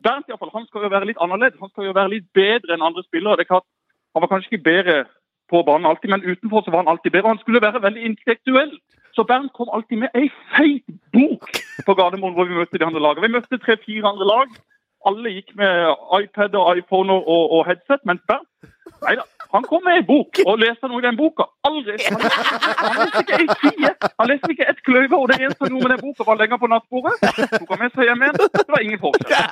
Bernt 0.07 0.29
i 0.31 0.39
fall, 0.39 0.55
han 0.55 0.67
skal 0.71 0.87
jo 0.87 0.93
være 0.95 1.09
litt 1.11 1.21
annerledes. 1.25 1.59
Han 1.61 1.71
skal 1.73 1.89
jo 1.91 1.95
være 1.99 2.13
litt 2.15 2.29
bedre 2.37 2.75
enn 2.77 2.87
andre 2.89 3.03
spillere. 3.09 3.37
Det 3.41 3.47
er 3.49 3.55
klart, 3.55 3.69
Han 4.15 4.21
var 4.23 4.29
kanskje 4.29 4.51
ikke 4.53 4.65
bedre 4.71 4.97
på 5.53 5.63
banen 5.69 5.89
alltid, 5.91 6.11
men 6.15 6.25
utenfor 6.25 6.65
så 6.65 6.73
var 6.75 6.85
han 6.85 6.93
alltid 6.93 7.13
bedre. 7.15 7.35
Han 7.35 7.43
skulle 7.45 7.63
være 7.63 7.85
veldig 7.87 8.03
intellektuell. 8.11 8.75
Så 9.13 9.25
Bernt 9.29 9.53
kom 9.53 9.69
alltid 9.77 9.99
med 10.03 10.15
ei 10.17 10.29
feit 10.57 10.87
bok 11.13 11.51
på 11.87 11.95
Gardermoen 11.99 12.37
hvor 12.37 12.49
vi 12.49 12.57
møtte 12.57 12.81
de 12.81 12.87
andre 12.87 13.03
lagene. 13.05 13.27
Vi 13.27 13.37
møtte 13.37 13.61
tre-fire 13.61 14.09
andre 14.09 14.29
lag. 14.29 14.55
Alle 15.09 15.35
gikk 15.35 15.53
med 15.59 15.75
iPad 16.23 16.55
og 16.57 16.79
iPhone 16.79 17.13
og, 17.13 17.29
og, 17.29 17.45
og 17.59 17.67
headset, 17.69 18.01
mens 18.09 18.25
Bernt 18.31 18.49
Nei 19.03 19.17
da. 19.19 19.25
Han 19.53 19.65
kom 19.69 19.83
med 19.85 19.99
ei 19.99 20.05
bok 20.09 20.39
og 20.47 20.61
leste 20.63 20.89
noe 20.89 21.03
i 21.03 21.05
den 21.05 21.17
boka. 21.19 21.45
Aldri. 21.69 21.99
Han 22.09 22.23
leste, 22.23 23.21
ikke 23.21 23.41
ei 23.43 23.57
side. 23.61 23.91
Han 24.21 24.31
leste 24.31 24.51
ikke 24.55 24.69
et 24.73 24.81
kløyve. 24.87 25.19
Og 25.19 25.27
det 25.29 25.37
eneste 25.43 25.67
han 25.67 25.75
gjorde 25.75 25.89
med 25.89 25.93
den 25.93 26.05
boka, 26.07 26.27
var 26.29 26.41
den 26.41 26.55
på 26.63 26.71
nattbordet. 26.73 27.35
Tok 27.59 27.75
han 27.75 27.83
med 27.83 27.93
seg 27.93 28.09
hjem 28.09 28.25
igjen. 28.25 28.39
Det 28.55 28.65
var 28.73 28.87
ingen 28.87 29.03
forskjell. 29.03 29.51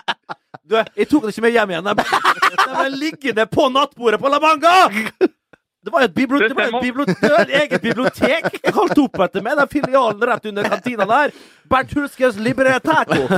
Du, 0.71 0.79
jeg 0.79 1.11
tok 1.11 1.27
det 1.27 1.35
ikke 1.35 1.45
med 1.45 1.55
hjem 1.59 1.75
igjen. 1.75 1.91
Den 1.91 2.01
de 2.01 2.79
ble 2.79 2.89
liggende 2.95 3.47
på 3.59 3.69
nattbordet 3.75 4.23
på 4.23 4.33
La 4.33 4.41
Manga! 4.41 4.75
Det 5.85 5.93
var 5.93 6.03
jo 6.03 6.09
et, 6.11 6.15
bibliot 6.15 6.43
det 6.45 6.57
var 6.57 6.67
et, 6.69 6.83
bibliotek, 6.83 7.53
eget 7.63 7.83
bibliotek 7.83 8.59
kalt 8.69 8.99
opp 9.01 9.23
etter 9.25 9.45
meg. 9.45 9.57
Den 9.57 9.71
filialen 9.73 10.27
rett 10.29 10.49
under 10.51 10.69
kantina 10.69 11.07
der. 11.09 11.33
Bernt 11.73 11.95
Hulskes 11.97 12.37
Liberetaco. 12.37 13.17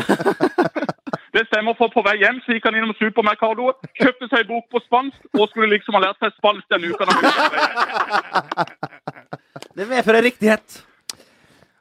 Det 1.33 1.47
stemmer, 1.49 1.73
for 1.79 1.89
på 1.89 2.03
vei 2.05 2.19
hjem 2.21 2.43
så 2.45 2.53
gikk 2.53 2.67
han 2.69 2.75
innom 2.77 2.93
supermercadoet, 2.99 3.87
kjøpte 3.97 4.27
seg 4.29 4.45
bok 4.51 4.67
på 4.69 4.83
spansk 4.85 5.39
og 5.39 5.47
skulle 5.49 5.71
liksom 5.73 5.97
ha 5.97 6.03
lært 6.05 6.21
seg 6.21 6.35
spansk 6.37 6.67
denne 6.69 6.93
uka. 6.93 7.09
Det 7.09 7.09
er 7.09 7.17
på 7.17 7.33
for 7.33 9.23
en 9.23 9.73
Det 9.79 9.87
medfører 9.89 10.27
riktighet. 10.29 10.83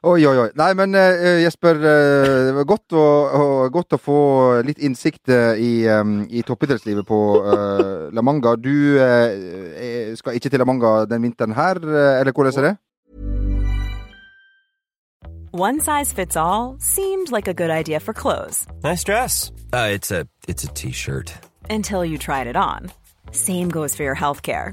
Oi, 0.02 0.26
oi, 0.26 0.34
oi. 0.34 0.48
Nei, 0.58 0.72
men 0.74 0.96
uh, 0.98 1.42
Jesper, 1.44 1.78
uh, 1.78 2.46
det 2.48 2.54
var 2.56 2.64
godt 2.66 2.94
å, 2.98 3.02
uh, 3.30 3.66
godt 3.70 3.94
å 3.94 4.00
få 4.02 4.16
litt 4.66 4.80
innsikt 4.82 5.30
i, 5.30 5.86
um, 5.86 6.24
i 6.26 6.42
toppidrettslivet 6.42 7.06
på 7.06 7.18
La 8.10 8.24
Manga. 8.26 8.56
Du 8.58 8.98
skal 10.18 10.38
ikke 10.38 10.50
til 10.50 10.58
La 10.58 10.66
Manga 10.66 11.04
den 11.06 11.22
vinteren 11.22 11.54
her, 11.54 11.78
eller 12.18 12.34
hvordan 12.34 12.58
er 12.58 12.68
det? 12.72 12.74
One 15.52 15.80
size 15.80 16.12
fits 16.12 16.34
all 16.36 16.76
seemed 16.80 17.30
like 17.30 17.46
a 17.46 17.52
good 17.52 17.70
idea 17.70 18.00
for 18.00 18.14
clothes 18.14 18.66
Nice 18.82 19.04
dress. 19.04 19.52
Uh, 19.72 19.90
it's 19.92 20.10
a 20.10 20.26
it's 20.48 20.64
a 20.64 20.68
t-shirt. 20.68 21.34
until 21.70 22.04
you 22.04 22.18
tried 22.18 22.46
it 22.46 22.56
on. 22.56 22.90
Same 23.30 23.68
goes 23.68 23.94
for 23.94 24.02
your 24.02 24.16
healthcare. 24.16 24.72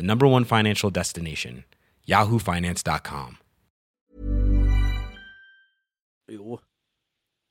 the 0.00 0.06
number 0.06 0.26
one 0.26 0.44
financial 0.44 0.90
destination, 0.90 1.64
yahoofinance.com. 2.08 3.36
Jo. 6.30 6.58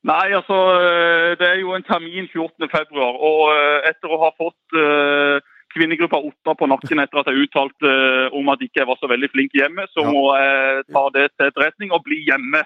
Nei, 0.10 0.28
altså, 0.40 0.58
eh, 0.80 1.32
det 1.40 1.48
er 1.48 1.58
jo 1.60 1.74
en 1.76 1.84
termin 1.84 2.28
14. 2.32 2.70
februar, 2.72 3.14
og 3.30 3.42
eh, 3.54 3.90
etter 3.92 4.08
å 4.16 4.20
ha 4.24 4.30
fått 4.40 4.78
uh, 4.80 5.38
kvinnegruppa 5.76 6.22
Otta 6.24 6.54
på 6.58 6.70
nakken 6.72 7.02
etter 7.04 7.20
at 7.20 7.28
jeg 7.30 7.44
uttalte 7.50 7.92
uh, 7.92 8.38
om 8.40 8.48
at 8.54 8.64
ikke 8.64 8.80
jeg 8.82 8.88
var 8.90 8.98
så 9.02 9.10
veldig 9.12 9.30
flink 9.36 9.54
hjemme, 9.60 9.86
så 9.92 10.06
Ja. 10.08 10.14
må 10.16 10.24
jeg 10.40 10.88
ta 10.96 11.04
det 11.18 11.26
til 11.36 11.52
etterretning 11.52 11.92
og 11.92 12.06
bli 12.08 12.22
hjemme. 12.30 12.64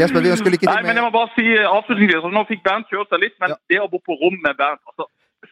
Jesper, 0.00 0.24
vi 0.24 0.32
ønsker 0.32 0.54
lykke 0.56 0.70
Nei, 0.72 0.80
men 0.88 0.96
jeg 0.96 1.04
må 1.04 1.12
bare 1.12 1.30
si 1.36 1.44
eh, 1.52 1.68
avslutningsvis, 1.68 2.18
altså, 2.22 2.32
nå 2.34 2.46
fikk 2.48 2.64
Bernt 2.64 2.88
kjørt 2.90 3.12
seg 3.12 3.20
litt, 3.28 3.36
men 3.44 3.52
Ja. 3.54 3.60
det 3.70 3.80
å 3.84 3.90
bo 3.92 4.00
på 4.08 4.16
rom 4.24 4.40
med 4.40 4.56
Bernt, 4.56 4.80
altså, 4.88 5.06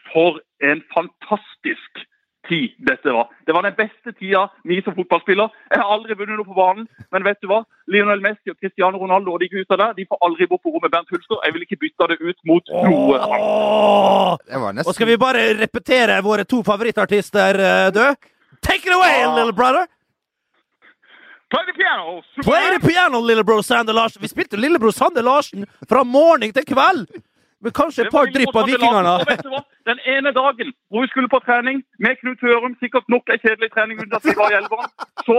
for 0.09 0.41
en 0.65 0.81
fantastisk 0.97 2.03
tid 2.49 2.77
dette 2.89 3.13
var. 3.15 3.29
Det 3.47 3.55
var 3.57 3.67
den 3.67 3.77
beste 3.79 4.13
tida 4.19 4.47
vi 4.69 4.81
som 4.85 4.97
fotballspiller. 4.97 5.53
Jeg 5.73 5.81
har 5.83 5.93
aldri 5.95 6.17
vunnet 6.19 6.41
noe 6.41 6.49
på 6.49 6.57
banen, 6.57 6.89
men 7.13 7.27
vet 7.27 7.41
du 7.43 7.49
hva? 7.51 7.63
Lionel 7.93 8.23
Messi 8.25 8.53
og 8.53 8.59
Cristiano 8.61 9.01
Ronaldo 9.01 9.35
og 9.35 9.43
de 9.43 9.51
gutta 9.53 9.79
der, 9.81 9.95
de 9.99 10.07
får 10.09 10.23
aldri 10.27 10.49
bo 10.51 10.59
på 10.63 10.73
rommet 10.75 10.93
Bernt 10.93 11.13
Hulsker. 11.13 11.43
Jeg 11.45 11.57
vil 11.57 11.67
ikke 11.67 11.81
bytte 11.85 12.11
det 12.13 12.19
ut 12.23 12.41
mot 12.51 12.75
noe 12.75 13.21
annet. 13.21 13.47
Åh! 13.51 14.33
Det 14.49 14.65
var 14.65 14.83
Og 14.85 14.97
skal 14.97 15.13
vi 15.13 15.21
bare 15.21 15.47
repetere 15.61 16.19
våre 16.25 16.49
to 16.49 16.63
favorittartister, 16.67 17.63
Dø? 17.95 18.11
Take 18.63 18.89
it 18.89 18.95
away, 18.95 19.23
ah. 19.25 19.37
little 19.37 19.53
brother! 19.53 19.87
Play 21.51 21.65
the 21.65 21.73
piano! 21.73 22.23
Play 22.43 22.79
the 22.79 22.89
piano, 22.89 23.21
lillebror 23.21 23.63
Sander 23.63 23.93
Larsen. 23.93 24.23
Vi 24.23 24.29
spilte 24.29 24.57
lillebror 24.57 24.91
Sander 24.91 25.23
Larsen 25.23 25.67
fra 25.89 26.05
morgen 26.05 26.53
til 26.53 26.67
kveld! 26.69 27.07
Med 27.65 27.73
kanskje 27.75 28.05
et 28.07 28.13
par 28.15 28.29
drypp 28.35 28.57
av 28.57 28.69
vikingene. 28.71 29.15
Den 29.91 29.99
ene 30.15 30.31
dagen 30.37 30.69
hvor 30.91 31.03
vi 31.03 31.11
skulle 31.13 31.31
på 31.33 31.41
trening 31.47 31.83
med 31.99 32.21
Knut 32.21 32.43
Hørum, 32.47 32.77
sikkert 32.83 33.09
nok 33.15 33.31
en 33.33 33.41
kjedelig 33.43 33.71
trening 33.75 34.03
under 34.03 34.21
at 34.21 34.29
vi 34.29 34.35
var 34.39 34.53
i 34.55 34.59
elveren, 34.61 34.93
så 35.27 35.37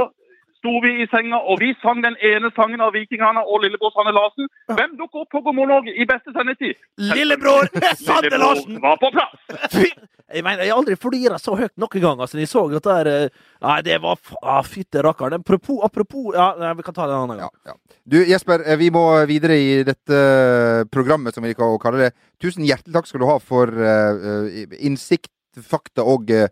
sto 0.60 0.76
vi 0.84 0.92
i 1.04 1.08
senga, 1.12 1.40
og 1.50 1.60
vi 1.64 1.72
sang 1.84 2.04
den 2.04 2.18
ene 2.30 2.52
sangen 2.56 2.84
av 2.84 2.94
Vikingene 2.96 3.44
og 3.46 3.64
Lillebror 3.64 3.94
Sanne 3.96 4.14
Larsen. 4.16 4.50
Hvem 4.68 4.96
dukker 5.00 5.24
opp 5.24 5.32
på 5.34 5.42
God 5.46 5.56
morgen 5.56 5.74
Norge 5.80 5.96
i 5.96 6.08
beste 6.10 6.34
sendetid? 6.36 6.78
Lillebror 7.00 7.70
Lillebror 7.74 8.44
Larsen! 8.44 8.80
var 8.84 9.00
på 9.02 9.12
plass. 9.16 9.38
Fy! 9.74 9.90
Jeg 10.30 10.44
mener, 10.46 10.62
jeg 10.62 10.70
har 10.70 10.78
aldri 10.78 10.94
flira 11.02 11.40
så 11.42 11.56
høyt 11.58 11.72
noen 11.82 12.04
gang. 12.04 12.20
Altså, 12.22 12.38
jeg 12.38 12.50
så 12.52 12.62
at 12.68 12.86
det 12.86 12.92
der 13.00 13.08
eh, 13.10 13.46
Nei, 13.66 13.78
det 13.82 13.96
var 14.04 14.20
ah, 14.44 14.60
Fytte 14.62 15.02
rakkeren. 15.02 15.42
Apropos, 15.42 15.80
apropos 15.82 16.36
ja, 16.38 16.52
nei, 16.60 16.76
Vi 16.78 16.86
kan 16.86 16.94
ta 16.94 17.08
det 17.10 17.16
en 17.16 17.24
annen 17.24 17.42
gang. 17.42 17.56
Ja, 17.66 17.74
ja. 17.74 17.96
Du, 18.06 18.20
Jesper, 18.22 18.62
eh, 18.62 18.78
vi 18.78 18.92
må 18.94 19.08
videre 19.26 19.58
i 19.58 19.80
dette 19.88 20.20
eh, 20.20 20.84
programmet, 20.94 21.34
som 21.34 21.42
vi 21.42 21.50
liker 21.50 21.66
å 21.66 21.82
kalle 21.82 22.04
det. 22.04 22.12
Tusen 22.38 22.68
hjertelig 22.68 22.94
takk 23.00 23.10
skal 23.10 23.24
du 23.24 23.28
ha 23.32 23.40
for 23.42 23.74
eh, 23.74 24.70
innsikt, 24.86 25.34
fakta 25.66 26.06
og 26.06 26.30
eh, 26.30 26.46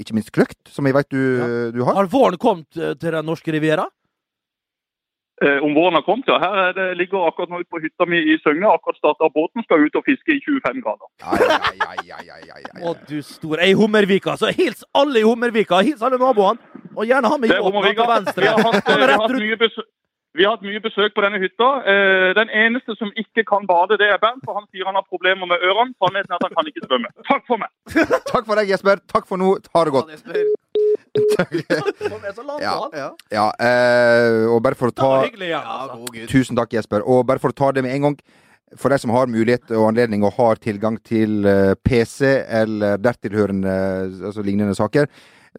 ikke 0.00 0.16
minst 0.16 0.32
kløkt, 0.34 0.60
som 0.68 0.86
jeg 0.86 0.96
vet 0.96 1.10
du, 1.12 1.22
du 1.74 1.82
har. 1.84 1.96
Har 1.98 2.10
våren 2.12 2.40
kommet 2.40 2.76
eh, 2.76 2.96
til 3.00 3.14
den 3.16 3.26
norske 3.26 3.52
riviera? 3.54 3.86
Eh, 5.42 5.64
om 5.64 5.74
våren 5.74 5.94
har 5.94 6.02
kommet, 6.02 6.28
ja. 6.30 6.38
Her 6.38 6.58
er 6.68 6.72
det, 6.76 6.84
ligger 6.98 7.26
akkurat 7.26 7.50
nå 7.50 7.58
ute 7.64 7.70
på 7.70 7.80
hytta 7.82 8.06
mi 8.06 8.20
i 8.22 8.36
Søgne. 8.44 8.68
Akkurat 8.70 9.00
starta 9.00 9.26
båten, 9.34 9.64
skal 9.66 9.82
ut 9.82 9.96
og 9.98 10.04
fiske 10.06 10.36
i 10.36 10.38
25 10.44 10.78
grader. 10.84 11.08
Å, 12.78 12.94
du 13.08 13.18
store 13.26 13.66
Ei 13.66 13.74
Hummervika! 13.74 14.36
Så 14.38 14.52
hils 14.54 14.86
alle 14.94 15.24
i 15.24 15.26
Hummervika! 15.26 15.82
Hils 15.82 16.04
alle 16.06 16.20
naboene! 16.22 16.62
Og 16.94 17.10
gjerne 17.10 17.32
ha 17.32 17.40
med 17.42 17.50
Det 17.50 17.58
til 17.58 18.06
venstre. 18.06 18.44
Vi 18.44 18.52
har 18.52 18.62
hatt, 18.62 18.86
vi 18.86 19.00
har 19.02 19.16
hatt 19.18 19.34
mye 19.40 19.58
besøk. 19.58 19.90
Vi 20.34 20.42
har 20.44 20.56
hatt 20.56 20.66
mye 20.66 20.80
besøk 20.82 21.14
på 21.14 21.22
denne 21.22 21.38
hytta. 21.38 21.68
Eh, 21.86 22.30
Den 22.34 22.50
eneste 22.50 22.96
som 22.98 23.12
ikke 23.14 23.44
kan 23.46 23.66
bade, 23.70 23.98
det 24.00 24.08
er 24.10 24.18
Bernt. 24.18 24.42
For 24.46 24.58
han 24.58 24.66
sier 24.70 24.88
han 24.88 24.98
har 24.98 25.06
problemer 25.06 25.46
med 25.46 25.62
ørene. 25.62 25.94
Sannheten 26.02 26.34
er 26.34 26.40
at 26.40 26.46
han 26.48 26.56
kan 26.58 26.70
ikke 26.70 26.86
svømme. 26.88 27.10
Takk 27.30 27.44
for 27.46 27.62
meg. 27.62 27.70
Takk 28.32 28.48
for 28.48 28.58
deg, 28.58 28.72
Jesper. 28.74 29.02
Takk 29.14 29.28
for 29.30 29.38
nå. 29.38 29.54
Ha 29.76 29.84
det 29.86 29.94
godt. 29.94 30.10
Ja, 32.64 32.74
ja 33.30 33.44
eh, 33.62 34.46
og 34.50 34.58
bare 34.64 34.78
for 34.78 34.90
å 34.90 34.96
ta 34.96 35.10
hyggelig 35.22 35.52
ja, 35.52 35.60
Altså. 35.62 36.24
Tusen 36.32 36.58
takk, 36.58 36.74
Jesper. 36.74 37.06
Og 37.06 37.22
bare 37.28 37.42
for 37.42 37.54
å 37.54 37.56
ta 37.56 37.70
det 37.76 37.84
med 37.86 37.94
en 37.94 38.08
gang. 38.08 38.16
For 38.80 38.90
de 38.90 38.98
som 38.98 39.12
har 39.14 39.30
mulighet 39.30 39.70
og 39.70 39.92
anledning 39.92 40.24
og 40.26 40.34
har 40.40 40.58
tilgang 40.58 40.98
til 41.06 41.46
eh, 41.46 41.76
PC 41.86 42.26
eller 42.42 42.98
dertilhørende 42.98 43.74
altså 44.26 44.42
lignende 44.42 44.74
saker, 44.74 45.06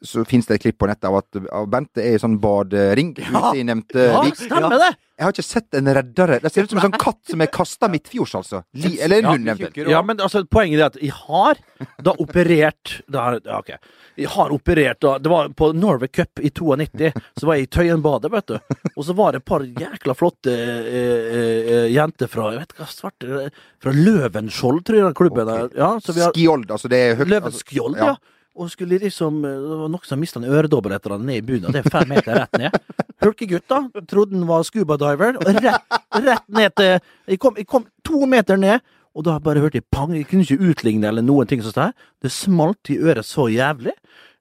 så 0.02 0.26
finnes 0.28 0.48
det 0.50 0.58
et 0.58 0.66
klipp 0.66 0.78
på 0.82 0.90
nettet 0.90 1.08
av 1.08 1.22
at 1.22 1.40
av 1.56 1.68
Bente 1.72 2.04
er 2.04 2.18
i 2.18 2.22
sånn 2.22 2.38
badering 2.42 3.14
ute 3.16 3.56
i 3.56 3.64
nevnte 3.68 4.10
Ja, 4.10 4.22
vik. 4.26 4.40
stemmer 4.40 4.80
det! 4.82 4.94
Jeg 5.16 5.24
har 5.24 5.32
ikke 5.32 5.44
sett 5.48 5.76
en 5.80 5.88
reddere. 5.96 6.38
Det 6.44 6.50
ser 6.52 6.66
ut 6.66 6.74
som 6.74 6.80
en 6.82 6.90
sånn 6.90 6.98
katt 7.00 7.30
som 7.32 7.40
er 7.40 7.48
kasta 7.48 7.88
midtfjords, 7.88 8.34
altså. 8.36 8.60
Li, 8.76 8.98
eller 9.00 9.22
en 9.22 9.30
hund, 9.30 9.48
eventuelt. 9.48 9.88
Ja, 9.88 10.02
men 10.04 10.20
altså, 10.20 10.42
poenget 10.52 10.82
er 10.82 10.90
at 10.90 10.98
jeg 11.00 11.14
har 11.16 11.62
da 12.04 12.12
operert 12.20 12.98
da, 13.08 13.30
ja, 13.40 13.62
ok. 13.62 13.72
Jeg 14.20 14.32
har 14.32 14.52
operert 14.56 15.00
da 15.04 15.18
Det 15.20 15.32
var 15.32 15.50
på 15.56 15.72
Norway 15.76 16.12
Cup 16.12 16.44
i 16.44 16.52
92. 16.52 17.14
Så 17.40 17.48
var 17.48 17.56
jeg 17.56 17.70
i 17.70 17.72
Tøyenbadet, 17.78 18.32
vet 18.36 18.52
du. 18.52 18.76
Og 18.92 19.08
så 19.08 19.16
var 19.16 19.32
det 19.32 19.44
et 19.44 19.48
par 19.48 19.64
jækla 19.64 20.18
flotte 20.20 20.52
eh, 20.52 21.26
eh, 21.40 21.88
jenter 21.96 22.32
fra 22.32 22.52
jeg 22.52 22.66
vet 22.66 22.78
hva 22.78 22.92
svarte 22.92 23.50
Fra 23.84 23.96
Løvenskiold, 23.96 24.84
tror 24.84 25.00
jeg 25.00 25.08
den 25.08 25.20
klubben 25.24 25.52
er. 25.56 25.72
Ja, 25.80 25.94
så 26.04 26.16
vi 26.16 26.28
har 26.28 26.36
Skjold, 26.36 26.68
altså. 26.68 26.92
Det 26.92 27.00
er 27.00 27.16
høyt 27.16 27.24
altså, 27.24 27.34
Løvenskiold, 27.38 28.02
ja. 28.04 28.14
ja. 28.18 28.36
Og 28.56 28.70
skulle 28.72 29.00
liksom 29.02 29.42
Det 29.44 29.78
var 29.82 29.90
noen 29.92 30.08
som 30.08 30.22
mista 30.22 30.40
en 30.40 30.48
øredobber 30.48 30.96
etter 30.96 31.16
han 31.16 31.26
ned 31.28 31.42
i 31.42 31.46
bunnen. 31.46 31.74
Det 31.76 31.82
er 31.84 31.92
fem 31.92 32.08
meter 32.08 32.40
rett 32.40 32.60
ned. 32.60 32.78
Hulkegutt, 33.24 33.66
da. 33.72 33.82
Trodde 34.08 34.38
han 34.38 34.48
var 34.48 34.64
scubadiver. 34.68 35.40
Og 35.42 35.50
rett, 35.60 35.98
rett 36.24 36.46
ned 36.48 36.76
til 36.80 36.94
jeg 36.96 37.42
kom, 37.42 37.58
jeg 37.60 37.68
kom 37.68 37.88
to 38.06 38.26
meter 38.30 38.60
ned, 38.60 38.84
og 39.16 39.26
da 39.28 39.38
bare 39.44 39.64
hørte 39.64 39.80
jeg 39.80 39.88
pang. 39.92 40.14
Jeg 40.16 40.28
kunne 40.30 40.46
ikke 40.46 40.72
utligne 40.72 41.08
eller 41.12 41.26
noen 41.26 41.48
ting 41.50 41.64
sånt. 41.64 41.76
der. 41.80 41.94
Det 42.24 42.32
smalt 42.32 42.92
i 42.92 43.00
øret 43.00 43.28
så 43.28 43.48
jævlig. 43.52 43.96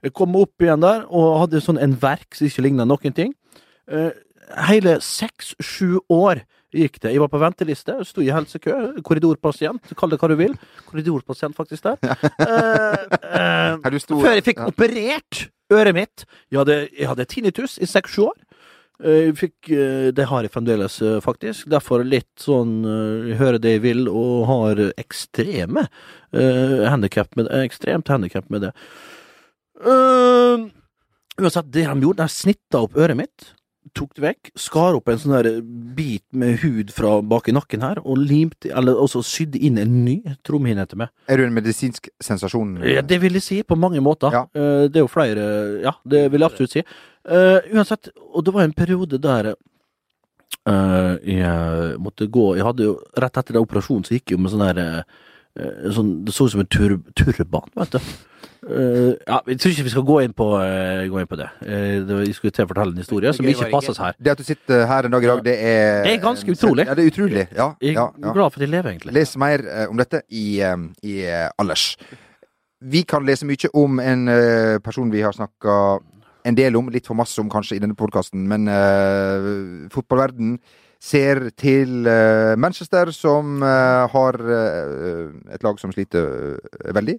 Jeg 0.05 0.13
kom 0.13 0.37
opp 0.37 0.63
igjen 0.63 0.83
der 0.85 1.07
og 1.09 1.39
hadde 1.45 1.63
sånn 1.65 1.81
en 1.81 1.95
verk 2.03 2.37
som 2.37 2.47
ikke 2.47 2.67
ligna 2.67 2.87
noen 2.87 3.15
ting. 3.17 3.33
Eh, 3.89 4.11
hele 4.69 4.99
seks-sju 5.03 6.03
år 6.13 6.43
gikk 6.75 7.01
det. 7.03 7.15
Jeg 7.15 7.23
var 7.23 7.31
på 7.33 7.41
venteliste, 7.43 7.97
sto 8.09 8.23
i 8.25 8.33
helsekø, 8.35 8.77
korridorpasient, 9.07 9.95
kall 9.99 10.15
det 10.15 10.21
hva 10.21 10.31
du 10.33 10.37
vil. 10.41 10.57
Korridorpasient, 10.89 11.57
faktisk, 11.57 11.87
der. 11.87 11.99
Uh, 12.39 13.91
du 13.91 13.99
før 14.19 14.35
jeg 14.37 14.47
fikk 14.47 14.63
ja. 14.63 14.71
operert 14.73 15.45
øret 15.73 15.97
mitt. 15.97 16.27
Jeg 16.51 16.61
hadde, 16.63 16.79
jeg 16.93 17.11
hadde 17.11 17.29
tinnitus 17.31 17.79
i 17.83 17.89
seks-sju 17.89 18.29
år. 18.29 18.37
Eh, 19.05 19.33
fikk, 19.35 19.73
det 20.15 20.27
har 20.31 20.47
jeg 20.47 20.53
fremdeles, 20.55 21.01
faktisk. 21.25 21.67
Derfor 21.73 22.05
litt 22.07 22.31
sånn 22.39 22.85
Jeg 23.27 23.41
hører 23.41 23.59
det 23.59 23.73
jeg 23.75 23.83
vil, 23.83 24.05
og 24.07 24.45
har 24.47 24.85
ekstreme 25.03 25.89
uh, 25.89 26.85
handikap 26.87 27.35
med 27.35 27.51
Ekstremt 27.65 28.13
handikap 28.13 28.47
med 28.55 28.69
det. 28.69 28.73
Uh, 29.83 30.71
uansett, 31.41 31.73
det 31.75 31.85
de 31.89 32.07
gjorde, 32.07 32.23
de 32.23 32.31
snitta 32.31 32.85
opp 32.87 32.97
øret 32.97 33.19
mitt. 33.19 33.51
Tok 33.95 34.17
det 34.17 34.25
vekk, 34.25 34.49
skar 34.59 34.97
opp 34.99 35.11
en 35.13 35.21
sånn 35.23 35.37
der 35.37 35.61
bit 35.95 36.25
med 36.35 36.59
hud 36.65 36.91
fra 36.95 37.21
bak 37.23 37.47
i 37.51 37.55
nakken 37.55 37.85
her, 37.87 38.01
og 38.03 38.19
limte, 38.19 38.73
eller 38.75 38.99
også 38.99 39.23
sydde 39.27 39.61
inn 39.63 39.79
en 39.79 40.01
ny 40.03 40.17
trommehinne 40.47 40.87
til 40.91 41.05
meg. 41.05 41.13
Er 41.31 41.39
du 41.39 41.47
en 41.47 41.55
medisinsk 41.55 42.11
sensasjon? 42.23 42.81
Ja, 42.91 43.05
det 43.07 43.21
vil 43.23 43.39
jeg 43.39 43.47
si, 43.47 43.61
på 43.63 43.79
mange 43.79 44.03
måter. 44.03 44.35
Ja. 44.35 44.47
Eh, 44.51 44.87
det 44.91 44.99
er 44.99 45.07
jo 45.07 45.13
flere 45.13 45.45
Ja, 45.85 45.95
det 46.03 46.27
vil 46.33 46.43
jeg 46.43 46.51
absolutt 46.51 46.75
si. 46.75 46.83
Uh, 47.25 47.63
uansett, 47.73 48.11
og 48.37 48.45
det 48.45 48.53
var 48.53 48.67
en 48.67 48.75
periode 48.77 49.17
der 49.23 49.55
uh, 50.69 51.15
jeg 51.25 51.95
måtte 52.05 52.27
gå 52.29 52.51
Jeg 52.59 52.67
hadde 52.67 52.85
jo 52.85 52.99
Rett 53.17 53.39
etter 53.41 53.57
den 53.57 53.65
operasjonen 53.65 54.05
så 54.05 54.13
gikk 54.17 54.29
jeg 54.29 54.37
jo 54.37 54.43
med 54.45 54.53
sånn 54.53 54.65
der 54.67 54.81
eh, 54.83 55.23
sånn, 55.57 56.25
Det 56.25 56.35
så 56.35 56.47
ut 56.47 56.53
som 56.55 56.61
en 56.65 56.67
tur, 56.71 56.99
turban, 57.15 57.69
vet 57.77 57.93
du. 57.93 57.99
Uh, 58.65 59.13
ja, 59.29 59.41
Jeg 59.47 59.59
tror 59.61 59.73
ikke 59.75 59.85
vi 59.85 59.93
skal 59.93 60.05
gå 60.09 60.15
inn 60.25 60.33
på, 60.33 60.47
uh, 60.57 61.05
gå 61.13 61.21
inn 61.21 61.29
på 61.29 61.37
det. 61.37 61.49
Uh, 61.61 62.01
det 62.07 62.09
var- 62.09 62.25
jeg 62.25 62.35
skulle 62.35 62.51
til 62.51 62.65
å 62.65 62.69
fortelle 62.69 62.93
en 62.93 63.03
historie 63.03 63.33
som 63.33 63.45
ikke 63.47 63.71
passer 63.71 63.99
her. 64.03 64.15
Det 64.19 64.33
at 64.33 64.39
du 64.39 64.45
sitter 64.45 64.87
her 64.87 65.05
en 65.05 65.11
dag 65.13 65.23
i 65.23 65.27
dag, 65.27 65.45
det 65.45 65.57
er 65.61 66.03
Det 66.05 66.13
er 66.15 66.23
ganske 66.23 66.49
utrolig. 66.49 66.87
Ja, 66.87 66.95
det 66.95 67.05
er 67.05 67.11
utrolig. 67.11 67.49
Ja, 67.55 67.75
Jeg 67.81 67.95
ja, 67.95 68.07
er 68.09 68.27
ja. 68.27 68.33
glad 68.33 68.53
for 68.53 68.57
at 68.63 68.65
jeg 68.65 68.71
lever, 68.71 68.91
egentlig. 68.91 69.13
Les 69.13 69.37
mer 69.37 69.59
eh, 69.69 69.87
om 69.91 69.97
dette 69.97 70.23
i, 70.31 70.61
eh, 70.61 70.77
i 71.03 71.25
eh, 71.27 71.51
Allers. 71.59 71.97
Vi 72.83 73.03
kan 73.03 73.25
lese 73.25 73.45
mye 73.45 73.69
om 73.75 74.01
en 74.01 74.29
eh, 74.29 74.79
person 74.79 75.11
vi 75.11 75.21
har 75.21 75.33
snakka 75.33 76.01
en 76.45 76.55
del 76.55 76.77
om, 76.77 76.89
litt 76.93 77.07
for 77.07 77.15
masse 77.17 77.39
om 77.41 77.49
kanskje 77.49 77.77
i 77.77 77.81
denne 77.81 77.97
podkasten, 77.97 78.43
men 78.47 78.69
uh, 78.69 79.89
fotballverden 79.89 80.59
ser 81.05 81.51
til 81.61 82.07
eh, 82.09 82.55
Manchester, 82.57 83.13
som 83.13 83.63
eh, 83.63 84.05
har 84.15 84.39
eh, 84.41 85.33
et 85.55 85.67
lag 85.67 85.81
som 85.81 85.93
sliter 85.93 86.57
veldig. 86.97 87.19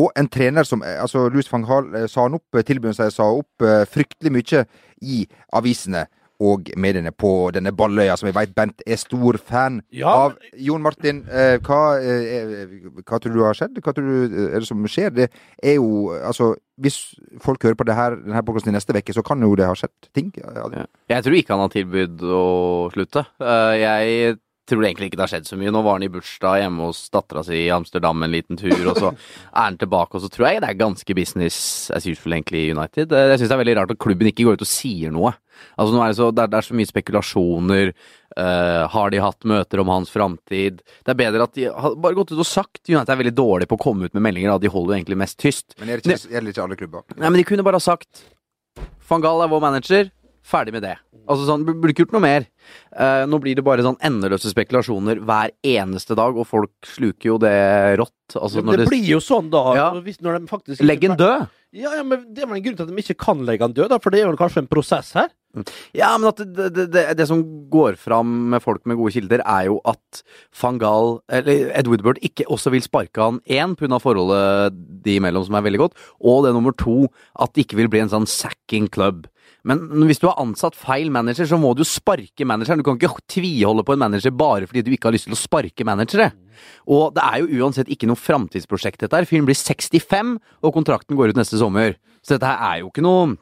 Og 0.00 0.10
en 0.18 0.26
trener 0.26 0.66
som 0.66 0.82
Altså, 0.82 1.28
Louis 1.30 1.46
van 1.52 1.62
Gaal 1.62 2.08
sa 2.10 2.26
han 2.26 2.34
opp, 2.34 2.58
tilbød 2.66 2.96
seg 2.98 3.12
sa 3.14 3.28
opp 3.30 3.62
fryktelig 3.92 4.32
mye 4.34 4.64
i 5.06 5.20
avisene 5.54 6.08
og 6.40 6.70
mediene 6.76 7.12
på 7.14 7.50
denne 7.54 7.70
Balløya, 7.72 8.16
som 8.18 8.26
jeg 8.26 8.34
vet 8.34 8.54
Bent 8.54 8.82
er 8.86 8.96
stor 8.98 9.36
fan 9.38 9.80
Ja, 9.94 10.08
av. 10.26 10.34
Jon 10.58 10.82
Martin, 10.82 11.22
eh, 11.30 11.58
hva, 11.62 11.98
eh, 12.02 12.66
hva 13.06 13.20
tror 13.22 13.32
du 13.34 13.42
har 13.44 13.54
skjedd? 13.54 13.78
Hva 13.80 13.94
tror 13.94 14.04
du 14.08 14.34
eh, 14.34 14.54
er 14.56 14.58
det 14.60 14.66
som 14.68 14.82
skjer? 14.90 15.10
Det 15.14 15.30
er 15.62 15.74
jo 15.76 16.10
Altså, 16.24 16.54
hvis 16.80 17.14
folk 17.40 17.62
hører 17.62 17.76
på 17.78 17.84
det 17.86 17.94
her, 17.94 18.16
denne 18.16 18.42
podkasten 18.42 18.72
i 18.72 18.76
neste 18.76 18.96
uke, 18.96 19.14
så 19.14 19.22
kan 19.24 19.40
jo 19.40 19.54
det 19.54 19.66
ha 19.66 19.74
skjedd 19.78 20.08
ting. 20.14 20.32
Ja, 20.36 20.66
Ja. 20.74 20.86
Jeg 21.08 21.22
tror 21.24 21.36
ikke 21.38 21.54
han 21.54 21.60
har 21.60 21.68
tilbud 21.74 22.18
å 22.26 22.90
slutte. 22.92 23.26
Eh, 23.40 23.74
Jeg 23.78 24.38
tror 24.68 24.84
egentlig 24.86 25.10
ikke 25.10 25.18
det 25.20 25.24
har 25.26 25.32
skjedd 25.34 25.48
så 25.48 25.58
mye. 25.60 25.72
Nå 25.74 25.82
var 25.84 25.98
han 25.98 26.06
i 26.06 26.10
bursdag 26.12 26.62
hjemme 26.62 26.88
hos 26.88 27.02
dattera 27.12 27.42
si 27.46 27.58
i 27.66 27.72
Amsterdam 27.74 28.22
en 28.24 28.32
liten 28.32 28.58
tur, 28.60 28.74
og 28.90 28.96
så 29.00 29.10
er 29.56 29.60
han 29.60 29.78
tilbake, 29.80 30.16
og 30.16 30.24
så 30.24 30.30
tror 30.32 30.48
jeg 30.48 30.62
det 30.64 30.70
er 30.72 30.80
ganske 30.80 31.16
business 31.16 31.58
as 31.94 32.06
usual 32.08 32.36
egentlig 32.38 32.64
i 32.66 32.74
United. 32.74 33.12
Eh, 33.12 33.30
Jeg 33.34 33.42
syns 33.42 33.52
det 33.52 33.56
er 33.58 33.62
veldig 33.64 33.76
rart 33.80 33.94
at 33.96 34.02
klubben 34.04 34.30
ikke 34.30 34.46
går 34.48 34.58
ut 34.58 34.66
og 34.66 34.70
sier 34.70 35.14
noe. 35.14 35.34
Altså 35.78 35.94
nå 35.94 36.02
er 36.02 36.12
det, 36.12 36.18
så, 36.18 36.28
det, 36.34 36.44
er, 36.46 36.52
det 36.52 36.58
er 36.58 36.66
så 36.66 36.76
mye 36.80 36.90
spekulasjoner. 36.90 37.94
Uh, 38.34 38.90
har 38.90 39.12
de 39.14 39.20
hatt 39.22 39.44
møter 39.46 39.78
om 39.78 39.90
hans 39.92 40.10
framtid? 40.10 40.80
Det 41.06 41.12
er 41.12 41.18
bedre 41.20 41.44
at 41.46 41.52
de 41.54 41.68
har 41.70 41.94
bare 42.02 42.16
gått 42.18 42.32
ut 42.32 42.40
og 42.42 42.48
sagt 42.48 42.90
United 42.90 43.12
er 43.14 43.20
veldig 43.20 43.34
dårlig 43.38 43.68
på 43.70 43.78
å 43.78 43.82
komme 43.84 44.08
ut 44.08 44.16
med 44.16 44.24
meldinger, 44.26 44.50
da. 44.50 44.58
de 44.64 44.72
holder 44.74 44.90
jo 44.90 44.96
egentlig 44.98 45.20
mest 45.22 45.38
tyst. 45.38 45.76
Men 45.78 45.92
er 45.92 46.02
det 46.02 46.16
ikke, 46.16 46.32
gjelder 46.34 46.54
ikke 46.56 46.64
alle 46.64 46.78
klubber? 46.80 47.04
Nei, 47.14 47.28
men 47.28 47.38
de 47.38 47.46
kunne 47.46 47.66
bare 47.66 47.78
ha 47.78 47.84
sagt 47.84 48.24
Van 49.06 49.22
Gaal 49.22 49.44
er 49.44 49.52
vår 49.52 49.62
manager, 49.62 50.10
ferdig 50.44 50.74
med 50.76 50.84
det. 50.84 50.94
Altså 51.24 51.46
sånn, 51.48 51.64
Burde 51.64 51.94
ikke 51.94 52.04
gjort 52.04 52.14
noe 52.18 52.24
mer. 52.24 52.46
Uh, 52.92 53.24
nå 53.28 53.40
blir 53.42 53.56
det 53.56 53.64
bare 53.64 53.84
sånn 53.84 53.98
endeløse 54.04 54.52
spekulasjoner 54.52 55.22
hver 55.24 55.54
eneste 55.64 56.16
dag, 56.18 56.36
og 56.36 56.48
folk 56.48 56.88
sluker 56.88 57.32
jo 57.32 57.38
det 57.42 57.56
rått. 58.00 58.36
Altså, 58.36 58.60
det, 58.60 58.66
når 58.68 58.82
det 58.82 58.88
blir 58.92 59.06
jo 59.08 59.20
sånn, 59.24 59.50
da. 59.52 59.64
Ja. 59.78 59.86
Hvis, 60.04 60.20
når 60.24 60.40
de 60.40 60.50
faktisk 60.50 60.84
Legg 60.84 61.06
en 61.08 61.16
død! 61.20 61.46
Ja, 61.74 61.90
ja, 61.98 62.04
men 62.06 62.28
Det 62.30 62.44
er 62.44 62.46
vel 62.46 62.60
en 62.60 62.62
grunn 62.62 62.76
til 62.78 62.86
at 62.86 62.92
de 62.92 63.02
ikke 63.02 63.16
kan 63.18 63.40
legge 63.46 63.66
han 63.66 63.74
død, 63.74 63.88
da, 63.90 63.98
for 64.02 64.14
det 64.14 64.20
er 64.22 64.28
vel 64.30 64.38
kanskje 64.38 64.62
en 64.62 64.70
prosess 64.70 65.10
her? 65.16 65.32
Ja, 65.94 66.12
men 66.18 66.28
at 66.30 66.40
det, 66.42 66.68
det, 66.74 66.86
det, 66.94 67.02
det 67.18 67.26
som 67.30 67.42
går 67.70 67.98
fram 68.00 68.30
med 68.52 68.62
folk 68.62 68.84
med 68.90 68.98
gode 68.98 69.14
kilder, 69.16 69.42
er 69.42 69.68
jo 69.68 69.80
at 69.90 70.22
van 70.60 70.78
Gaal, 70.82 71.18
eller 71.34 71.70
Ed 71.74 71.90
Woodward, 71.90 72.20
ikke 72.26 72.46
også 72.50 72.72
vil 72.74 72.84
sparke 72.84 73.22
han 73.22 73.40
én 73.46 73.76
pga. 73.78 73.98
forholdet 74.02 74.78
de 75.04 75.18
imellom, 75.18 75.46
som 75.46 75.58
er 75.58 75.66
veldig 75.66 75.82
godt, 75.82 75.98
og 76.22 76.44
det 76.46 76.54
nummer 76.54 76.74
to, 76.78 77.08
at 77.38 77.54
det 77.54 77.66
ikke 77.66 77.82
vil 77.82 77.90
bli 77.90 78.04
en 78.04 78.12
sånn 78.12 78.30
sacking 78.30 78.90
club. 78.90 79.28
Men 79.64 80.04
hvis 80.04 80.20
du 80.20 80.26
har 80.28 80.40
ansatt 80.42 80.76
feil 80.76 81.08
manager, 81.12 81.46
så 81.48 81.58
må 81.60 81.70
du 81.76 81.82
sparke 81.88 82.44
manageren. 82.46 82.82
Du 82.82 82.86
kan 82.86 82.98
ikke 82.98 83.24
tviholde 83.32 83.84
på 83.86 83.94
en 83.96 84.02
manager 84.02 84.34
bare 84.36 84.68
fordi 84.68 84.84
du 84.84 84.92
ikke 84.92 85.08
har 85.08 85.16
lyst 85.16 85.28
til 85.30 85.36
å 85.36 85.40
sparke 85.40 85.86
managere. 85.88 86.32
Og 86.84 87.14
det 87.16 87.24
er 87.24 87.40
jo 87.40 87.62
uansett 87.64 87.88
ikke 87.92 88.08
noe 88.10 88.20
framtidsprosjekt, 88.20 89.00
dette 89.00 89.16
her. 89.16 89.28
Fyren 89.28 89.48
blir 89.48 89.56
65, 89.56 90.36
og 90.60 90.76
kontrakten 90.76 91.16
går 91.16 91.32
ut 91.32 91.40
neste 91.40 91.60
sommer. 91.60 91.96
Så 92.20 92.36
dette 92.36 92.50
her 92.50 92.60
er 92.68 92.84
jo 92.84 92.92
ikke 92.92 93.04
noe 93.04 93.34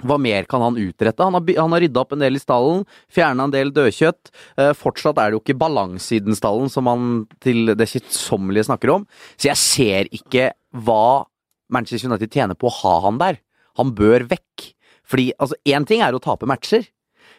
Hva 0.00 0.16
mer 0.16 0.46
kan 0.48 0.62
han 0.64 0.78
utrette? 0.80 1.20
Han 1.20 1.34
har, 1.36 1.42
han 1.60 1.74
har 1.74 1.82
rydda 1.82 2.00
opp 2.00 2.14
en 2.14 2.22
del 2.22 2.38
i 2.38 2.40
stallen, 2.40 2.86
fjerna 3.12 3.44
en 3.44 3.52
del 3.52 3.68
dødkjøtt. 3.76 4.30
Eh, 4.56 4.70
fortsatt 4.76 5.18
er 5.20 5.28
det 5.28 5.36
jo 5.36 5.42
ikke 5.42 5.58
balanse 5.60 6.14
i 6.16 6.22
den 6.24 6.36
stallen 6.38 6.72
som 6.72 6.88
han 6.88 7.26
til 7.44 7.74
det 7.76 7.88
kjedsommelige 7.90 8.70
snakker 8.70 8.94
om. 8.94 9.04
Så 9.36 9.50
jeg 9.50 9.60
ser 9.60 10.08
ikke 10.16 10.46
hva 10.72 11.26
Manchester 11.68 12.08
United 12.08 12.32
tjener 12.32 12.56
på 12.56 12.70
å 12.70 12.76
ha 12.78 12.94
han 13.04 13.20
der. 13.20 13.42
Han 13.76 13.92
bør 13.98 14.24
vekk. 14.30 14.70
Fordi 15.10 15.30
altså, 15.38 15.58
én 15.68 15.86
ting 15.88 16.04
er 16.06 16.16
å 16.16 16.22
tape 16.22 16.48
matcher, 16.48 16.86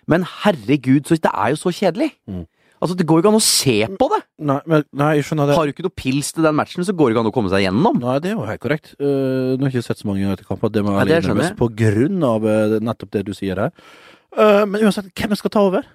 men 0.09 0.25
herregud, 0.43 1.05
så 1.07 1.17
det 1.21 1.31
er 1.31 1.53
jo 1.53 1.61
så 1.61 1.73
kjedelig. 1.75 2.11
Mm. 2.29 2.43
Altså, 2.81 2.97
Det 2.97 3.05
går 3.05 3.19
jo 3.19 3.21
ikke 3.21 3.29
an 3.29 3.37
å 3.37 3.45
se 3.45 3.75
på 4.01 4.07
det! 4.09 4.19
Nei, 4.49 4.57
men, 4.65 4.83
nei, 4.97 5.11
jeg 5.19 5.27
skjønner 5.27 5.51
det. 5.51 5.57
Har 5.59 5.69
du 5.69 5.73
ikke 5.75 5.85
noe 5.85 5.97
pils 6.01 6.31
til 6.33 6.47
den 6.47 6.57
matchen, 6.57 6.85
så 6.87 6.95
går 6.97 7.11
det 7.11 7.13
ikke 7.13 7.23
an 7.23 7.29
å 7.29 7.33
komme 7.35 7.51
seg 7.53 7.61
gjennom. 7.67 7.99
Nei, 8.01 8.17
det 8.23 8.31
er 8.31 8.39
jo 8.39 8.47
helt 8.47 8.63
korrekt. 8.63 8.93
Uh, 8.97 9.53
nå 9.53 9.67
har 9.67 9.69
jeg 9.69 9.83
ikke 9.83 9.89
sett 9.91 10.01
så 10.01 10.09
mange 10.09 10.25
United-kamper, 10.25 10.73
det 10.73 10.81
må 10.87 10.95
jeg 10.95 11.11
være 11.11 11.35
jeg. 11.45 11.57
på 11.59 11.69
grunn 11.83 12.25
av 12.25 12.47
uh, 12.49 12.77
nettopp 12.81 13.13
det 13.13 13.25
du 13.29 13.33
sier 13.37 13.61
her. 13.67 13.75
Uh, 14.33 14.63
men 14.65 14.81
uansett, 14.81 15.11
hvem 15.13 15.37
skal 15.37 15.53
ta 15.53 15.65
over? 15.69 15.85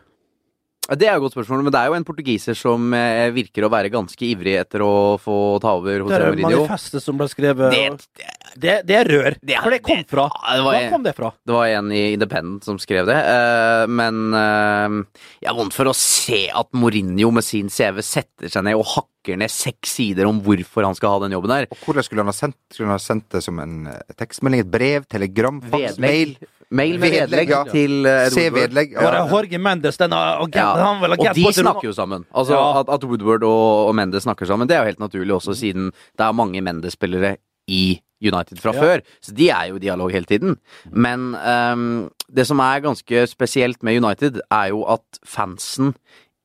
Det 0.87 1.09
er 1.09 1.17
jo 1.17 1.25
et 1.25 1.27
godt 1.27 1.35
spørsmål, 1.35 1.67
men 1.67 1.75
det 1.75 1.81
er 1.83 1.91
jo 1.91 1.99
en 1.99 2.07
portugiser 2.07 2.55
som 2.55 2.93
virker 3.35 3.65
å 3.67 3.71
være 3.73 3.91
ganske 3.91 4.23
ivrig 4.23 4.53
etter 4.61 4.85
å 4.87 5.17
få 5.19 5.57
ta 5.59 5.73
over 5.75 6.05
hos 6.05 6.13
Det 6.13 6.21
er 6.23 6.39
manifestet 6.39 7.03
som 7.03 7.19
ble 7.19 7.27
skrevet 7.27 7.75
Det, 7.75 8.29
Det, 8.57 8.75
det 8.89 8.97
er 8.97 9.09
rør. 9.11 9.37
Det 9.45 9.57
Hvor 9.63 9.71
det 9.75 9.83
kom 9.85 10.03
fra? 10.09 10.27
Ja, 10.33 10.57
det 10.57 10.63
Hvor 10.65 10.73
var, 10.73 10.89
kom 10.93 11.05
det 11.07 11.15
fra? 11.17 11.31
det 11.47 11.55
var 11.57 11.67
en 11.77 11.93
i 11.93 12.03
Independent 12.17 12.65
som 12.65 12.79
skrev 12.83 13.07
det, 13.09 13.17
Uh, 13.27 13.85
men 13.91 14.33
uh, 14.35 15.05
jeg 15.43 15.51
er 15.51 15.57
vondt 15.59 15.75
for 15.77 15.91
å 15.91 15.95
se 15.97 16.47
at 16.55 16.69
Mourinho 16.77 17.31
med 17.35 17.45
sin 17.45 17.69
CV 17.73 18.01
setter 18.05 18.49
seg 18.53 18.65
ned 18.67 18.79
og 18.79 18.87
hakker 18.95 19.37
ned 19.41 19.51
seks 19.51 19.97
sider 19.99 20.29
om 20.31 20.39
hvorfor 20.45 20.87
han 20.87 20.95
skal 20.97 21.17
ha 21.17 21.23
den 21.27 21.35
jobben 21.37 21.51
der. 21.53 21.67
Og 21.75 21.81
hvordan 21.85 22.07
skulle 22.07 22.23
han 22.25 22.31
ha 22.31 22.37
sendt, 22.37 22.57
skulle 22.73 22.89
han 22.91 22.97
ha 22.99 23.03
sendt 23.03 23.27
det 23.35 23.43
som 23.45 23.59
en 23.63 23.89
eh, 23.91 24.15
tekstmelding, 24.19 24.63
et 24.65 24.71
brev, 24.71 25.07
telegram, 25.11 25.59
fax, 25.73 25.99
mail? 26.03 26.37
Mail 26.71 26.97
med 26.99 27.13
Vedlegg, 27.15 27.51
ja. 27.51 27.61
til 27.71 28.01
Woodward. 28.03 28.55
vedlegg. 28.57 28.95
Var 28.99 29.13
det 29.15 29.19
Ja. 29.21 29.27
Jorge 29.31 29.59
Mendes, 29.63 29.99
den 30.01 30.15
agenten? 30.17 30.57
Ja, 30.59 30.87
Han 30.87 31.03
vel 31.03 31.13
og 31.15 31.23
de 31.35 31.45
på 31.47 31.53
snakker 31.55 31.87
jo 31.91 31.93
sammen. 31.95 32.25
Altså 32.35 32.55
Ja. 32.57 32.81
at, 32.81 32.89
at 32.97 33.05
Woodward 33.07 33.45
og, 33.47 33.89
og 33.91 33.95
Mendes 33.95 34.23
snakker 34.27 34.47
sammen, 34.51 34.67
det 34.67 34.75
er 34.79 34.83
jo 34.83 34.91
helt 34.91 35.03
naturlig 35.03 35.35
også, 35.37 35.55
siden 35.59 35.91
det 35.93 36.27
er 36.27 36.33
mange 36.35 36.63
Mendes-spillere 36.67 37.37
i 37.71 38.01
United 38.23 38.59
fra 38.63 38.73
Ja. 38.75 38.81
før. 38.81 39.03
Så 39.21 39.35
de 39.37 39.51
er 39.51 39.69
jo 39.69 39.77
i 39.77 39.85
dialog 39.87 40.13
hele 40.13 40.25
tiden. 40.27 40.59
Men 40.91 41.35
um, 41.35 42.11
det 42.33 42.47
som 42.47 42.61
er 42.61 42.81
ganske 42.85 43.27
spesielt 43.29 43.83
med 43.83 44.03
United, 44.03 44.41
er 44.51 44.69
jo 44.73 44.85
at 44.89 45.21
fansen 45.25 45.95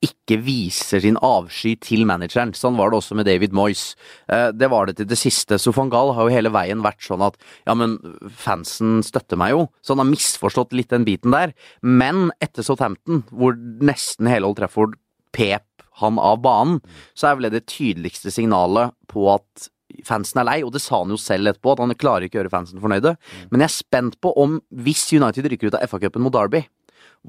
ikke 0.02 0.34
viser 0.42 0.98
sin 1.00 1.14
avsky 1.22 1.76
til 1.78 2.00
manageren. 2.04 2.50
Sånn 2.58 2.74
var 2.74 2.90
det 2.90 2.96
også 2.98 3.14
med 3.14 3.24
David 3.28 3.52
Moyes. 3.54 3.94
Eh, 4.26 4.48
det 4.50 4.66
var 4.68 4.86
det 4.86 4.96
til 4.98 5.06
det 5.06 5.14
siste. 5.20 5.54
Sofan 5.62 5.92
Gahl 5.94 6.10
har 6.16 6.26
jo 6.26 6.34
hele 6.34 6.50
veien 6.50 6.82
vært 6.82 7.04
sånn 7.06 7.22
at 7.22 7.36
ja, 7.68 7.76
men 7.78 7.94
fansen 8.34 8.98
støtter 9.06 9.38
meg 9.38 9.52
jo. 9.54 9.68
Så 9.80 9.94
han 9.94 10.02
har 10.02 10.10
misforstått 10.10 10.74
litt 10.74 10.90
den 10.90 11.06
biten 11.06 11.30
der. 11.30 11.54
Men 11.86 12.32
etter 12.42 12.66
Southampton, 12.66 13.22
hvor 13.30 13.54
nesten 13.54 14.26
hele 14.26 14.50
Old 14.50 14.58
Trafford 14.58 14.98
pep 15.32 15.68
han 16.02 16.18
av 16.18 16.40
banen, 16.42 16.80
så 17.14 17.30
er 17.30 17.38
vel 17.38 17.46
det 17.46 17.60
det 17.60 17.66
tydeligste 17.70 18.32
signalet 18.34 18.90
på 19.12 19.28
at 19.36 19.68
fansen 20.04 20.40
er 20.42 20.48
lei, 20.48 20.58
og 20.64 20.72
det 20.74 20.80
sa 20.84 21.00
han 21.02 21.10
jo 21.12 21.18
selv 21.20 21.50
etterpå, 21.52 21.72
at 21.74 21.82
han 21.84 21.94
klarer 21.98 22.26
ikke 22.28 22.38
å 22.38 22.42
gjøre 22.42 22.52
fansen 22.54 22.80
fornøyde. 22.82 23.16
Men 23.50 23.60
jeg 23.64 23.68
er 23.70 23.74
spent 23.76 24.20
på 24.24 24.32
om, 24.40 24.60
hvis 24.72 25.04
United 25.12 25.46
rykker 25.52 25.70
ut 25.72 25.76
av 25.78 25.84
FA-cupen 25.90 26.22
mot 26.24 26.32
Derby, 26.34 26.64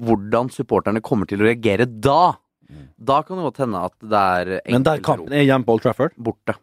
hvordan 0.00 0.48
supporterne 0.50 1.02
kommer 1.04 1.28
til 1.30 1.42
å 1.42 1.46
reagere 1.48 1.86
da. 1.86 2.34
Da 2.98 3.20
kan 3.22 3.36
det 3.38 3.44
godt 3.44 3.60
hende 3.62 3.82
at 3.86 3.92
det 4.00 4.20
er 4.20 4.54
Men 4.72 4.82
der 4.86 5.02
kampen 5.04 5.32
er 5.36 5.44
hjemme 5.44 5.66
på 5.68 5.76
Old 5.76 5.82
Trafford? 5.84 6.14
borte. 6.16 6.54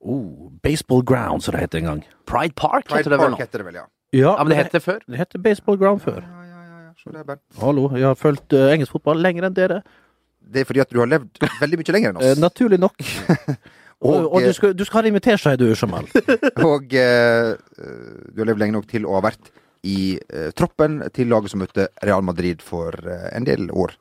Oh, 0.00 0.48
baseball 0.64 1.02
ground, 1.04 1.42
som 1.44 1.52
det 1.52 1.60
het 1.66 1.74
en 1.76 1.84
gang. 1.90 2.04
Pride 2.24 2.54
Park 2.56 2.86
Pride 2.88 3.02
heter 3.02 3.10
det 3.12 3.18
Park 3.20 3.42
heter 3.42 3.58
det 3.60 3.66
vel, 3.66 3.74
ja. 3.82 3.86
Ja, 4.14 4.30
Ja, 4.38 4.44
men 4.44 4.54
det 4.54 4.56
het 4.64 4.72
det 4.72 4.80
før. 4.82 5.00
det 5.06 5.18
heter 5.20 5.38
baseball 5.44 5.76
ground 5.76 6.00
før. 6.00 6.22
Ja, 6.24 6.44
ja, 6.46 6.62
ja, 6.70 6.78
ja. 6.86 6.92
Så 7.02 7.12
det, 7.12 7.20
er 7.20 7.24
bare... 7.28 7.42
Hallo, 7.60 7.90
jeg 7.98 8.06
har 8.08 8.14
fulgt 8.16 8.52
eh, 8.56 8.72
engelsk 8.74 8.92
fotball 8.96 9.20
lenger 9.20 9.44
enn 9.50 9.54
dere. 9.58 9.82
det 10.50 10.62
er 10.62 10.64
fordi 10.70 10.80
at 10.80 10.90
du 10.90 10.98
har 11.02 11.06
levd 11.10 11.36
veldig 11.60 11.78
mye 11.82 11.92
lenger 11.98 12.14
enn 12.14 12.22
Eh, 12.22 12.32
oss. 12.32 12.40
naturlig 12.42 12.80
nok. 12.80 12.96
og, 14.00 14.12
Og, 14.14 14.26
og 14.32 14.40
du 14.40 14.48
eh, 14.48 14.54
skal, 14.56 14.74
du 14.76 14.84
skal 14.88 15.02
ha 15.02 15.08
invitert 15.10 15.40
seg, 15.42 15.58
du, 15.60 15.66
Jamal. 15.76 16.06
Og 16.70 16.94
eh, 16.96 17.50
du 18.32 18.40
har 18.40 18.48
levd 18.48 18.62
lenge 18.62 18.76
nok 18.78 18.86
til 18.88 19.04
å 19.04 19.18
ha 19.18 19.24
vært 19.28 19.50
i 19.84 20.16
eh, 20.32 20.50
troppen 20.56 21.02
til 21.16 21.28
laget 21.32 21.52
som 21.52 21.60
møtte 21.62 21.88
Real 22.04 22.24
Madrid 22.24 22.64
for 22.64 22.96
eh, 23.04 23.28
en 23.36 23.44
del 23.48 23.68
år 23.72 23.92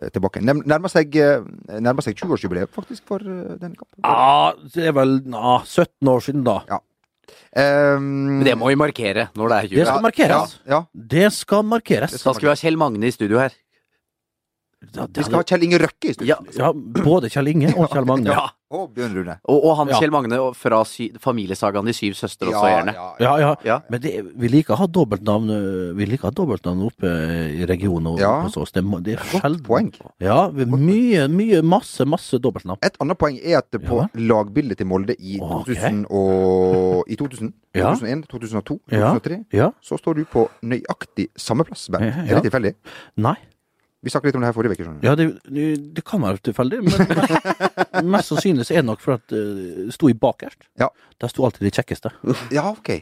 eh, 0.00 0.10
tilbake. 0.12 0.42
Nærmer 0.44 0.92
seg, 0.92 1.16
eh, 1.16 1.40
nærmer 1.80 2.04
seg 2.04 2.16
20-årsjubileet 2.20 2.72
faktisk 2.76 3.04
for 3.08 3.24
eh, 3.24 3.56
denne 3.60 3.76
kampen. 3.80 4.04
Ja, 4.04 4.52
det 4.76 4.86
er 4.92 4.96
vel 5.00 5.16
ja, 5.24 5.56
17 5.64 6.12
år 6.12 6.24
siden, 6.28 6.44
da. 6.48 6.60
Um, 7.50 8.04
Men 8.38 8.44
det 8.46 8.52
må 8.58 8.68
vi 8.70 8.76
markere 8.78 9.28
når 9.38 9.50
det 9.50 9.56
er 9.56 9.66
Det 9.70 9.76
jul. 9.80 9.86
skal 9.88 10.04
markeres. 10.04 10.52
Ja, 10.64 10.70
ja. 10.70 10.80
Det 11.16 11.26
skal 11.34 11.64
markeres. 11.66 12.12
Da 12.22 12.32
skal 12.36 12.46
vi 12.46 12.52
ha 12.52 12.58
Kjell 12.58 12.78
Magne 12.78 13.08
i 13.08 13.14
studio 13.14 13.40
her. 13.42 13.54
Ja, 14.80 15.04
det 15.06 15.18
Vi 15.20 15.24
skal 15.26 15.34
ha 15.36 15.44
Kjell 15.44 15.62
Inge 15.66 15.78
Røkke 15.78 16.08
i 16.08 16.12
studio. 16.14 16.26
Ja, 16.30 16.36
ja, 16.56 16.72
både 16.72 17.28
Kjell 17.28 17.48
Inge 17.52 17.74
og 17.76 17.90
Kjell 17.92 18.06
Magne. 18.08 18.32
ja. 18.32 18.48
Og 18.70 18.92
Bjørn 18.94 19.16
Rune. 19.18 19.34
Og, 19.50 19.64
og 19.66 19.72
han 19.80 19.88
Ja. 19.90 19.96
Kjell 19.98 20.12
Magne 20.14 20.36
fra 20.54 20.84
sy 20.86 21.08
familiesagaen 21.18 21.84
De 21.84 21.92
syv 21.92 22.14
søstre 22.14 22.52
også, 22.52 22.68
gjerne. 22.70 22.92
ja, 22.94 23.08
Ja, 23.18 23.32
ja. 23.42 23.54
Ja. 23.66 23.78
Men 23.90 24.00
det, 24.00 24.12
vi 24.38 24.46
liker 24.48 24.74
å 24.74 24.78
ha 24.78 24.86
dobbeltnavn 24.86 25.50
Vi 25.98 26.06
liker 26.06 26.28
å 26.28 26.30
ha 26.30 26.36
dobbeltnavn 26.38 26.84
oppe 26.86 27.10
i 27.58 27.66
regionen 27.66 28.06
og 28.12 28.20
Ja. 28.20 28.42
hos 28.42 28.56
oss. 28.56 28.70
Det, 28.70 28.84
det 29.02 29.18
er 29.18 29.24
sjelden. 29.40 29.64
poeng. 29.66 29.90
Ja, 30.20 30.48
mye, 30.54 31.26
mye, 31.28 31.62
masse, 31.62 32.06
masse 32.06 32.38
dobbeltnavn. 32.38 32.78
Et 32.82 32.94
annet 33.00 33.18
poeng 33.18 33.40
er 33.44 33.58
at 33.58 33.70
på 33.72 34.00
Ja. 34.04 34.06
lagbildet 34.14 34.78
til 34.78 34.86
Molde 34.86 35.16
i 35.18 35.40
okay. 35.42 35.74
2000 35.74 36.06
og 36.08 37.04
I 37.10 37.16
2000, 37.16 37.52
2001, 37.74 38.28
2002, 38.30 38.80
2003, 38.88 39.44
Ja. 39.52 39.72
så 39.82 39.98
står 39.98 40.14
du 40.14 40.24
på 40.26 40.48
nøyaktig 40.62 41.28
samme 41.36 41.64
plass, 41.66 41.88
Bernt. 41.90 42.14
Ja, 42.14 42.36
Er 42.36 42.40
det 42.40 42.52
tilfeldig? 42.52 42.74
Nei. 43.16 43.34
Vi 44.00 44.10
snakket 44.12 44.30
litt 44.30 44.38
om 44.38 44.44
det 44.44 44.48
her 44.48 44.56
forrige 44.56 44.76
uke, 44.78 44.84
du. 44.86 45.04
Ja, 45.04 45.12
det, 45.18 45.26
det, 45.44 45.64
det 45.96 46.04
kan 46.08 46.22
være 46.24 46.40
tilfeldig, 46.48 46.78
men 46.86 48.08
mest, 48.14 48.30
sannsynlig 48.30 48.64
så 48.64 48.74
er 48.78 48.80
det 48.80 48.88
nok 48.88 49.02
for 49.04 49.18
at 49.18 49.34
uh, 49.36 49.90
sto 49.92 50.08
i 50.08 50.16
bakerst. 50.16 50.62
Ja. 50.80 50.88
Der 51.20 51.32
sto 51.32 51.44
alltid 51.44 51.66
de 51.68 51.72
kjekkeste. 51.76 52.12
Ja, 52.54 52.70
ok. 52.70 52.94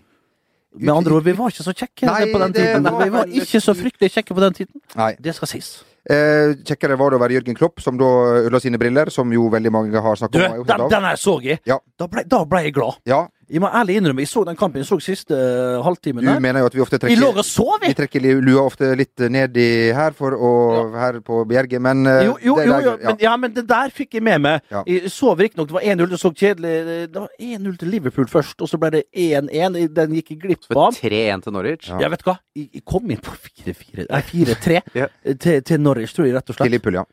Med 0.78 0.90
andre 0.92 1.14
ord, 1.16 1.24
vi 1.24 1.36
var 1.38 1.52
ikke 1.54 1.64
så 1.64 1.72
kjekke 1.72 2.06
Nei, 2.10 2.32
på 2.32 2.40
den 2.42 2.56
tiden. 2.56 2.84
var 2.84 3.04
Vi 3.04 3.12
var 3.14 3.30
ikke 3.40 3.60
så 3.62 3.74
fryktelig 3.78 4.10
kjekke 4.14 4.34
på 4.36 4.42
den 4.42 4.58
tiden. 4.58 4.82
Nei. 4.98 5.12
Det 5.22 5.32
skal 5.38 5.50
sies. 5.54 5.70
Eh, 6.08 6.54
kjekkere 6.66 6.96
var 6.98 7.12
det 7.12 7.18
å 7.18 7.22
være 7.22 7.38
Jørgen 7.38 7.56
Klopp, 7.58 7.82
som 7.84 7.98
da 8.00 8.08
ødela 8.42 8.60
sine 8.62 8.78
briller, 8.80 9.10
som 9.12 9.32
jo 9.32 9.48
veldig 9.52 9.72
mange 9.74 10.02
har 10.04 10.16
Du, 10.16 10.20
snakket 10.22 10.44
om. 10.44 10.60
er 10.60 10.70
den, 10.74 10.86
den 10.92 11.08
her 11.08 11.18
så 11.20 11.38
jeg. 11.44 11.60
Ja. 11.68 11.78
Da 12.00 12.08
ble, 12.10 12.24
da 12.28 12.42
ble 12.48 12.62
jeg 12.66 12.74
glad. 12.76 13.00
Ja, 13.08 13.26
Jeg 13.48 13.62
må 13.64 13.68
ærlig 13.72 13.96
innrømme, 13.98 14.20
jeg 14.20 14.28
så 14.28 14.42
den 14.44 14.56
kampen. 14.60 14.82
Jeg 14.82 14.88
så 14.90 14.98
siste 15.00 15.32
uh, 15.34 15.78
halvtimen 15.84 16.24
du 16.26 16.30
mener 16.44 16.60
jo 16.60 16.68
at 16.68 16.74
vi 16.76 16.82
ofte 16.84 16.98
lå 17.00 17.08
trekker 17.08 17.38
og 17.40 17.46
sov, 17.46 17.78
vi 17.80 17.94
trekker 17.96 18.26
lua 18.44 18.64
ofte 18.68 18.90
litt 18.98 19.24
ned 19.32 19.56
i 19.56 19.68
her 19.96 20.12
for 20.16 20.36
å 20.36 20.50
her 20.92 21.20
på 21.24 21.40
Bjerget, 21.48 21.80
men 21.82 22.04
uh, 22.06 22.18
Jo, 22.26 22.34
jo, 22.44 22.56
jo, 22.58 22.64
jo, 22.66 22.68
der- 22.68 22.88
ja. 22.88 22.96
men, 23.08 23.22
ja, 23.24 23.36
men 23.40 23.54
det 23.56 23.64
der 23.70 23.94
fikk 23.94 24.18
jeg 24.18 24.26
med 24.28 24.44
meg. 24.44 24.60
Ja. 24.72 24.82
Jeg 24.86 25.12
sov 25.14 25.40
riktignok, 25.40 25.70
det 25.70 25.78
var 25.78 25.86
1-0, 25.94 26.10
det 26.12 26.20
så 26.20 26.32
kjedelig 26.34 26.74
Det 27.14 27.22
var 27.22 27.28
1-0 27.40 27.78
til 27.80 27.92
Liverpool 27.94 28.28
først, 28.28 28.60
og 28.60 28.68
så 28.68 28.80
ble 28.80 28.90
det 28.98 29.04
1-1. 29.16 29.78
Den 29.96 30.16
gikk 30.18 30.34
jeg 30.34 30.40
glipp 30.44 30.68
av. 30.76 30.92
3-1 30.98 31.46
til 31.46 31.56
Norwich. 31.56 31.88
Ja. 31.88 32.02
Jeg 32.04 32.12
vet 32.16 32.26
hva, 32.28 32.36
jeg, 32.58 32.82
kom 32.84 33.10
inn 33.14 33.22
på 33.24 33.32
4-4 33.32 34.08
Nei, 34.10 34.22
4-3 34.28 34.82
Ja. 34.98 35.08
til, 35.34 35.62
til 35.62 35.80
Norwich, 35.80 36.12
tror 36.16 36.28
jeg, 36.28 36.36
rett 36.36 36.52
og 36.52 36.56
slett. 36.58 36.66
Til. 36.68 36.76
Liverpool, 36.76 37.00
ja. 37.00 37.06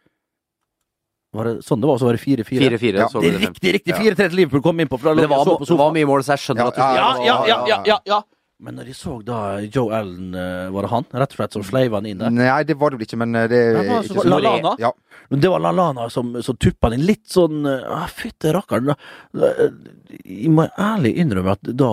Var 1.35 1.49
det 1.49 1.55
sånn 1.67 1.81
det 1.83 1.89
var? 1.89 1.99
Så 2.01 2.07
var 2.07 2.17
det 2.17 2.23
4-4? 2.23 2.69
4-4. 2.77 3.01
Ja. 3.03 3.09
Det 3.13 3.31
er 3.31 3.41
riktig, 3.45 3.73
riktig! 3.79 3.95
4-3 3.95 4.15
til 4.21 4.37
Liverpool 4.39 4.63
kom 4.65 4.79
inn 4.79 4.91
på. 4.91 4.99
Men 5.03 5.19
det 5.23 5.27
var, 5.31 5.43
så 5.45 5.57
på 5.59 5.67
det 5.67 5.77
var 5.81 5.91
mye 5.95 6.07
mål, 6.09 6.23
så 6.25 6.35
jeg 6.35 6.45
skjønner 6.45 6.63
Ja, 6.63 6.71
at 6.71 6.79
du 6.79 7.27
ja, 7.27 7.35
Ja, 7.49 7.81
ja, 7.85 7.99
ja. 8.07 8.21
Men 8.65 8.77
når 8.79 8.87
de 8.87 8.93
så 8.95 9.17
da 9.27 9.37
Joe 9.67 9.91
Allen, 9.97 10.29
eh, 10.33 10.69
var 10.71 10.85
det 10.85 10.89
han? 10.93 11.05
Rett 11.11 11.33
og 11.33 11.39
slett 11.41 11.55
som 11.57 11.63
sleiva 11.67 11.99
han 11.99 12.05
inn 12.07 12.21
der. 12.21 12.31
Nei, 12.31 12.63
det 12.63 12.77
var 12.79 12.93
det 12.93 13.01
vel 13.01 13.07
ikke, 13.09 13.19
men 13.19 13.35
eh, 13.35 13.49
det 13.51 13.57
er 13.59 13.73
Ja, 13.75 13.81
det 13.99 14.09
ikke 14.09 14.23
så- 14.23 14.77
Ja. 14.79 14.91
Men 15.29 15.39
det 15.41 15.49
var 15.51 15.59
Lallana 15.59 16.09
som, 16.09 16.41
som 16.41 16.55
tuppa 16.55 16.89
den 16.93 17.01
litt 17.05 17.25
sånn 17.27 17.65
ah, 17.67 18.07
Fytte 18.07 18.53
rakkeren. 18.55 18.95
Jeg 19.35 20.51
må 20.53 20.67
ærlig 20.79 21.15
innrømme 21.19 21.51
at 21.57 21.63
da, 21.75 21.89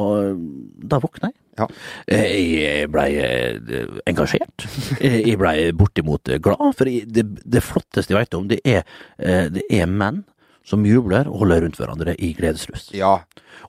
da 0.93 1.01
våkna 1.03 1.32
jeg. 1.32 1.34
Ja. 1.59 1.66
Eh, 2.09 2.22
Jeg 2.62 2.90
blei 2.92 3.11
eh, 3.20 3.86
engasjert. 4.09 4.64
Eh, 5.05 5.18
Jeg 5.28 5.38
blei 5.40 5.72
bortimot 5.76 6.30
glad. 6.42 6.62
For 6.78 6.88
det, 6.88 7.26
flotteste 7.64 8.14
jeg 8.14 8.20
veit 8.22 8.34
om, 8.38 8.46
det 8.48 8.61
er, 8.64 8.84
eh, 9.18 9.48
det 9.53 9.66
er 9.70 9.86
menn 9.90 10.22
som 10.64 10.84
jubler 10.86 11.26
og 11.28 11.42
holder 11.42 11.62
rundt 11.66 11.76
hverandre 11.80 12.14
i 12.18 12.32
gledesrus. 12.38 12.90
ja. 12.94 13.18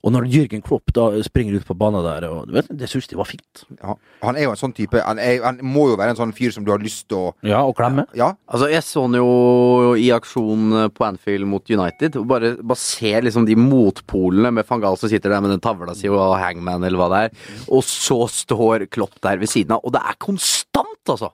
Og 0.04 0.12
når 0.12 0.26
Jürgen 0.28 0.60
Klopp 0.64 0.90
da 0.96 1.06
springer 1.24 1.54
ut 1.60 1.64
på 1.68 1.74
banen 1.76 2.02
der, 2.04 2.24
og, 2.28 2.46
du 2.48 2.52
vet, 2.56 2.66
det 2.76 2.88
syns 2.90 3.06
de 3.08 3.16
var 3.16 3.24
fint. 3.28 3.62
ja. 3.82 3.94
Han 4.24 4.36
er 4.36 4.42
jo 4.46 4.50
en 4.52 4.56
sånn 4.60 4.72
type 4.76 5.00
han, 5.00 5.18
er, 5.20 5.38
han 5.44 5.58
må 5.64 5.86
jo 5.90 5.96
være 5.96 6.12
en 6.12 6.18
sånn 6.18 6.32
fyr 6.36 6.52
som 6.52 6.64
du 6.64 6.70
har 6.72 6.80
lyst 6.82 7.06
til 7.08 7.16
å 7.18 7.32
Ja, 7.44 7.62
og 7.64 7.76
klemme. 7.76 8.04
Ja. 8.16 8.30
Altså, 8.48 8.68
jeg 8.72 8.82
så 8.84 9.04
han 9.06 9.16
jo 9.16 9.94
i 10.00 10.10
aksjon 10.12 10.90
på 10.96 11.04
Anfield 11.06 11.46
mot 11.48 11.68
United. 11.70 12.16
og 12.20 12.26
Bare, 12.28 12.54
bare 12.60 12.80
se 12.80 13.12
liksom 13.24 13.46
de 13.48 13.56
motpolene 13.60 14.52
med 14.52 14.66
van 14.68 14.80
Gaal 14.82 14.96
som 15.00 15.08
sitter 15.12 15.32
der 15.32 15.40
med 15.44 15.52
den 15.54 15.62
tavla 15.64 15.94
si 15.96 16.08
og 16.12 16.34
Hangman 16.40 16.84
eller 16.84 17.00
hva 17.00 17.08
det 17.12 17.22
er. 17.28 17.36
Og 17.68 17.84
så 17.86 18.18
står 18.32 18.86
Klopp 18.92 19.20
der 19.24 19.40
ved 19.40 19.48
siden 19.52 19.76
av. 19.76 19.84
Og 19.84 19.92
det 19.96 20.02
er 20.04 20.18
konstant, 20.20 20.90
altså! 21.12 21.30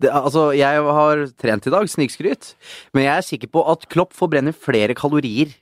Det, 0.00 0.08
er- 0.10 0.20
altså 0.20 0.48
jeg 0.56 0.82
har 1.00 1.24
trent 1.40 1.66
i 1.68 1.74
dag, 1.76 1.88
snikskryt. 1.92 2.54
Men 2.96 3.04
jeg 3.06 3.14
er 3.16 3.28
sikker 3.28 3.52
på 3.52 3.64
at 3.70 3.88
Klopp 3.92 4.12
forbrenner 4.16 4.56
flere 4.56 4.96
kalorier 5.00 5.52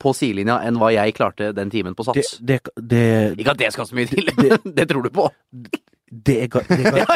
på 0.00 0.12
sidelinja 0.16 0.58
enn 0.64 0.78
hva 0.80 0.88
jeg 0.94 1.12
klarte 1.16 1.50
den 1.56 1.70
timen 1.72 1.94
på 1.96 2.06
Sats. 2.06 2.38
det, 2.40 2.60
det, 2.80 3.02
Ikke 3.38 3.52
at 3.52 3.60
det 3.60 3.72
skal 3.74 3.88
så 3.88 3.96
mye 3.98 4.08
til, 4.10 4.30
Det- 4.38 4.60
det 4.78 4.86
tror 4.90 5.04
du 5.04 5.10
på? 5.14 5.26
Det 6.14 6.36
er, 6.44 6.46
det 6.46 6.84
er, 6.86 6.92
ga- 6.94 7.14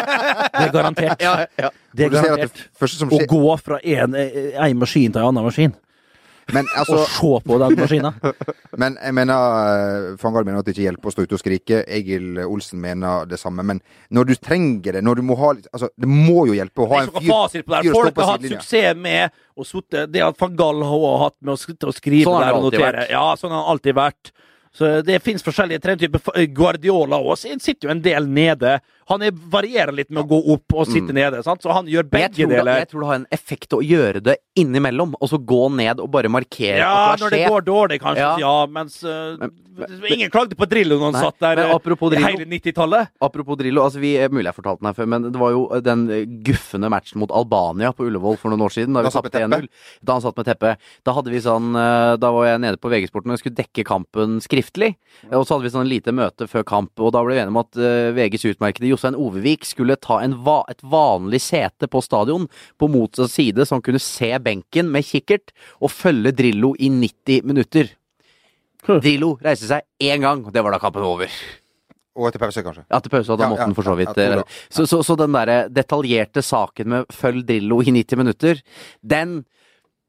det 0.59 0.65
er 0.65 0.73
garantert. 0.75 1.21
Ja, 1.23 1.35
ja. 1.61 1.69
Det 1.95 2.09
er 2.09 2.15
garantert. 2.17 2.57
det 2.81 3.07
Å 3.15 3.21
gå 3.31 3.43
fra 3.63 3.79
en, 3.85 4.17
en 4.19 4.81
maskin 4.81 5.13
til 5.15 5.21
en 5.23 5.29
annen 5.31 5.47
maskin, 5.47 5.75
Men 6.55 6.69
altså 6.81 7.03
og 7.03 7.11
se 7.13 7.31
på 7.45 7.59
den 7.63 7.77
maskina. 7.79 8.13
Men 8.83 8.97
jeg 9.03 9.17
mener 9.17 10.17
Fangal 10.21 10.47
mener 10.47 10.63
at 10.63 10.69
det 10.69 10.75
ikke 10.77 10.87
hjelper 10.87 11.11
å 11.11 11.15
stå 11.15 11.27
ute 11.27 11.37
og 11.37 11.43
skrike. 11.43 11.83
Egil 11.99 12.41
Olsen 12.47 12.81
mener 12.83 13.29
det 13.29 13.41
samme. 13.41 13.65
Men 13.67 13.83
når 14.15 14.31
du 14.31 14.35
trenger 14.41 14.99
det, 14.99 15.05
når 15.05 15.21
du 15.21 15.27
må 15.29 15.39
ha 15.41 15.53
litt 15.57 15.69
Altså, 15.73 15.91
det 16.01 16.09
må 16.09 16.47
jo 16.49 16.57
hjelpe 16.57 16.85
å 16.85 16.89
ha 16.93 17.03
en 17.03 17.11
Det 17.11 17.15
er 17.15 17.21
fyr, 17.21 17.29
ikke 17.29 17.37
fasit 17.37 17.67
på 17.67 17.75
det. 17.75 17.95
Folk 17.99 18.21
har 18.23 18.33
hatt 18.33 18.49
suksess 18.55 18.99
med 18.99 19.39
å 19.59 19.67
sitte 19.67 20.05
Det 20.09 20.23
at 20.25 20.39
Fangal 20.41 20.85
har 20.87 21.17
hatt 21.27 21.37
med 21.43 21.55
å 21.55 21.59
skrive 21.93 22.25
Sånn 22.25 22.39
det 22.41 22.47
der 22.47 22.59
og 22.59 22.69
notere. 22.69 22.93
vært. 23.03 23.13
Ja, 23.13 23.25
sånn 23.39 23.55
har 23.55 23.65
det 23.65 23.75
alltid 23.75 23.99
vært. 23.99 24.33
Så 24.79 24.91
det 25.03 25.19
fins 25.25 25.43
forskjellige 25.43 25.83
trenertyper. 25.83 26.47
Guardiola 26.55 27.19
også 27.19 27.57
sitter 27.61 27.89
jo 27.89 27.95
en 27.95 28.03
del 28.05 28.29
nede. 28.31 28.79
Han 29.09 29.23
er, 29.25 29.33
varierer 29.33 29.95
litt 29.97 30.11
med 30.11 30.25
å 30.25 30.29
gå 30.29 30.41
opp 30.55 30.75
og 30.77 30.89
sitte 30.91 31.15
nede, 31.17 31.43
sant? 31.47 31.63
så 31.65 31.73
han 31.73 31.87
gjør 31.89 32.09
begge 32.11 32.27
jeg 32.29 32.35
begge 32.35 32.51
det, 32.51 32.59
deler. 32.61 32.83
jeg 32.83 32.91
tror 32.91 33.01
det 33.05 33.09
har 33.09 33.21
en 33.23 33.29
effekt 33.39 33.77
å 33.77 33.81
gjøre 33.85 34.21
det 34.25 34.37
innimellom, 34.59 35.15
og 35.21 35.31
så 35.31 35.39
gå 35.41 35.63
ned 35.79 36.03
og 36.03 36.11
bare 36.13 36.29
markere 36.33 36.83
Ja, 36.83 37.13
at 37.15 37.23
du 37.23 37.25
når 37.25 37.37
det 37.37 37.47
går 37.49 37.65
dårlig, 37.69 38.01
kanskje. 38.03 38.27
Ja. 38.27 38.37
Ja, 38.43 38.67
mens 38.69 39.01
uh, 39.05 39.37
Men- 39.41 39.55
Ingen 40.11 40.31
klagde 40.31 40.57
på 40.59 40.67
Drillo 40.67 40.97
når 40.99 41.05
han 41.13 41.17
Nei, 41.17 41.23
satt 41.23 41.39
der 41.45 41.61
eh, 41.63 41.79
Drillo. 41.79 42.25
hele 42.27 42.47
90-tallet. 42.51 43.13
Apropos 43.23 43.59
Drillo, 43.61 43.85
altså 43.85 44.01
vi, 44.03 44.11
mulig 44.33 44.49
jeg 44.49 44.57
fortalte 44.57 44.83
den 44.83 44.89
her 44.91 44.97
før, 44.97 45.09
men 45.13 45.29
det 45.29 45.39
var 45.39 45.53
jo 45.55 45.61
den 45.85 46.03
eh, 46.11 46.25
guffende 46.49 46.91
matchen 46.91 47.21
mot 47.23 47.31
Albania 47.31 47.93
på 47.95 48.09
Ullevål 48.09 48.39
for 48.41 48.51
noen 48.51 48.65
år 48.67 48.75
siden. 48.75 48.97
Da 48.97 49.05
vi 49.07 49.13
satt 49.15 49.29
med 49.29 49.37
tapte 49.37 49.47
1-0. 49.47 49.69
Da 50.03 50.17
han 50.17 50.25
satt 50.25 50.41
med 50.41 50.49
teppe. 50.51 50.73
Da 51.07 51.15
hadde 51.15 51.31
vi 51.31 51.43
sånn 51.45 51.71
eh, 51.79 52.17
Da 52.19 52.33
var 52.35 52.49
jeg 52.49 52.63
nede 52.65 52.81
på 52.83 52.91
VG-sporten 52.91 53.35
og 53.35 53.39
skulle 53.39 53.59
dekke 53.61 53.87
kampen 53.87 54.41
skriftlig. 54.43 54.97
Og 55.31 55.47
så 55.47 55.55
hadde 55.55 55.69
vi 55.69 55.75
sånn 55.77 55.91
lite 55.91 56.15
møte 56.17 56.49
før 56.51 56.67
kamp, 56.67 56.93
og 56.99 57.15
da 57.15 57.23
ble 57.23 57.37
vi 57.37 57.43
enige 57.45 57.55
om 57.55 57.63
at 57.63 57.79
eh, 57.79 58.11
VGs 58.19 58.49
utmerkede 58.57 58.91
Jostein 58.99 59.15
Ovevik 59.19 59.65
skulle 59.65 59.97
ta 59.97 60.19
en 60.25 60.35
va 60.43 60.65
et 60.69 60.83
vanlig 60.83 61.41
sete 61.45 61.87
på 61.91 62.03
stadion 62.03 62.49
på 62.79 62.89
motsatt 62.91 63.31
side, 63.31 63.65
så 63.65 63.77
han 63.77 63.85
kunne 63.87 64.03
se 64.03 64.33
benken 64.43 64.91
med 64.91 65.07
kikkert 65.07 65.55
og 65.81 65.93
følge 65.95 66.35
Drillo 66.35 66.75
i 66.79 66.91
90 66.91 67.47
minutter. 67.47 67.95
Drillo 68.89 69.37
reiste 69.45 69.69
seg 69.71 69.87
én 70.03 70.23
gang, 70.25 70.45
og 70.47 70.55
det 70.55 70.63
var 70.65 70.75
da 70.75 70.81
kampen 70.83 71.05
var 71.05 71.15
over. 71.19 71.39
Og 72.19 72.27
etter 72.27 72.43
pause, 72.43 72.65
kanskje. 72.67 72.83
Ja, 72.89 72.99
etter 72.99 73.13
pause, 73.13 73.31
og 73.31 73.39
da 73.39 73.47
Ja, 73.47 73.51
måtte 73.53 73.69
ja, 73.69 73.75
for 73.77 73.87
så 73.87 73.95
vidt 73.99 74.19
ja, 74.19 74.41
eh, 74.41 74.57
så, 74.75 74.87
så, 74.91 75.03
så 75.07 75.15
den 75.19 75.37
derre 75.37 75.59
detaljerte 75.71 76.43
saken 76.43 76.91
med 76.91 77.15
følg 77.15 77.45
Drillo 77.47 77.79
i 77.85 77.95
90 77.95 78.19
minutter, 78.19 78.63
den, 79.07 79.45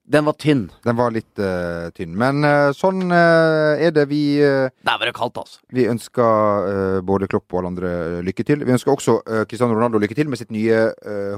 den 0.10 0.26
var 0.26 0.34
tynn. 0.42 0.64
Den 0.86 0.98
var 0.98 1.12
litt 1.14 1.38
uh, 1.38 1.90
tynn. 1.94 2.16
Men 2.18 2.42
uh, 2.42 2.72
sånn 2.74 3.04
uh, 3.12 3.78
er 3.78 3.94
det. 3.94 4.08
Vi, 4.10 4.22
Der 4.42 4.98
var 4.98 5.06
det 5.06 5.14
kaldt, 5.18 5.38
altså. 5.38 5.60
vi 5.76 5.86
ønsker 5.92 7.02
både 7.06 7.28
Klopp 7.30 7.54
og 7.54 7.60
alle 7.62 7.72
andre 7.74 7.92
lykke 8.26 8.46
til. 8.48 8.64
Vi 8.66 8.74
ønsker 8.74 8.94
også 8.96 9.20
Cristiano 9.50 9.76
Ronaldo 9.78 10.02
lykke 10.02 10.18
til 10.18 10.32
med 10.32 10.42
sitt 10.42 10.50
nye 10.54 10.88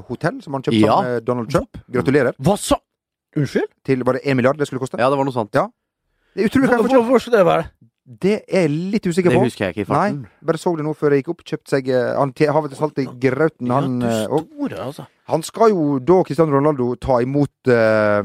hotell, 0.08 0.40
som 0.44 0.56
han 0.56 0.64
kjøpte 0.64 0.80
Ja. 0.80 0.96
sammen 1.02 1.18
med 1.18 1.28
Donald 1.28 1.52
Trump. 1.52 1.82
Gratulerer. 1.92 2.38
Hva 2.40 2.56
sa 2.60 2.80
Unnskyld? 3.36 3.70
Til 3.88 4.04
var 4.04 4.18
det 4.18 4.26
én 4.28 4.36
milliard 4.36 4.58
det 4.60 4.68
skulle 4.68 4.82
koste? 4.84 5.00
Ja, 5.00 5.08
det 5.12 5.20
var 5.20 5.28
noe 5.28 5.36
sånt. 5.36 5.56
Ja. 5.56 5.68
Det 6.36 6.44
er 6.44 6.50
utrolig 6.50 6.68
hva 6.72 6.80
hva, 6.80 6.88
hvor, 6.88 7.06
hvor 7.08 7.22
skal 7.24 7.34
det 7.38 7.46
være? 7.48 7.68
Det 8.06 8.34
er 8.50 8.64
jeg 8.66 8.72
litt 8.96 9.06
usikker 9.06 9.30
på. 9.30 9.42
Det 9.44 9.52
husker 9.52 9.66
jeg 9.68 9.76
ikke 9.76 9.84
i 9.86 9.90
farten. 9.92 10.22
Nei, 10.24 10.46
bare 10.50 10.58
så 10.58 10.74
det 10.76 10.84
nå 10.88 10.94
før 10.98 11.14
jeg 11.14 11.22
gikk 11.24 11.30
opp. 11.36 11.44
Kjøpt 11.46 11.70
seg 11.70 11.92
Havet 11.92 12.42
Han 12.42 12.56
har 12.56 12.62
vel 12.66 12.76
salt 12.80 12.98
i 13.00 13.06
grauten, 13.06 13.70
han. 13.72 14.02
ja, 14.02 14.26
eh, 14.26 14.82
altså. 14.88 15.06
han 15.30 15.44
skal 15.46 15.70
jo 15.70 16.00
da, 16.00 16.24
Cristiano 16.26 16.52
Ronaldo, 16.58 16.96
ta 17.00 17.20
imot 17.22 17.72
eh, 17.72 18.22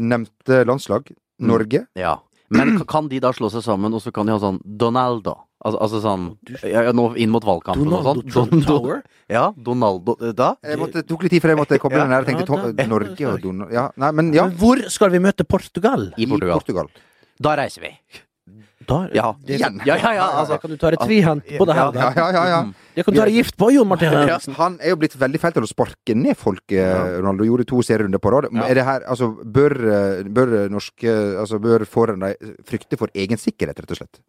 nevnte 0.00 0.64
landslag, 0.68 1.10
Mm. 1.34 1.48
Norge. 1.50 1.80
Ja. 1.98 2.12
Men 2.54 2.78
kan 2.86 3.08
de 3.10 3.18
da 3.18 3.32
slå 3.34 3.48
seg 3.50 3.64
sammen, 3.64 3.92
og 3.92 4.00
så 4.00 4.12
kan 4.14 4.28
de 4.28 4.30
ha 4.30 4.38
sånn 4.38 4.60
Donaldo? 4.62 5.32
Altså, 5.64 5.80
altså 5.82 6.00
sånn 6.04 6.26
ja, 6.62 6.84
ja, 6.84 6.92
Nå 6.94 7.08
inn 7.18 7.32
mot 7.32 7.42
valgkampen 7.42 7.90
og 7.90 8.04
sånn. 8.04 8.20
Don- 8.30 8.50
Don- 8.52 8.62
Tower? 8.62 9.00
Ja, 9.32 9.48
Donaldo 9.56 10.14
eh, 10.20 10.30
Da? 10.36 10.52
Jeg 10.62 10.78
måtte, 10.78 11.02
tok 11.08 11.24
litt 11.24 11.32
tid 11.34 11.42
før 11.42 11.54
jeg 11.54 11.58
måtte 11.58 11.78
koble 11.82 11.98
Ja, 11.98 12.04
den 12.04 12.12
her. 12.14 12.22
Jeg 12.22 12.36
tenkte 12.36 12.70
ja, 12.84 12.86
Norge 12.86 13.26
og 13.32 13.40
Donald 13.42 13.72
Ja, 13.74 13.88
nei, 13.96 14.12
men 14.12 14.30
ja. 14.36 14.44
Men 14.46 14.56
hvor 14.60 14.78
skal 14.94 15.10
vi 15.10 15.18
møte 15.24 15.42
Portugal? 15.48 16.12
I 16.20 16.28
Portugal. 16.30 16.86
Da 17.42 17.56
reiser 17.58 17.88
vi. 17.88 17.92
Da, 18.86 19.08
Ja. 19.14 19.32
det, 19.44 19.58
Igjen. 19.58 19.80
Ja, 19.86 19.96
ja, 19.96 20.12
ja, 20.14 20.26
altså. 20.40 20.58
kan 20.60 20.70
du 20.70 20.76
ta 20.76 20.88
et 20.92 21.00
tvihendt 21.00 21.46
på 21.58 21.66
det 21.66 21.76
her. 21.76 21.92
Ja, 21.94 22.10
ja, 22.16 22.26
ja, 22.32 22.44
ja. 22.48 22.60
Det 22.94 23.04
kan 23.04 23.16
ta 23.16 23.24
deg 23.26 23.34
gift 23.34 23.56
på, 23.58 23.70
Jon 23.74 23.88
Martin 23.90 24.12
Henriksen. 24.12 24.54
Han 24.58 24.78
er 24.80 24.94
jo 24.94 24.98
blitt 25.00 25.16
veldig 25.18 25.40
feil 25.42 25.54
til 25.56 25.66
å 25.66 25.70
sparke 25.70 26.14
ned 26.14 26.36
folk, 26.38 26.62
eh, 26.70 27.18
Ronaldo. 27.18 27.46
Gjorde 27.48 27.66
to 27.66 27.82
serierunder 27.82 28.22
på 28.22 28.30
rad. 28.30 28.50
Er 28.52 28.74
det 28.74 28.84
her, 28.86 29.02
altså, 29.08 29.32
bør, 29.44 29.74
eh, 29.74 30.22
bør 30.24 30.54
norske 30.70 31.12
Altså, 31.34 31.58
bør 31.58 31.84
foran 31.88 32.20
deg 32.20 32.36
frykte 32.64 32.96
for 32.98 33.08
egen 33.14 33.36
sikkerhet, 33.36 33.80
rett 33.80 33.90
og 33.90 33.96
slett? 33.98 34.20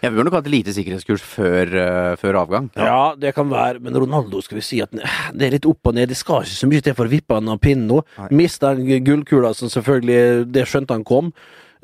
Ja, 0.00 0.08
vi 0.08 0.16
bør 0.16 0.28
nok 0.28 0.38
ha 0.38 0.42
et 0.44 0.52
lite 0.52 0.72
sikkerhetskurs 0.74 1.24
før, 1.24 1.72
uh, 1.76 2.14
før 2.20 2.38
avgang. 2.40 2.70
Ja, 2.78 3.14
det 3.18 3.34
kan 3.36 3.50
være, 3.50 3.82
men 3.84 3.96
Ronaldo 3.96 4.40
skal 4.44 4.58
vi 4.60 4.64
si 4.64 4.80
at 4.84 4.94
det 4.94 5.48
er 5.48 5.56
litt 5.56 5.68
opp 5.68 5.90
og 5.90 5.96
ned. 5.98 6.08
Det 6.08 6.16
skal 6.16 6.44
ikke 6.44 6.56
så 6.56 6.70
mye 6.70 6.84
til 6.84 6.96
for 6.96 7.08
å 7.08 7.12
vippe 7.12 7.36
han 7.36 7.50
av 7.52 7.60
pinnen 7.60 7.90
nå. 7.90 8.00
Mista 8.34 8.74
gullkula, 8.74 9.54
som 9.56 9.68
selvfølgelig 9.72 10.50
Det 10.54 10.66
skjønte 10.70 10.96
han 10.96 11.04
kom. 11.04 11.32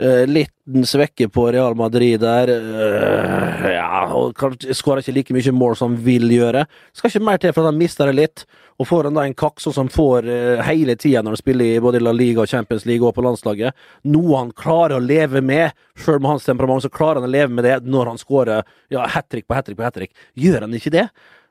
Uh, 0.00 0.24
liten 0.24 0.86
svekke 0.88 1.28
på 1.28 1.42
Real 1.52 1.74
Madrid 1.76 2.22
der. 2.22 2.48
Uh, 2.48 3.66
ja, 3.68 4.06
og 4.16 4.38
skårer 4.72 5.02
ikke 5.02 5.12
like 5.12 5.36
mye 5.36 5.52
mål 5.52 5.76
som 5.76 5.92
han 5.92 6.04
vil 6.06 6.30
gjøre. 6.32 6.64
Skal 6.96 7.12
ikke 7.12 7.26
mer 7.26 7.40
til 7.42 7.52
for 7.52 7.66
at 7.66 7.74
han 7.74 7.80
mister 7.80 8.08
det 8.08 8.16
litt. 8.16 8.44
Og 8.80 8.88
får 8.88 9.10
han 9.10 9.18
da 9.18 9.26
en 9.28 9.36
kakk 9.36 9.60
sånn 9.60 9.76
som 9.76 9.90
får 9.92 10.28
uh, 10.30 10.62
hele 10.64 10.96
tida 10.96 11.20
når 11.20 11.36
han 11.36 11.42
spiller 11.42 11.74
i 11.74 11.82
både 11.84 12.00
La 12.00 12.14
Liga 12.16 12.46
og 12.46 12.48
Champions 12.48 12.86
League 12.88 13.04
og 13.04 13.12
på 13.18 13.24
landslaget, 13.26 13.76
noe 14.08 14.38
han 14.38 14.54
klarer 14.56 14.96
å 14.96 15.04
leve 15.04 15.42
med, 15.44 15.76
sjøl 16.00 16.16
med 16.22 16.32
hans 16.32 16.48
temperament, 16.48 16.86
så 16.86 16.92
klarer 16.92 17.20
han 17.20 17.28
å 17.28 17.34
leve 17.34 17.52
med 17.52 17.68
det 17.68 17.76
når 17.84 18.14
han 18.14 18.22
skårer 18.22 18.64
ja, 18.88 19.04
hat 19.04 19.28
trick 19.28 19.44
på 19.44 19.58
hat 19.58 19.68
trick 19.68 19.76
på 19.76 19.84
hat 19.84 19.98
trick. 20.00 20.16
Gjør 20.32 20.64
han 20.64 20.80
ikke 20.80 20.94
det, 20.96 21.10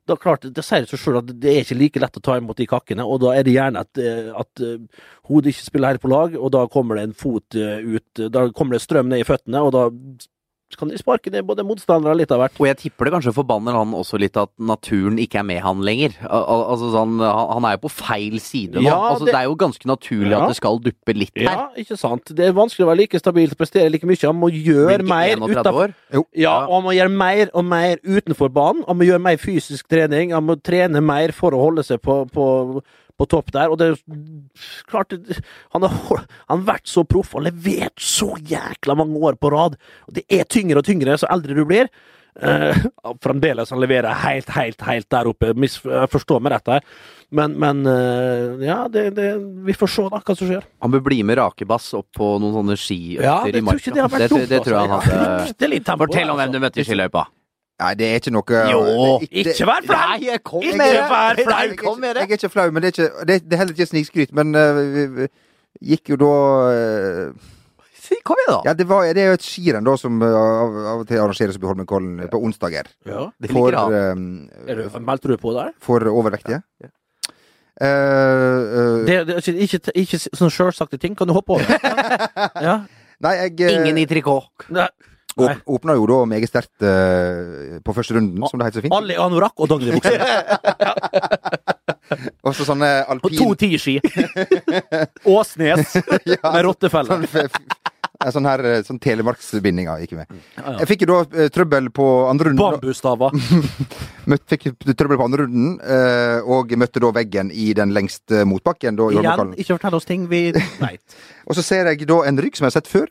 da 0.09 0.17
klart, 0.19 0.47
det 0.55 0.65
sier 0.65 0.87
seg 0.89 1.01
sjøl 1.01 1.19
at 1.21 1.29
det 1.29 1.51
er 1.51 1.63
ikke 1.63 1.77
like 1.79 2.01
lett 2.01 2.17
å 2.19 2.23
ta 2.25 2.37
imot 2.39 2.59
de 2.59 2.67
kakkene, 2.69 3.05
og 3.05 3.21
da 3.23 3.35
er 3.37 3.45
det 3.47 3.55
gjerne 3.55 3.85
at, 3.85 4.01
eh, 4.01 4.31
at 4.33 4.63
eh, 4.65 5.05
hodet 5.29 5.53
ikke 5.53 5.67
spiller 5.67 5.93
her 5.93 6.01
på 6.01 6.11
lag, 6.11 6.35
og 6.39 6.51
da 6.55 6.65
kommer 6.71 6.99
det 6.99 7.07
en 7.07 7.15
fot 7.17 7.57
eh, 7.59 7.85
ut, 7.85 8.25
da 8.33 8.47
kommer 8.55 8.77
det 8.77 8.83
strøm 8.85 9.11
ned 9.11 9.23
i 9.23 9.27
føttene, 9.27 9.63
og 9.63 9.73
da 9.75 9.85
kan 10.77 10.87
de 10.91 10.97
sparke 10.99 11.31
ned 11.33 11.45
både 11.47 11.63
motstandere 11.65 12.11
og 12.13 12.19
litt 12.19 12.31
av 12.31 12.39
hvert. 12.43 12.59
Og 12.61 12.67
jeg 12.67 12.77
tipper 12.77 13.05
det 13.09 13.13
kanskje 13.15 13.33
forbanner 13.33 13.73
han 13.73 13.93
også 13.97 14.19
litt 14.21 14.37
at 14.37 14.51
naturen 14.61 15.17
ikke 15.17 15.39
er 15.41 15.47
med 15.47 15.61
han 15.65 15.81
lenger. 15.81 16.13
Al 16.27 16.43
al 16.45 16.63
altså 16.75 16.91
sånn, 16.93 17.15
han, 17.23 17.49
han 17.55 17.65
er 17.65 17.77
jo 17.77 17.81
på 17.87 17.91
feil 17.95 18.37
side 18.43 18.77
nå. 18.77 18.85
Ja, 18.85 18.97
altså, 19.13 19.25
det- 19.25 19.33
det... 19.33 19.39
er 19.41 19.47
jo 19.49 19.55
ganske 19.55 19.89
naturlig 19.89 20.31
Ja. 20.35 20.43
at 20.43 20.53
det 20.53 20.59
skal 20.59 20.79
duppe 20.85 21.15
litt 21.17 21.33
her. 21.35 21.47
Ja, 21.49 21.67
ikke 21.75 21.97
sant. 21.97 22.29
Det 22.35 22.45
er 22.45 22.53
vanskelig 22.53 22.85
å 22.85 22.89
være 22.91 23.01
like 23.01 23.19
stabil, 23.19 23.55
prestere 23.55 23.89
like 23.89 24.05
mye. 24.05 24.21
Han 24.25 24.35
må 24.39 24.51
gjøre 24.53 25.01
mer 25.03 25.35
utenfor. 25.41 25.93
Ja, 26.35 26.65
og 26.67 26.73
han 26.77 26.83
må 26.83 26.93
gjøre 26.93 27.09
mer 27.17 27.49
og 27.53 27.65
mer 27.65 27.97
utenfor 28.05 28.53
banen. 28.53 28.83
Han 28.87 28.97
må 28.99 29.09
gjøre 29.09 29.23
mer 29.25 29.37
fysisk 29.41 29.87
trening. 29.89 30.33
Han 30.37 30.45
må 30.45 30.59
trene 30.61 31.01
mer 31.01 31.31
for 31.31 31.51
å 31.55 31.63
holde 31.65 31.83
seg 31.87 32.01
på, 32.05 32.21
på, 32.29 32.83
på 33.19 33.27
topp 33.29 33.51
der. 33.55 33.71
Og 33.71 33.79
det 33.79 33.89
er 33.89 33.95
jo 33.95 34.21
klart 34.89 35.15
Han 35.75 35.85
har, 35.85 36.23
han 36.47 36.61
har 36.61 36.67
vært 36.73 36.87
så 36.89 37.03
proff 37.07 37.35
og 37.35 37.45
levert 37.47 37.99
så 37.99 38.33
jækla 38.39 38.97
mange 38.99 39.19
år 39.19 39.39
på 39.39 39.51
rad. 39.53 39.75
Og 40.07 40.15
det 40.17 40.25
er 40.31 40.47
tyngre 40.49 40.81
og 40.81 40.87
tyngre 40.87 41.19
så 41.19 41.29
eldre 41.33 41.57
du 41.57 41.65
blir. 41.67 41.91
Eh, 42.41 42.75
fremdeles 43.23 43.71
han 43.73 43.81
leverer 43.81 44.13
helt, 44.23 44.49
helt, 44.55 44.81
helt 44.87 45.09
der 45.11 45.27
oppe. 45.31 45.53
Mis, 45.59 45.79
forstår 45.81 46.43
meg 46.43 46.55
rett 46.55 46.71
her. 46.75 46.85
Men, 47.35 47.55
men 47.61 47.81
eh, 47.89 48.65
ja, 48.65 48.83
det, 48.91 49.09
det, 49.17 49.31
vi 49.67 49.75
får 49.77 49.91
se 49.95 50.05
da 50.13 50.21
hva 50.21 50.35
som 50.37 50.49
skjer. 50.49 50.69
Han 50.85 50.93
bør 50.95 51.03
bli 51.09 51.19
med 51.27 51.39
Rakebass 51.41 51.91
opp 51.99 52.07
på 52.17 52.31
noen 52.41 52.55
sånne 52.61 52.77
skiøkter 52.79 53.27
Ja, 53.27 53.41
i 53.49 53.65
marka. 53.65 53.91
det 53.91 54.45
det, 54.49 54.63
tror 54.63 54.77
jeg 54.77 54.79
han 54.79 54.95
hadde 54.95 55.99
Fortell 55.99 56.31
om 56.31 56.39
hvem 56.39 56.47
altså. 56.47 56.55
du 56.55 56.63
møtte 56.63 56.81
i 56.81 56.87
skiløypa. 56.87 57.27
Nei, 57.79 57.93
det 57.95 58.07
er 58.09 58.17
ikke 58.19 58.31
noe 58.35 58.61
Jo. 58.71 58.79
det- 59.21 59.29
Ikke 59.31 59.67
vær 59.69 59.85
flau! 59.85 59.99
Nei, 60.19 60.37
kom 60.43 60.63
Ikke 60.63 60.77
med 60.77 60.91
det! 60.93 61.03
vær 61.07 61.39
flau! 61.39 61.59
Jeg, 61.59 61.69
er 61.69 61.71
ikke, 61.71 61.93
jeg 62.03 62.25
er 62.25 62.33
ikke 62.35 62.49
flau, 62.49 62.71
men 62.71 62.83
det 62.83 62.89
er, 62.89 62.95
ikke, 63.07 63.25
det, 63.29 63.37
det 63.45 63.53
er 63.55 63.61
heller 63.61 63.77
ikke 63.77 63.87
snikskryt. 63.87 64.33
Men 64.35 64.55
uh, 64.55 64.75
vi, 64.75 65.05
vi 65.15 65.27
gikk 65.93 66.11
jo 66.11 66.19
da 66.19 66.33
uh, 66.75 67.47
kom 68.25 68.41
igjen, 68.41 68.51
da! 68.51 68.59
Ja, 68.65 68.73
det, 68.73 68.87
var, 68.89 69.07
det 69.15 69.23
er 69.23 69.31
jo 69.31 69.39
et 69.39 69.45
skirenn 69.47 69.87
da 69.87 69.95
som 70.01 70.19
uh, 70.21 70.27
av, 70.27 70.77
og 70.99 71.07
til 71.07 71.21
arrangeres 71.23 71.55
i 71.55 71.65
Holmenkollen 71.69 72.27
på 72.31 72.41
onsdager. 72.43 72.91
Ja. 73.07 73.29
Det 73.39 73.51
For, 73.53 73.71
du, 73.71 74.99
meldte 74.99 75.31
du 75.31 75.37
på 75.39 75.55
der? 75.55 75.71
for 75.79 76.03
overvektige. 76.11 76.63
Eh, 76.83 76.95
Uh, 77.79 79.05
Det, 79.07 79.21
det, 79.27 79.47
ikke, 79.55 79.79
ikke, 79.95 80.17
sånne 80.19 80.51
sjølsagte 80.51 80.97
ting 80.99 81.13
kan 81.15 81.29
du 81.29 81.31
hoppe 81.31 81.55
over. 81.55 81.63
ja. 82.67 82.73
nei, 83.23 83.31
jeg 83.39 83.71
Ingen 83.71 84.01
i 84.01 84.03
trikot. 84.09 84.65
Nei. 84.67 84.89
Åp, 85.45 85.63
åpna 85.77 85.95
jo 85.97 86.05
da 86.09 86.19
meget 86.29 86.51
sterkt 86.51 86.85
uh, 86.85 87.79
på 87.85 87.95
første 87.97 88.17
runden, 88.17 88.43
som 88.49 88.59
det 88.59 88.69
heter 88.69 88.81
så 88.81 88.85
fint. 88.87 88.95
Alle 88.95 89.15
i 89.15 89.19
anorakk 89.21 89.55
og 89.59 89.71
dongeribukse. 89.71 90.15
Og 92.43 92.55
så 92.57 92.65
sånne 92.65 92.87
alpin... 93.05 93.29
Og 93.29 93.37
to 93.37 93.47
tiski. 93.59 93.99
Åsnes 95.29 95.93
med 96.25 96.63
rottefelle. 96.65 97.19
Sånn, 97.29 97.51
sånn 98.19 98.47
her 98.49 98.63
eh, 98.67 98.81
sånn 98.83 98.99
telemarksbindinga 98.99 99.95
gikk 100.01 100.17
med. 100.17 100.31
Ja, 100.57 100.63
ja. 100.65 100.73
Jeg 100.81 100.89
fikk 100.91 101.05
jo 101.05 101.09
da 101.11 101.19
eh, 101.39 101.51
trøbbel 101.55 101.89
på 101.95 102.07
andre 102.27 102.51
runden. 102.51 102.79
Bambusstaver. 102.79 103.35
Fikk 104.51 104.65
trøbbel 104.83 105.17
på 105.17 105.25
andre 105.25 105.45
runden, 105.45 105.77
eh, 105.81 106.43
og 106.43 106.73
møtte 106.77 107.01
da 107.01 107.13
veggen 107.15 107.49
i 107.55 107.71
den 107.77 107.93
lengste 107.95 108.43
motbakken. 108.49 108.99
Da, 108.99 109.07
Igjen, 109.15 109.55
ikke 109.55 109.77
fortell 109.77 109.97
oss 109.97 110.09
ting 110.09 110.27
vi 110.31 110.49
veit. 110.83 111.17
Og 111.49 111.57
så 111.57 111.63
ser 111.65 111.89
jeg 111.89 112.09
da 112.09 112.19
en 112.27 112.43
rygg 112.43 112.59
som 112.59 112.67
jeg 112.67 112.73
har 112.73 112.77
sett 112.77 112.91
før. 112.91 113.07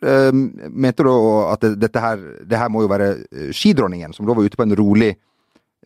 Mente 0.69 1.07
da 1.07 1.17
at 1.55 1.65
dette 1.81 2.05
her, 2.05 2.23
det 2.47 2.61
her 2.61 2.71
må 2.71 2.85
jo 2.85 2.93
være 2.93 3.09
skidronningen, 3.57 4.13
som 4.15 4.29
da 4.29 4.37
var 4.37 4.47
ute 4.47 4.61
på 4.61 4.69
en 4.69 4.77
rolig 4.79 5.15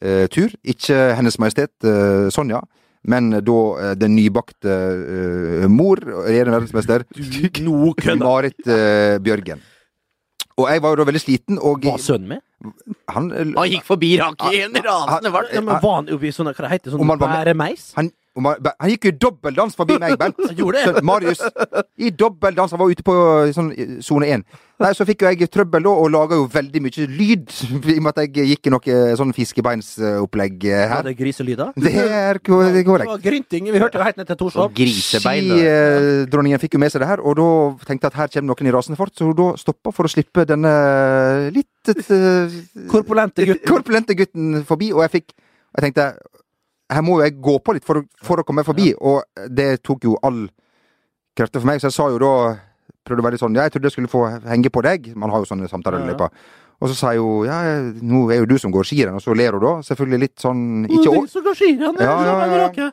uh, 0.05 0.27
tur. 0.33 0.53
Ikke 0.69 0.99
Hennes 1.17 1.39
Majestet 1.41 1.73
uh, 1.87 2.29
Sonja, 2.35 2.61
men 3.05 3.31
da 3.43 3.59
eh, 3.83 3.93
den 3.99 4.15
nybakte 4.15 4.71
uh, 4.71 5.67
mor, 5.71 5.99
regjerende 5.99 6.61
verdensmester, 6.61 7.05
no, 7.65 7.93
Marit 8.23 8.59
uh, 8.69 9.19
Bjørgen. 9.23 9.63
Og 10.61 10.69
jeg 10.69 10.83
var 10.85 10.93
jo 10.93 11.01
da 11.01 11.07
veldig 11.09 11.23
sliten, 11.23 11.59
og 11.59 11.85
Var 11.85 12.03
sønnen 12.03 12.29
med? 12.35 12.43
han 13.11 13.31
Han 13.33 13.71
gikk 13.73 13.87
forbi 13.89 14.13
rakken 14.21 14.53
i 14.77 14.83
rasende 14.85 15.33
fart. 15.35 15.49
Ja, 15.51 15.63
men 15.65 15.81
var 15.83 15.97
han 15.97 16.11
Om 16.13 17.09
sånn 17.09 17.09
han 17.09 17.19
var 17.19 17.33
med- 17.33 18.13
bæremeis? 18.35 18.43
Han, 18.43 18.43
og 18.43 18.43
ma- 18.43 18.75
han 18.81 18.91
gikk 18.91 19.05
jo 19.05 19.13
i 19.13 19.19
dobbeldans 19.21 19.77
forbi 19.77 19.99
meg, 19.99 20.19
Bent. 20.19 20.37
Han 20.49 20.57
gjorde 20.57 20.79
det? 20.79 20.97
Så 20.97 21.03
Marius. 21.05 21.41
I 21.99 22.11
dobbeldans. 22.11 22.71
Han 22.73 22.81
var 22.81 22.91
ute 22.91 23.03
på 23.03 23.15
sånn 23.53 23.73
i 23.77 24.03
sone 24.03 24.27
én. 24.27 24.45
Nei, 24.83 24.91
så 24.99 25.05
fikk 25.07 25.23
jo 25.23 25.31
jeg 25.31 25.47
trøbbel 25.53 25.85
da, 25.85 25.91
og 25.95 26.09
laga 26.11 26.35
jo 26.35 26.49
veldig 26.51 26.81
mye 26.83 27.05
lyd. 27.07 27.53
I 27.93 27.99
og 27.99 28.03
med 28.03 28.17
at 28.17 28.23
jeg 28.25 28.49
gikk 28.51 28.67
i 28.67 28.73
noe 28.73 28.97
sånn 29.21 29.35
fiskebeinsopplegg 29.37 30.65
her. 30.67 30.95
Var 30.97 31.11
det 31.11 31.17
griselyder? 31.21 31.71
Det 31.77 31.93
er 32.03 32.41
korrekt. 32.43 33.11
var 33.13 33.23
grynting. 33.23 33.69
Vi 33.71 33.79
hørte 33.83 34.01
det 34.01 34.09
helt 34.09 34.19
ned 34.19 34.27
til 34.33 34.41
Torshov. 34.41 34.73
Skidronningen 34.75 36.63
fikk 36.63 36.75
jo 36.75 36.83
med 36.83 36.91
seg 36.93 37.05
det 37.05 37.11
her, 37.13 37.23
og 37.23 37.37
da 37.39 37.47
tenkte 37.87 38.09
jeg 38.09 38.15
at 38.15 38.19
her 38.23 38.33
kommer 38.35 38.55
noen 38.57 38.71
i 38.71 38.75
rasende 38.75 38.99
fart, 38.99 39.15
så 39.19 39.31
da 39.37 39.53
stoppa 39.61 39.93
for 39.95 40.09
å 40.09 40.13
slippe 40.13 40.47
denne 40.49 40.73
litt 41.55 41.93
eh, 41.93 42.59
Korpulente 42.91 43.47
gutten. 43.47 43.67
korpulente 43.71 44.17
gutten 44.19 44.63
forbi, 44.67 44.91
og 44.97 45.05
jeg 45.07 45.15
fikk 45.21 45.33
Jeg 45.73 45.87
tenkte 45.87 46.05
her 46.97 47.05
må 47.05 47.19
jo 47.19 47.25
jeg 47.27 47.39
gå 47.43 47.57
på 47.65 47.75
litt 47.77 47.87
for, 47.87 48.03
for 48.25 48.43
å 48.43 48.47
komme 48.47 48.65
forbi, 48.67 48.93
og 48.99 49.23
det 49.51 49.83
tok 49.87 50.05
jo 50.09 50.19
all 50.23 50.45
krefter 51.39 51.63
for 51.63 51.71
meg, 51.71 51.81
så 51.81 51.91
jeg 51.91 51.99
sa 51.99 52.11
jo 52.13 52.21
da 52.23 52.35
Prøvde 53.03 53.19
å 53.19 53.25
være 53.27 53.35
litt 53.35 53.43
sånn 53.43 53.57
Ja, 53.59 53.65
jeg 53.67 53.75
trodde 53.75 53.89
jeg 53.91 53.95
skulle 53.97 54.11
få 54.11 54.21
henge 54.47 54.71
på 54.71 54.83
deg. 54.87 55.09
Man 55.19 55.33
har 55.33 55.43
jo 55.43 55.49
sånne 55.49 55.67
samtaler 55.71 56.05
i 56.05 56.13
løpet. 56.13 56.37
Og 56.83 56.91
så 56.91 56.95
sa 56.95 57.11
jeg 57.15 57.19
jo 57.19 57.43
Ja, 57.49 57.57
nå 57.99 58.21
er 58.31 58.43
jo 58.43 58.49
du 58.53 58.55
som 58.63 58.71
går 58.75 58.87
skirenn, 58.87 59.17
og 59.19 59.25
så 59.25 59.35
ler 59.35 59.57
hun 59.57 59.65
da. 59.65 59.73
Selvfølgelig 59.87 60.21
litt 60.23 60.37
sånn 60.43 60.63
Ikke 60.87 61.11
å... 61.11 61.25
Så 61.31 61.43
går 61.43 61.59
skirenn, 61.59 61.99
Ja, 61.99 62.15
ja, 62.27 62.37
ja, 62.47 62.69
ja. 62.79 62.91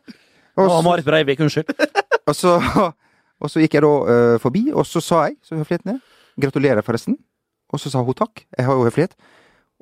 Og 0.59 0.65
så- 0.71 0.81
Marit 0.83 1.05
Breivik, 1.05 1.39
unnskyld. 1.45 1.69
og 2.29 2.35
så, 2.35 2.55
og 3.39 3.51
så 3.53 3.61
gikk 3.61 3.77
jeg 3.77 3.85
da 3.85 3.91
uh, 4.09 4.37
forbi, 4.41 4.65
og 4.73 4.83
så 4.89 5.01
sa 5.03 5.21
jeg, 5.29 5.37
så 5.45 5.55
høfligheten 5.55 5.93
er, 5.93 5.99
gratulerer 6.41 6.83
forresten. 6.83 7.15
Og 7.71 7.79
så 7.79 7.91
sa 7.93 8.01
hun 8.03 8.17
takk, 8.17 8.43
jeg 8.57 8.65
har 8.65 8.75
jo 8.75 8.87
høflighet. 8.89 9.13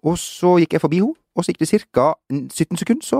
Og 0.05 0.20
så 0.22 0.57
gikk 0.61 0.76
jeg 0.76 0.84
forbi 0.84 0.99
henne, 1.01 1.15
og 1.38 1.46
så 1.46 1.54
gikk 1.54 1.62
det 1.62 1.82
ca. 1.94 2.08
17 2.34 2.80
sekunder, 2.82 3.06
så 3.06 3.20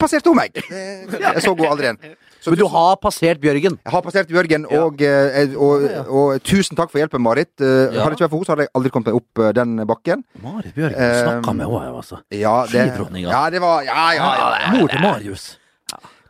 passerte 0.00 0.28
hun 0.32 0.36
meg. 0.40 0.56
Eh, 0.66 1.06
Jeg 1.22 1.44
så 1.44 1.54
henne 1.54 1.70
aldri 1.70 1.86
igjen. 1.88 2.00
Så 2.40 2.50
Men 2.50 2.58
du 2.58 2.66
har 2.72 2.96
passert 3.02 3.40
Bjørgen. 3.40 3.76
Jeg 3.84 3.92
har 3.92 4.02
passert 4.02 4.30
Jørgen, 4.32 4.64
og, 4.66 5.02
og, 5.04 5.56
og, 5.66 5.84
og, 6.08 6.42
tusen 6.42 6.76
takk 6.78 6.90
for 6.90 6.98
hjelpen, 7.02 7.22
Marit. 7.22 7.52
Eh, 7.60 7.68
Ja. 7.90 8.02
Hadde 8.04 8.16
det 8.16 8.18
ikke 8.18 8.26
vært 8.26 8.32
for 8.32 8.38
henne, 8.40 8.48
så 8.48 8.54
hadde 8.54 8.66
jeg 8.66 8.72
aldri 8.78 8.92
kommet 8.94 9.10
meg 9.12 9.20
opp 9.20 9.40
eh, 9.44 9.52
den 9.60 9.76
bakken. 9.88 10.24
Marit 10.42 10.74
Bjørgen 10.74 10.98
Eh, 11.00 11.22
snakka 11.22 11.54
med 11.54 11.66
henne, 11.70 11.94
altså. 12.02 12.20
Ja, 12.34 12.56
det, 12.70 12.84
ja, 13.22 13.42
det 13.54 13.60
var 13.62 13.82
Ja, 13.86 14.10
ja, 14.16 14.28
ja. 14.64 14.72
Mor 14.74 14.88
til 14.88 15.00
Marius. 15.04 15.48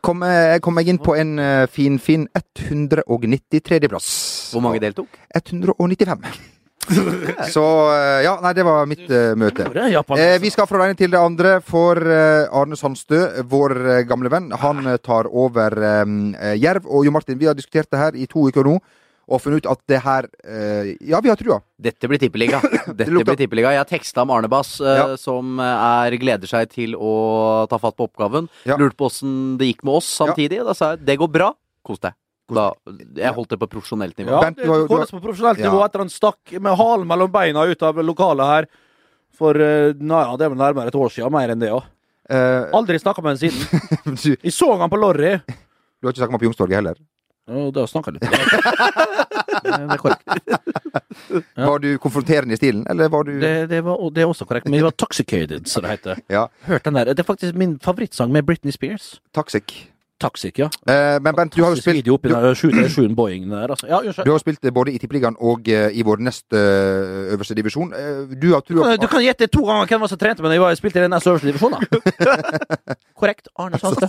Kom, 0.01 0.23
jeg 0.25 0.61
kom 0.65 0.79
jeg 0.81 0.87
inn 0.89 0.97
på 1.01 1.13
en 1.13 1.35
eh, 1.39 1.67
fin, 1.69 1.99
fin 2.01 2.27
193.-plass. 2.37 4.07
Hvor 4.53 4.63
mange 4.65 4.81
deltok? 4.81 5.07
195. 5.35 6.60
Så 7.53 7.63
eh, 7.93 8.21
ja, 8.25 8.37
nei, 8.43 8.53
det 8.57 8.63
var 8.65 8.87
mitt 8.89 9.03
uh, 9.09 9.33
møte. 9.39 9.67
Eh, 10.17 10.37
vi 10.41 10.51
skal 10.53 10.67
fra 10.69 10.81
det 10.81 10.89
ene 10.89 10.99
til 10.99 11.11
det 11.13 11.19
andre, 11.21 11.53
for 11.65 11.99
uh, 12.01 12.49
Arne 12.57 12.77
Sandstø, 12.79 13.21
vår 13.49 13.75
uh, 13.81 13.91
gamle 14.09 14.31
venn, 14.33 14.49
han 14.61 14.87
tar 15.03 15.29
over 15.29 15.77
eh, 15.77 16.55
Jerv. 16.59 16.89
Og 16.89 17.05
Jo 17.07 17.13
Martin, 17.13 17.39
vi 17.39 17.49
har 17.49 17.57
diskutert 17.57 17.91
det 17.91 18.01
her 18.01 18.17
i 18.17 18.27
to 18.29 18.47
uker 18.49 18.67
nå, 18.67 18.79
og 19.31 19.39
funnet 19.39 19.63
ut 19.63 19.69
at 19.71 19.79
det 19.87 19.99
her 20.03 20.25
Ja, 21.07 21.21
vi 21.23 21.29
har 21.29 21.37
trua. 21.39 21.61
Dette 21.79 22.09
blir 22.09 22.19
tippeliga. 22.19 22.59
Dette 22.99 23.13
blir 23.13 23.37
tippeliga. 23.39 23.71
Jeg 23.71 23.79
har 23.79 23.87
teksta 23.87 24.25
med 24.25 24.41
Arne 24.41 24.49
Bass, 24.51 24.73
Ja. 24.83 25.13
som 25.15 25.61
er, 25.63 26.17
gleder 26.19 26.49
seg 26.49 26.73
til 26.73 26.97
å 26.99 27.13
ta 27.71 27.79
fatt 27.79 27.95
på 27.95 28.09
oppgaven. 28.09 28.49
Ja. 28.67 28.75
Lurte 28.81 28.99
på 28.99 29.07
åssen 29.07 29.55
det 29.61 29.69
gikk 29.69 29.85
med 29.87 30.01
oss 30.01 30.09
samtidig. 30.19 30.59
Da 30.67 30.75
sa 30.75 30.95
jeg 30.95 31.05
det 31.07 31.15
går 31.21 31.31
bra. 31.31 31.53
Kos 31.85 32.01
deg. 32.03 32.17
Da, 32.55 32.65
jeg 33.15 33.33
holdt 33.37 33.49
det 33.53 33.59
på 33.61 33.67
profesjonelt 33.71 34.17
nivå. 34.19 34.31
Ja, 34.41 34.49
det 34.51 34.65
har 34.65 34.75
jo- 34.75 34.87
har- 34.87 34.87
holdes 34.95 35.11
på 35.11 35.21
profesjonelt 35.23 35.59
nivå 35.63 35.83
etter 35.85 35.99
han 36.03 36.09
stakk 36.09 36.51
med 36.59 36.75
halen 36.77 37.07
mellom 37.07 37.31
beina 37.31 37.63
ut 37.69 37.83
av 37.83 37.95
lokalet 38.03 38.45
her. 38.45 38.67
For 39.37 39.55
eh, 39.55 39.93
ja, 39.95 40.35
det 40.37 40.45
er 40.45 40.49
vel 40.53 40.57
nærmere 40.59 40.87
et 40.91 40.95
år 40.99 41.09
siden, 41.09 41.31
mer 41.31 41.49
enn 41.49 41.59
det 41.59 41.71
òg. 41.71 41.83
Eh, 42.29 42.69
Aldri 42.77 42.99
snakka 42.99 43.23
med 43.23 43.37
han 43.37 43.41
siden. 43.41 44.37
Jeg 44.43 44.53
så 44.53 44.77
han 44.77 44.89
på 44.89 44.99
Lorry. 44.99 45.37
du 45.47 46.07
har 46.07 46.11
ikke 46.13 46.21
snakket 46.21 46.31
med 46.35 46.39
på 46.43 46.45
Youngstorget 46.49 46.75
heller? 46.81 46.95
Og 47.51 47.73
da 47.73 47.85
snakka 47.89 48.11
litt. 48.13 48.21
Det 49.61 49.71
er 49.77 49.97
korrekt. 49.99 50.23
Ja. 51.57 51.65
Var 51.67 51.79
du 51.83 51.89
konfronterende 52.01 52.55
i 52.55 52.57
stilen, 52.59 52.85
eller 52.89 53.09
var 53.09 53.23
du 53.27 53.33
Det, 53.39 53.67
det, 53.69 53.81
var, 53.85 53.97
det 54.13 54.23
er 54.23 54.29
også 54.29 54.45
korrekt. 54.47 54.65
Men 54.65 54.77
vi 54.79 54.83
var 54.85 54.91
toxicated, 54.97 55.67
som 55.69 55.83
det 55.85 55.91
heter. 55.91 56.21
Ja. 56.31 56.47
Hørt 56.67 56.83
den 56.87 56.93
der. 56.97 57.11
Det 57.13 57.19
er 57.19 57.27
faktisk 57.27 57.55
min 57.55 57.77
favorittsang 57.83 58.31
med 58.31 58.45
Britney 58.47 58.71
Spears. 58.71 59.19
Toxic? 59.35 59.73
Toxic, 60.21 60.59
ja. 60.61 60.67
Eh, 60.87 61.17
men 61.25 61.35
Bent, 61.35 61.55
du 61.57 61.63
har 61.65 61.73
jo 61.73 61.79
spilt 61.81 61.97
video 62.03 62.15
oppi 62.19 62.29
du, 62.29 62.35
den 62.37 62.55
737 62.55 63.15
Boeingen 63.17 63.49
der, 63.55 63.73
altså. 63.73 63.87
Ja, 63.89 63.99
du 64.05 64.13
har 64.29 64.35
jo 64.35 64.37
spilt 64.43 64.67
både 64.73 64.93
i 64.93 64.99
Tippeligaen 65.01 65.35
og 65.41 65.67
eh, 65.73 65.89
i 65.97 66.03
vår 66.05 66.21
nest 66.23 66.45
eh, 66.53 67.33
øverste 67.35 67.57
divisjon. 67.57 67.91
Eh, 67.97 68.21
du 68.37 68.51
har 68.53 68.61
Du 68.61 68.75
trua 68.75 68.95
du 69.01 69.07
kan 69.11 69.25
gjette 69.25 69.49
to 69.51 69.65
ganger 69.67 69.89
hvem 69.91 70.07
som 70.11 70.21
trente, 70.21 70.43
men 70.45 70.53
jeg 70.55 70.61
var- 70.61 70.69
jeg 70.75 70.77
spilte 70.83 71.01
i 71.01 71.05
den 71.07 71.11
neste 71.15 71.33
øverste 71.33 71.49
divisjonen. 71.51 71.81
da. 71.81 72.95
Korrekt. 73.21 73.49
Arne 73.59 73.79
Sandstø. 73.81 74.07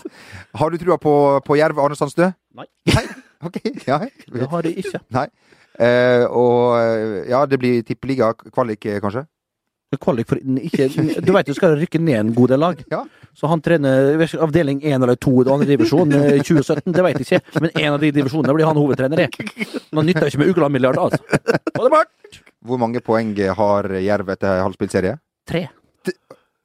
Har 0.55 0.71
du 0.71 0.77
trua 0.79 0.97
på, 1.01 1.15
på 1.45 1.57
Jerv 1.59 1.79
Arne 1.83 1.97
Sandstø? 1.97 2.31
Nei. 2.55 2.67
Nei? 2.95 3.05
Ok, 3.43 3.57
ja. 3.89 3.97
Det 4.31 4.47
har 4.53 4.63
jeg 4.69 4.77
ikke. 4.85 5.01
Nei. 5.11 5.25
Eh, 5.83 6.23
og 6.31 7.27
ja, 7.27 7.41
det 7.51 7.59
blir 7.59 7.81
tippeliga 7.83 8.29
kvalik, 8.39 8.87
kanskje? 9.03 9.25
Kvalik 10.01 10.29
for 10.31 10.39
ikke, 10.39 10.87
Du 11.21 11.33
vet 11.35 11.49
du 11.51 11.53
skal 11.57 11.75
rykke 11.81 11.99
ned 12.01 12.21
en 12.21 12.31
god 12.37 12.53
del 12.55 12.63
lag. 12.63 12.85
Ja. 12.93 13.01
Så 13.35 13.49
han 13.49 13.63
trener 13.65 14.21
avdeling 14.45 14.83
1 14.85 15.03
eller 15.03 15.17
2 15.17 15.33
i 15.43 15.51
andre 15.55 15.69
divisjon 15.71 16.13
eh, 16.13 16.35
i 16.37 16.43
2017, 16.45 16.93
det 16.93 17.05
veit 17.07 17.21
jeg 17.23 17.41
ikke. 17.41 17.61
Men 17.65 17.71
en 17.85 17.93
av 17.97 18.01
de 18.03 18.11
divisjonene 18.13 18.57
blir 18.57 18.69
han 18.69 18.81
hovedtrener 18.81 19.25
i. 19.25 19.29
Men 19.91 20.03
han 20.03 20.11
nytter 20.11 20.29
ikke 20.29 20.43
med 20.43 20.53
Ugla-milliard, 20.53 21.01
altså. 21.01 21.23
Hvor 22.63 22.79
mange 22.79 23.01
poeng 23.05 23.33
har 23.57 23.89
Jerv 24.05 24.35
etter 24.37 24.61
halvspillserie? 24.63 25.17
Tre. 25.49 25.65
T. 26.05 26.15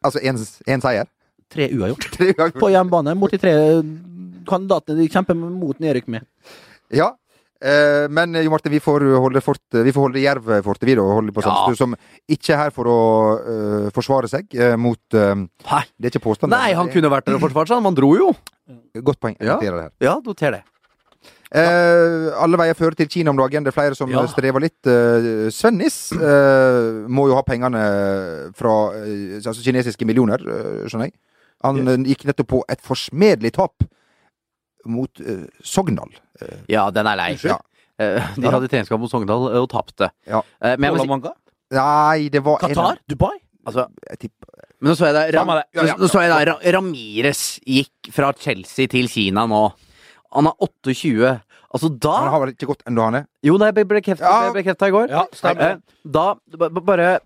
Altså 0.06 0.22
én 0.22 0.84
seier? 0.84 1.08
Tre 1.52 1.70
uavgjort. 1.72 2.10
Tre. 2.18 2.34
På 2.60 2.70
hjemmebane 2.74 3.16
mot 3.18 3.32
de 3.32 3.40
tre 3.42 3.54
kandidatene 4.48 5.00
de 5.02 5.08
kjemper 5.12 5.38
mot 5.38 5.80
nedrykk 5.84 6.12
med. 6.12 6.28
Ja. 6.94 7.14
Eh, 7.58 8.06
men 8.14 8.36
Jo 8.44 8.52
Martin, 8.54 8.72
vi 8.72 8.80
får 8.84 9.06
holde, 9.18 9.42
fort, 9.42 9.64
vi 9.74 9.92
får 9.92 10.04
holde 10.08 10.22
Jerv-fortet, 10.22 10.86
vi, 10.86 10.96
da. 11.00 11.02
Holde 11.02 11.34
på 11.34 11.42
Ja. 11.42 11.50
Sandstø, 11.50 11.76
som 11.80 11.96
ikke 12.30 12.54
er 12.54 12.58
her 12.68 12.70
for 12.76 12.86
å 12.92 12.98
uh, 13.42 13.90
forsvare 13.96 14.30
seg 14.30 14.46
uh, 14.62 14.76
mot 14.78 15.00
uh. 15.18 15.34
Det 15.98 16.06
er 16.06 16.14
ikke 16.14 16.22
påstand. 16.28 16.54
Nei, 16.54 16.74
han 16.78 16.90
kunne 16.94 17.10
vært 17.10 17.26
der 17.26 17.40
og 17.40 17.42
forsvart 17.48 17.72
seg. 17.72 17.82
Man 17.82 17.98
dro 17.98 18.14
jo. 18.16 18.34
Godt 19.02 19.20
poeng. 19.20 19.38
Jeg 19.40 19.48
Ja. 19.48 19.56
noterer 19.58 19.76
det 19.78 19.86
her. 19.88 19.94
Ja, 20.06 20.16
noter 20.24 20.52
det. 20.60 20.64
Eh, 21.48 22.28
alle 22.44 22.58
veier 22.60 22.76
fører 22.76 22.96
til 23.00 23.08
Kina 23.08 23.32
om 23.32 23.38
dagen. 23.40 23.64
Det 23.64 23.72
er 23.72 23.78
flere 23.82 23.96
som 23.96 24.10
Ja. 24.12 24.26
strever 24.28 24.60
litt. 24.60 24.86
Eh, 24.86 25.48
Svennis 25.50 26.12
eh, 26.12 27.08
må 27.08 27.28
jo 27.30 27.36
ha 27.36 27.42
pengene 27.48 28.52
fra 28.54 28.92
eh, 29.00 29.40
altså 29.40 29.64
kinesiske 29.64 30.06
millioner, 30.06 30.44
eh, 30.44 30.88
skjønner 30.92 31.08
jeg. 31.08 31.14
Han 31.64 31.88
eh, 31.88 31.98
gikk 32.12 32.26
nettopp 32.28 32.48
på 32.52 32.62
et 32.70 32.82
forsmedelig 32.84 33.54
tap 33.54 33.82
mot 34.88 35.20
eh, 35.22 35.46
Sogndal. 35.64 36.12
Eh, 36.42 36.58
Ja, 36.70 36.90
den 36.92 37.08
er 37.08 37.16
lei. 37.20 37.32
Ja. 37.44 37.58
Eh, 38.00 38.22
De 38.38 38.50
hadde 38.52 38.68
treningskamp 38.70 39.02
mot 39.02 39.10
Sogndal 39.12 39.48
og 39.62 39.70
tapte. 39.70 40.12
Ja. 40.28 40.42
Manga? 41.10 41.34
Nei, 41.72 42.30
det 42.30 42.44
var 42.44 42.60
en- 42.64 42.70
Qatar? 42.76 42.98
Dubai? 43.10 43.36
altså, 43.68 43.88
Jeg 44.10 44.20
tipper 44.20 44.54
men 44.80 44.92
nå 44.92 44.96
så 44.96 45.08
jeg 45.08 45.14
da, 45.16 45.40
Ram, 45.40 45.48
ja, 45.50 45.56
det. 45.58 45.88
ja, 45.90 45.96
da 46.30 46.54
Ra- 46.54 46.72
Ramires 46.76 47.60
gikk 47.66 48.12
fra 48.14 48.32
Chelsea 48.38 48.86
til 48.88 49.08
Kina 49.10 49.48
nå. 49.50 49.74
Han 50.36 50.46
er 50.46 50.54
28. 50.62 51.42
Altså 51.74 51.90
da 52.00 52.12
Han 52.20 52.30
har 52.30 52.40
vel 52.46 52.54
ikke 52.54 52.68
gått 52.70 52.84
ennå, 52.88 53.04
han 53.10 53.16
er? 53.16 53.26
Jo, 53.44 53.58
det 53.58 53.74
ble 53.74 53.84
bekrefta 53.86 54.22
Ja. 54.22 54.88
i 54.88 54.92
går. 54.92 55.10
Ja. 55.10 55.26
Da 56.06 56.36
ba- 56.58 56.70
ba- 56.70 56.80
bare 56.82 57.20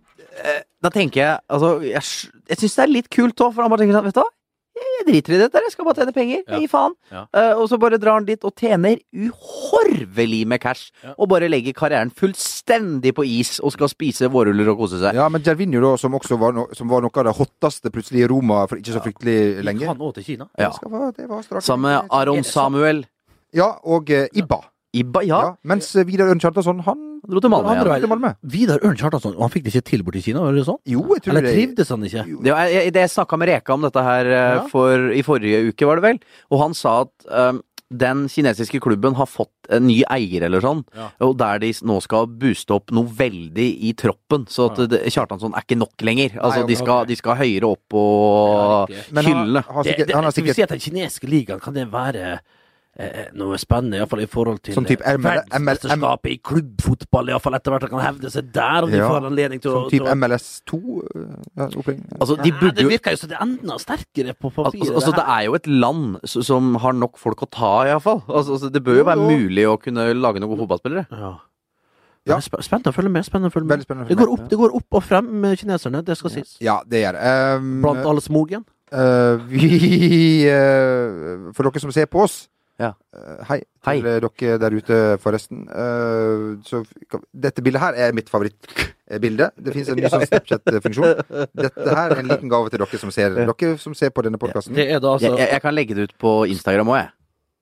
eh, 0.43 0.61
Da 0.81 0.89
tenker 0.89 1.13
jeg 1.21 1.39
Altså, 1.49 1.81
jeg, 1.81 2.01
jeg 2.47 2.57
syns 2.57 2.75
det 2.75 2.83
er 2.83 2.87
litt 2.87 3.09
kult 3.09 3.35
òg, 3.35 3.53
for 3.53 3.61
han 3.63 3.69
bare 3.69 3.79
tenker 3.83 3.99
sånn 3.99 4.05
Vet 4.05 4.13
du 4.15 4.21
hva? 4.21 4.29
Jeg 4.81 5.07
driter 5.07 5.35
i 5.35 5.39
dette, 5.41 5.61
jeg 5.65 5.73
skal 5.73 5.87
bare 5.87 6.01
tjene 6.01 6.13
penger. 6.15 6.41
Ja. 6.45 6.59
Gi 6.61 6.67
faen. 6.69 6.95
Ja. 7.11 7.23
Uh, 7.33 7.61
og 7.61 7.67
så 7.71 7.79
bare 7.81 7.97
drar 8.01 8.19
han 8.19 8.27
dit 8.27 8.43
og 8.45 8.53
tjener 8.57 8.99
uhorvelig 9.13 10.41
med 10.49 10.61
cash. 10.61 10.91
Ja. 11.03 11.15
Og 11.17 11.29
bare 11.31 11.49
legger 11.49 11.75
karrieren 11.77 12.13
fullstendig 12.13 13.13
på 13.17 13.25
is 13.27 13.55
og 13.61 13.73
skal 13.75 13.91
spise 13.91 14.29
vårruller 14.31 14.73
og 14.73 14.83
kose 14.83 15.01
seg. 15.01 15.17
Ja, 15.17 15.27
men 15.33 15.45
Gervinho, 15.45 15.81
da, 15.83 15.93
som 16.01 16.17
også 16.17 16.37
var, 16.41 16.55
no 16.57 16.67
som 16.77 16.91
var 16.91 17.05
noe 17.05 17.13
av 17.23 17.29
det 17.29 17.37
hotteste 17.37 17.93
plutselig 17.93 18.25
i 18.25 18.29
Roma 18.31 18.63
for 18.69 18.81
ikke 18.81 18.97
så 18.97 19.03
fryktelig 19.05 19.39
lenge. 19.65 19.87
Han 19.89 20.01
òg 20.01 20.17
til 20.19 20.27
Kina? 20.33 20.49
Ja. 20.57 20.69
Det, 20.69 20.77
skal 20.79 21.09
det 21.17 21.29
var. 21.31 21.65
Sammen 21.65 21.89
med 21.89 22.13
Aron 22.21 22.45
Samuel. 22.47 23.05
Ja, 23.57 23.73
og 23.83 24.13
uh, 24.13 24.27
Ibba. 24.37 24.61
Ibba, 24.93 25.21
Ja. 25.23 25.37
ja. 25.45 25.55
Mens 25.63 25.87
eh, 25.95 26.03
Vidar 26.07 26.27
Ørn 26.33 26.39
Kjartansson, 26.43 26.81
han 26.83 27.07
Han 27.21 27.29
dro 27.31 27.39
til 27.39 27.51
Malmö. 27.53 27.73
Ja. 27.77 27.99
til 28.01 28.09
Malmö. 28.11 28.33
Vidar 28.43 28.79
Ørn 28.83 28.97
Kjartansson, 28.97 29.35
og 29.37 29.41
han 29.45 29.51
fikk 29.53 29.63
det 29.67 29.75
ikke 29.75 29.85
til 29.91 30.03
borti 30.03 30.21
Kina? 30.25 30.41
Var 30.41 30.55
det 30.57 30.65
sånn? 30.67 30.79
Jo, 30.89 31.03
jeg 31.13 31.21
tror 31.23 31.31
Eller 31.35 31.45
det 31.47 31.51
trivdes 31.55 31.89
han 31.93 32.03
ikke? 32.07 32.23
Det, 32.43 32.53
jeg, 32.73 32.93
det 32.95 33.03
jeg 33.05 33.11
snakka 33.13 33.37
med 33.39 33.51
Reka 33.53 33.73
om 33.77 33.81
dette 33.85 34.03
her 34.03 34.25
eh, 34.25 34.55
Ja. 34.57 34.63
for, 34.71 35.11
i 35.13 35.21
forrige 35.23 35.67
uke, 35.69 35.85
var 35.85 36.01
det 36.01 36.07
vel. 36.09 36.19
Og 36.51 36.63
han 36.63 36.73
sa 36.73 36.95
at 37.05 37.13
um, 37.29 37.61
den 37.91 38.23
kinesiske 38.31 38.79
klubben 38.81 39.15
har 39.19 39.27
fått 39.27 39.51
en 39.69 39.83
ny 39.85 39.97
eier 40.09 40.45
eller 40.47 40.63
sånn, 40.63 40.81
og 41.19 41.33
der 41.37 41.59
de 41.59 41.71
nå 41.83 41.97
skal 42.01 42.25
booste 42.39 42.71
opp 42.73 42.89
noe 42.95 43.03
veldig 43.05 43.67
i 43.83 43.91
troppen, 43.99 44.45
så 44.47 44.69
at 44.71 44.95
Kjartansson 45.11 45.51
er 45.53 45.65
ikke 45.67 45.75
nok 45.77 45.99
lenger. 46.07 46.37
Altså, 46.39 46.63
Nei, 46.63 46.69
de, 46.71 46.77
skal, 46.79 47.05
de 47.09 47.17
skal 47.19 47.35
høyere 47.35 47.67
opp 47.67 47.83
på 47.91 48.03
han, 48.87 49.25
hyllene. 49.27 49.63
har 49.67 49.83
sikkert, 49.87 50.07
det, 50.07 50.15
han 50.15 50.23
har 50.23 50.31
skal 50.31 50.47
vi 50.47 50.55
si 50.55 50.63
at 50.65 50.71
den 50.73 50.79
kinesiske 50.83 51.27
ligaen, 51.29 51.59
kan 51.63 51.75
det 51.75 51.85
være 51.91 52.39
noe 53.39 53.55
spennende, 53.61 54.01
iallfall 54.01 54.19
i 54.25 54.27
forhold 54.27 54.57
til 54.65 54.75
Som 54.75 54.85
typ 54.85 54.99
eh, 55.07 55.15
ML 55.15 55.23
verdensmesterskapet 55.23 56.33
i 56.33 56.37
klubbfotball, 56.43 57.29
iallfall 57.31 57.55
etter 57.55 57.71
hvert, 57.73 57.85
kan 57.93 58.03
hevde 58.03 58.31
seg 58.33 58.49
der, 58.51 58.83
om 58.83 58.91
de 58.91 58.99
Ja, 58.99 59.05
får 59.07 59.27
anledning 59.29 59.61
til 59.63 59.71
å 59.71 59.83
Som 59.85 59.93
type 59.93 60.15
MLS2? 60.17 60.79
øh, 60.99 61.29
ja. 61.55 61.69
Altså, 62.19 62.35
de 62.41 62.51
ja, 62.51 62.73
det 62.75 62.87
virker 62.89 63.15
jo 63.15 63.21
som 63.21 63.31
det 63.31 63.37
er 63.37 63.45
enda 63.45 63.77
sterkere 63.79 64.35
på 64.35 64.51
papiret. 64.51 64.81
Altså, 64.81 64.97
altså, 64.99 65.13
det 65.15 65.25
er 65.37 65.45
jo 65.47 65.55
et 65.55 65.69
land 65.71 66.19
som 66.27 66.75
har 66.83 66.97
nok 66.97 67.15
folk 67.21 67.45
å 67.47 67.49
ta, 67.49 67.71
iallfall. 67.87 68.21
Altså, 68.27 68.59
altså, 68.59 68.73
det 68.75 68.83
bør 68.83 68.99
jo 68.99 69.07
være 69.07 69.31
mulig 69.39 69.65
å 69.71 69.79
kunne 69.79 70.11
lage 70.11 70.43
noen 70.43 70.51
gode 70.51 70.65
fotballspillere. 70.65 71.07
Ja. 71.15 71.33
Ja. 72.29 72.37
Spennende 72.43 72.91
å 72.91 72.93
følge 72.93 73.09
med. 73.09 73.25
spennende 73.25 73.49
å 73.49 73.55
følge 73.55 73.71
med. 73.71 73.87
Spennende 73.87 74.05
å 74.05 74.11
Det 74.11 74.19
går, 74.19 74.27
med, 74.27 74.35
opp, 74.35 74.49
det 74.51 74.59
går 74.59 74.75
opp 74.77 74.99
og 74.99 75.03
frem 75.07 75.31
med 75.41 75.57
kineserne, 75.57 76.03
det 76.05 76.19
skal 76.19 76.35
sies. 76.35 76.57
Ja, 76.61 76.81
det 76.85 77.01
gjør 77.05 77.17
det. 77.17 77.35
Um, 77.57 77.73
Blant 77.81 78.05
alle 78.05 78.21
smogen. 78.21 78.67
Uh, 78.91 79.39
vi 79.47 80.43
uh, 80.51 81.47
For 81.55 81.63
dere 81.63 81.79
som 81.79 81.93
ser 81.95 82.11
på 82.11 82.25
oss 82.27 82.49
Ja. 82.81 82.91
øh, 83.13 83.43
Hei 83.49 83.59
Hei. 83.85 83.95
til 84.01 84.21
dere 84.25 84.57
der 84.61 84.75
ute, 84.77 84.97
forresten. 85.21 85.67
Øh, 85.69 86.57
så, 86.65 86.81
dette 87.45 87.61
bildet 87.61 87.81
her 87.83 87.93
er 88.07 88.11
mitt 88.17 88.29
favorittbilde. 88.31 89.51
Det 89.61 89.73
finnes 89.75 89.89
en 89.93 90.01
ny 90.01 90.09
sånn 90.13 90.25
Snapchat-funksjon. 90.25 91.23
Dette 91.61 91.95
her 91.95 92.15
er 92.15 92.19
en 92.23 92.29
liten 92.31 92.49
gave 92.51 92.71
til 92.73 92.81
dere 92.81 93.01
som 93.01 93.13
ser, 93.13 93.37
dere 93.37 93.71
som 93.81 93.93
ser 93.97 94.09
på 94.15 94.25
denne 94.25 94.41
podkasten. 94.41 94.75
Det 94.77 94.89
altså 94.97 95.35
Jeg, 95.35 95.49
jeg, 95.51 95.61
kan 95.61 95.77
legge 95.77 95.97
det 95.99 96.09
ut 96.09 96.15
på 96.21 96.35
Instagram 96.49 96.93
òg, 96.95 97.03
jeg. 97.03 97.11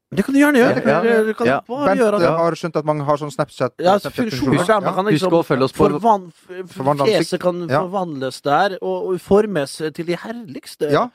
Det 0.10 0.24
kan 0.26 0.34
du 0.34 0.40
gjerne 0.40 0.58
gjøre. 0.58 0.82
Ja, 0.90 1.02
ja, 1.06 1.18
Du 1.22 1.34
kan 1.38 1.48
ja. 1.48 1.58
du 1.62 1.70
bare 1.70 1.90
Bent 1.92 2.00
gjøre. 2.02 2.18
altså. 2.18 2.30
har 2.40 2.56
skjønt 2.58 2.78
at 2.80 2.86
mange 2.90 3.06
har 3.06 3.20
sånn 3.22 3.34
Snapchat. 3.34 3.74
Ja, 3.78 3.98
Snapchat 4.02 4.26
husk, 4.26 4.40
funksjoner 4.40 4.66
der 4.66 4.80
man 4.82 4.96
kan 4.96 5.06
Husk 5.06 5.14
liksom 5.14 5.36
å 5.38 5.42
følge 5.46 5.68
oss 5.68 5.76
på 5.76 5.86
forvan, 5.86 7.04
Fjeset 7.06 7.42
kan 7.44 7.60
Ja. 7.70 7.84
forvandles 7.84 8.42
der, 8.42 8.78
og, 8.82 9.12
og 9.12 9.20
formes 9.22 9.76
til 9.94 10.06
de 10.10 10.18
herligste 10.18 10.90
Ja. 10.90 11.10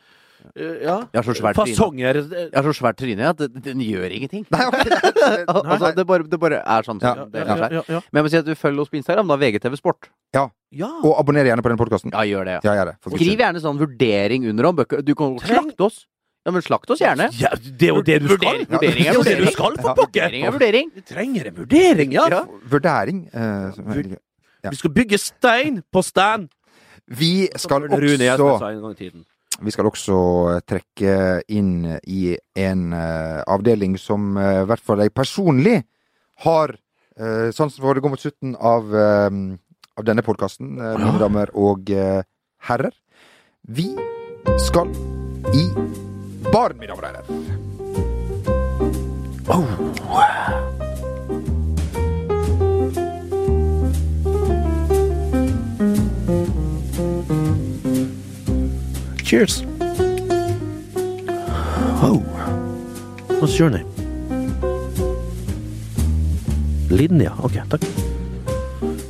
Eh, 0.53 0.83
ja. 0.85 0.97
Jeg 1.13 1.19
har 1.19 1.27
så 1.27 1.35
svært 1.39 1.59
fasonger. 1.59 2.19
Jeg 2.21 2.51
har 2.55 2.69
så 2.69 2.75
svært 2.77 2.99
tryne 3.01 3.29
at 3.31 3.43
den 3.65 3.83
gjør 3.85 4.15
ingenting. 4.15 4.47
Nei, 4.55 4.67
okay, 4.71 4.89
det, 4.91 5.13
det, 5.17 5.29
Altså, 5.73 5.93
det, 5.97 6.07
bare, 6.09 6.27
det 6.31 6.41
bare 6.41 6.61
er 6.61 6.87
sånn. 6.87 7.03
Ja. 7.03 7.15
Ja, 7.25 7.45
er. 7.57 7.77
ja, 7.81 7.83
ja. 7.97 8.01
Men 8.11 8.21
jeg 8.21 8.27
må 8.27 8.33
si 8.35 8.41
at 8.41 8.49
du 8.49 8.55
følger 8.59 8.85
oss 8.85 8.93
på 8.93 9.01
Instagram, 9.01 9.31
da. 9.33 9.39
VGTV 9.41 9.79
Sport. 9.81 10.11
ja. 10.35 10.49
Og 11.05 11.13
abonner 11.21 11.47
gjerne 11.47 11.63
på 11.63 11.71
den 11.71 11.79
podkasten. 11.81 12.15
Ja, 12.15 12.25
gjør 12.27 12.49
det. 12.51 12.59
Ja, 12.67 12.75
gjør 12.81 12.93
det. 12.93 12.97
Skriv 13.15 13.45
gjerne 13.47 13.63
sånn 13.63 13.79
vurdering 13.79 14.49
under 14.51 14.71
om 14.71 14.83
bøker. 14.83 15.05
Du 15.07 15.15
kan 15.19 15.39
slakte 15.43 15.87
oss. 15.87 16.03
Ja, 16.45 16.53
men 16.53 16.61
slakt 16.61 16.91
oss 16.93 17.01
gjerne. 17.01 17.31
Ja, 17.41 17.55
det 17.57 17.89
er 17.89 17.95
jo 17.95 18.03
det 18.05 18.19
du 18.21 18.27
skal. 18.29 18.37
Vurdering, 18.37 18.67
vurdering 18.69 19.01
Det 19.01 19.15
er 19.15 19.17
er 19.17 19.25
det 19.25 19.47
du 19.47 19.53
skal, 19.55 19.79
for 19.81 19.89
Ja, 19.89 19.95
pokker! 19.97 20.27
Vurdering 20.27 20.45
er 20.45 20.53
vurdering. 20.53 20.91
Vi 20.93 21.05
trenger 21.09 21.49
en 21.49 21.57
vurdering, 21.57 22.13
ja. 22.13 22.27
Ja. 22.29 22.43
Vurdering. 22.69 23.25
Uh, 23.33 24.17
Ja. 24.65 24.71
Vi 24.71 24.77
skal 24.77 24.91
bygge 24.97 25.19
stein 25.19 25.83
på 25.93 26.03
stand. 26.03 26.49
Vi 27.07 27.49
skal 27.57 27.85
også 27.85 29.25
Vi 29.63 29.71
skal 29.71 29.87
også 29.87 30.17
trekke 30.67 31.43
inn 31.53 31.85
i 32.11 32.35
en 32.59 32.93
eh, 32.97 33.43
avdeling 33.47 33.99
som 34.01 34.37
eh, 34.41 34.63
i 34.65 34.67
hvert 34.69 34.83
fall 34.83 35.01
jeg 35.05 35.13
personlig 35.15 35.83
har 36.45 36.77
sansen 37.55 37.79
for. 37.79 37.95
Det 37.95 38.03
går 38.03 38.11
mot 38.11 38.19
slutten 38.19 38.59
av, 38.59 38.91
eh, 38.91 39.31
av 39.95 40.03
denne 40.09 40.25
podkasten, 40.27 40.75
mine 40.75 41.15
damer 41.23 41.47
og 41.55 41.87
eh, 41.95 42.27
herrer. 42.67 42.91
Vi 43.63 43.95
skal 44.67 44.91
i 45.55 45.71
baren, 46.51 46.75
mine 46.81 46.91
damer 46.91 47.07
og 47.07 47.15
herrer. 47.15 47.55
Cheers. 59.25 59.65
Oh. 62.05 62.21
What's 63.41 63.59
your 63.59 63.71
name? 63.71 63.89
Linja. 66.91 67.33
Ok, 67.41 67.57
takk. 67.73 67.85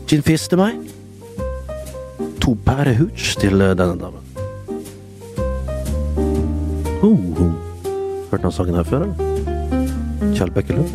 Gin 0.07 0.23
fizz 0.23 0.49
til 0.49 0.59
meg. 0.63 0.79
To 2.45 2.55
pærehooch 2.65 3.35
til 3.43 3.61
eh, 3.61 3.75
denne 3.75 3.99
damen. 3.99 4.23
Oh. 7.03 7.19
Hørt 8.31 8.43
noen 8.47 8.55
sangen 8.55 8.79
her 8.79 8.87
før, 8.87 9.09
eller? 9.09 9.19
Kjell 10.35 10.55
Bekkelund? 10.55 10.91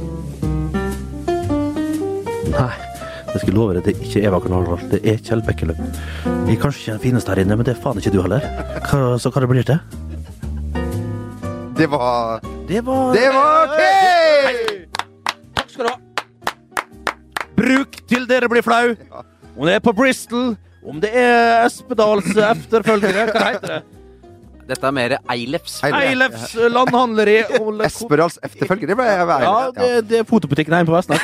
Nei, 2.49 2.75
jeg 3.35 3.41
skal 3.43 3.55
love 3.57 3.75
deg, 3.77 3.85
det 3.85 3.93
er 3.95 4.05
ikke 4.07 4.21
Eva 4.27 4.39
Karnarvald, 4.43 4.85
det 4.91 4.99
er 5.07 5.17
Kjell 5.23 5.41
Bekkelund. 5.45 5.97
Vi 6.47 6.55
er 6.55 6.61
kanskje 6.61 6.81
ikke 6.81 6.95
den 6.95 7.03
fineste 7.03 7.33
her 7.33 7.41
inne, 7.43 7.57
men 7.59 7.67
det 7.67 7.75
er 7.75 7.81
faen 7.83 7.99
ikke 8.01 8.13
du 8.13 8.21
heller. 8.23 8.45
Hva, 8.89 9.01
så 9.21 9.31
hva 9.33 9.43
det 9.43 9.49
blir 9.51 9.67
til? 9.67 9.81
Det 11.79 11.87
var 11.91 12.41
Det 12.67 12.81
var 12.85 13.13
Det 13.15 13.27
var 13.33 13.69
OK! 13.69 13.81
Takk 15.55 15.69
skal 15.71 15.85
du 15.85 15.91
ha. 15.91 16.55
Bruk 17.59 18.01
til 18.09 18.25
dere 18.27 18.49
blir 18.51 18.65
flau. 18.65 18.95
Om 19.55 19.67
det 19.67 19.77
er 19.77 19.83
på 19.83 19.93
Bristol, 19.95 20.53
om 20.87 20.99
det 21.03 21.11
er 21.15 21.65
Espedals 21.65 22.29
efterfølgere, 22.53 23.29
hva 23.33 23.47
heter 23.53 23.73
det? 23.77 23.81
Dette 24.69 24.85
er 24.87 24.95
mer 24.95 25.17
Eilefs. 25.33 25.79
Eilefs 25.89 26.53
landhandleri. 26.69 27.39
Esperals 27.49 27.85
Espedals 27.89 28.39
efterfølger. 28.45 28.91
Det 28.93 28.97
ble 28.99 29.09
jeg 29.09 29.27
Ja, 29.43 29.53
det, 29.75 29.91
det 30.09 30.21
er 30.23 30.27
fotobutikken 30.29 30.75
hjemme 30.77 30.91
på 30.91 30.97
Vestnes. 30.99 31.21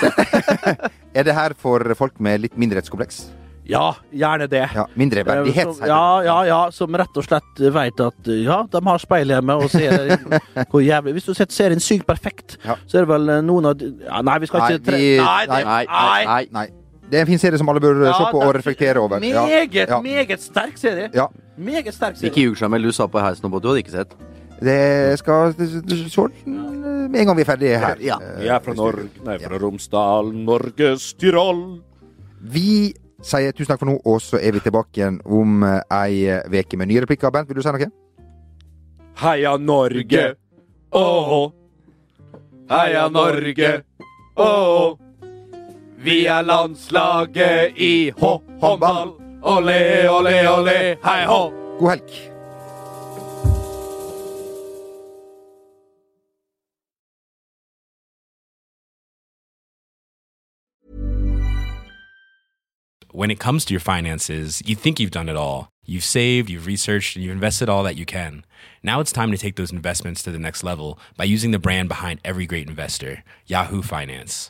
Er 1.16 1.24
det 1.24 1.32
her 1.38 1.54
for 1.56 1.80
folk 1.96 2.18
med 2.20 2.42
litt 2.44 2.58
mindrehetskompleks? 2.60 3.22
Ja, 3.66 3.96
gjerne 4.14 4.46
det. 4.52 4.66
Ja, 4.76 4.84
Mindreverdighet. 5.00 5.72
Som, 5.78 5.88
ja, 5.90 6.02
ja, 6.28 6.36
ja, 6.46 6.58
som 6.76 6.94
rett 7.02 7.16
og 7.18 7.26
slett 7.26 7.62
veit 7.74 8.02
at 8.04 8.28
ja, 8.30 8.60
de 8.70 8.82
har 8.86 9.02
speil 9.02 9.32
hjemme 9.34 9.56
og 9.58 9.72
ser 9.74 10.12
hvor 10.70 10.84
jævlig 10.86 11.16
Hvis 11.18 11.26
du 11.32 11.34
ser 11.34 11.50
serien 11.50 11.82
Sykt 11.82 12.06
perfekt, 12.06 12.60
Ja. 12.66 12.76
så 12.86 13.00
er 13.00 13.08
det 13.08 13.10
vel 13.16 13.32
noen 13.48 13.72
av 13.72 13.82
ja, 13.82 14.20
Nei, 14.28 14.36
vi 14.44 14.50
skal 14.52 14.66
Nei, 14.68 14.70
ikke 14.76 14.86
tre... 14.92 15.00
vi- 15.02 15.16
Nei, 15.24 15.40
det, 15.50 15.62
nei, 15.66 15.80
nei, 15.90 16.20
Nei. 16.30 16.44
Nei. 16.60 16.66
Det 17.10 17.18
er 17.20 17.26
en 17.26 17.32
fin 17.32 17.42
serie 17.42 17.58
som 17.62 17.70
alle 17.74 17.82
bør 17.82 18.04
Ja, 18.06 18.14
se 18.20 18.30
på 18.34 18.40
og 18.44 18.54
reflektere 18.60 19.02
over. 19.02 19.20
Meget, 19.24 19.74
Ja. 19.90 20.00
meget 20.02 20.42
sterk 20.46 20.78
serie. 20.82 21.10
Ja. 21.14 21.28
Meget 21.58 21.94
sterk 21.94 22.18
serie. 22.18 22.30
Ikke 22.32 22.42
ljug, 22.46 22.58
Jamel. 22.62 22.84
Du 22.84 22.92
sa 22.92 23.08
på 23.08 23.20
heisen 23.24 23.46
og 23.46 23.52
båt. 23.52 23.64
Du 23.64 23.70
hadde 23.72 23.80
ikke 23.84 23.92
sett. 23.96 24.16
Det 24.64 25.20
skal 25.20 25.54
se 25.54 26.28
med 26.46 27.20
en 27.20 27.28
gang 27.28 27.36
vi 27.38 27.42
er 27.44 27.46
ferdige 27.50 27.78
her. 27.80 27.96
Ja. 28.02 28.16
Eh, 28.22 28.42
Vi 28.42 28.48
er 28.48 28.60
fra 28.64 28.74
Norge, 28.74 29.10
nei, 29.26 29.38
fra 29.40 29.58
Romsdal, 29.62 30.32
Norges 30.34 31.14
Tyrol. 31.20 31.82
Vi 32.42 32.94
sier 33.26 33.52
tusen 33.52 33.72
takk 33.74 33.80
for 33.82 33.90
nå, 33.90 33.98
og 34.06 34.22
så 34.22 34.40
er 34.42 34.52
vi 34.56 34.60
tilbake 34.64 35.00
igjen 35.02 35.20
om 35.26 35.64
eh, 35.64 35.82
ei 35.92 36.40
uke 36.62 36.78
med 36.78 36.88
nye 36.88 37.04
replikker. 37.04 37.32
Bent, 37.32 37.48
vil 37.50 37.60
du 37.60 37.62
si 37.66 37.72
noe? 37.76 37.92
Heia 39.22 39.58
Norge, 39.58 40.24
åh. 40.92 41.52
Heia 42.70 43.08
Norge, 43.10 43.74
åh. 44.38 44.96
Vi 46.06 46.26
er 46.30 46.44
landslaget 46.46 47.78
i 47.82 48.12
hå-håndball. 48.20 49.16
Olé, 49.46 50.08
olé, 50.10 50.48
olé, 50.48 50.98
hei 51.04 51.26
hå. 51.26 51.54
God 51.80 52.00
helg. 52.00 52.32
When 63.12 63.30
it 63.30 63.40
comes 63.40 63.66
to 63.66 63.74
your 63.74 63.80
finances, 63.80 64.64
you 64.66 64.76
think 64.76 65.00
you've 65.00 65.12
done 65.12 65.30
it 65.30 65.38
all. 65.38 65.70
You've 65.86 66.04
saved, 66.04 66.50
you've 66.50 66.66
researched, 66.66 67.16
and 67.16 67.24
you've 67.24 67.32
invested 67.32 67.70
all 67.70 67.84
that 67.84 67.96
you 67.96 68.06
can. 68.06 68.44
Now 68.82 69.00
it's 69.00 69.12
time 69.12 69.32
to 69.32 69.38
take 69.38 69.58
those 69.58 69.72
investments 69.72 70.24
to 70.24 70.32
the 70.32 70.40
next 70.40 70.64
level 70.64 70.98
by 71.18 71.26
using 71.26 71.52
the 71.52 71.60
brand 71.60 71.88
behind 71.88 72.20
every 72.26 72.48
great 72.48 72.68
investor, 72.68 73.24
Yahoo 73.46 73.84
Finance. 73.84 74.50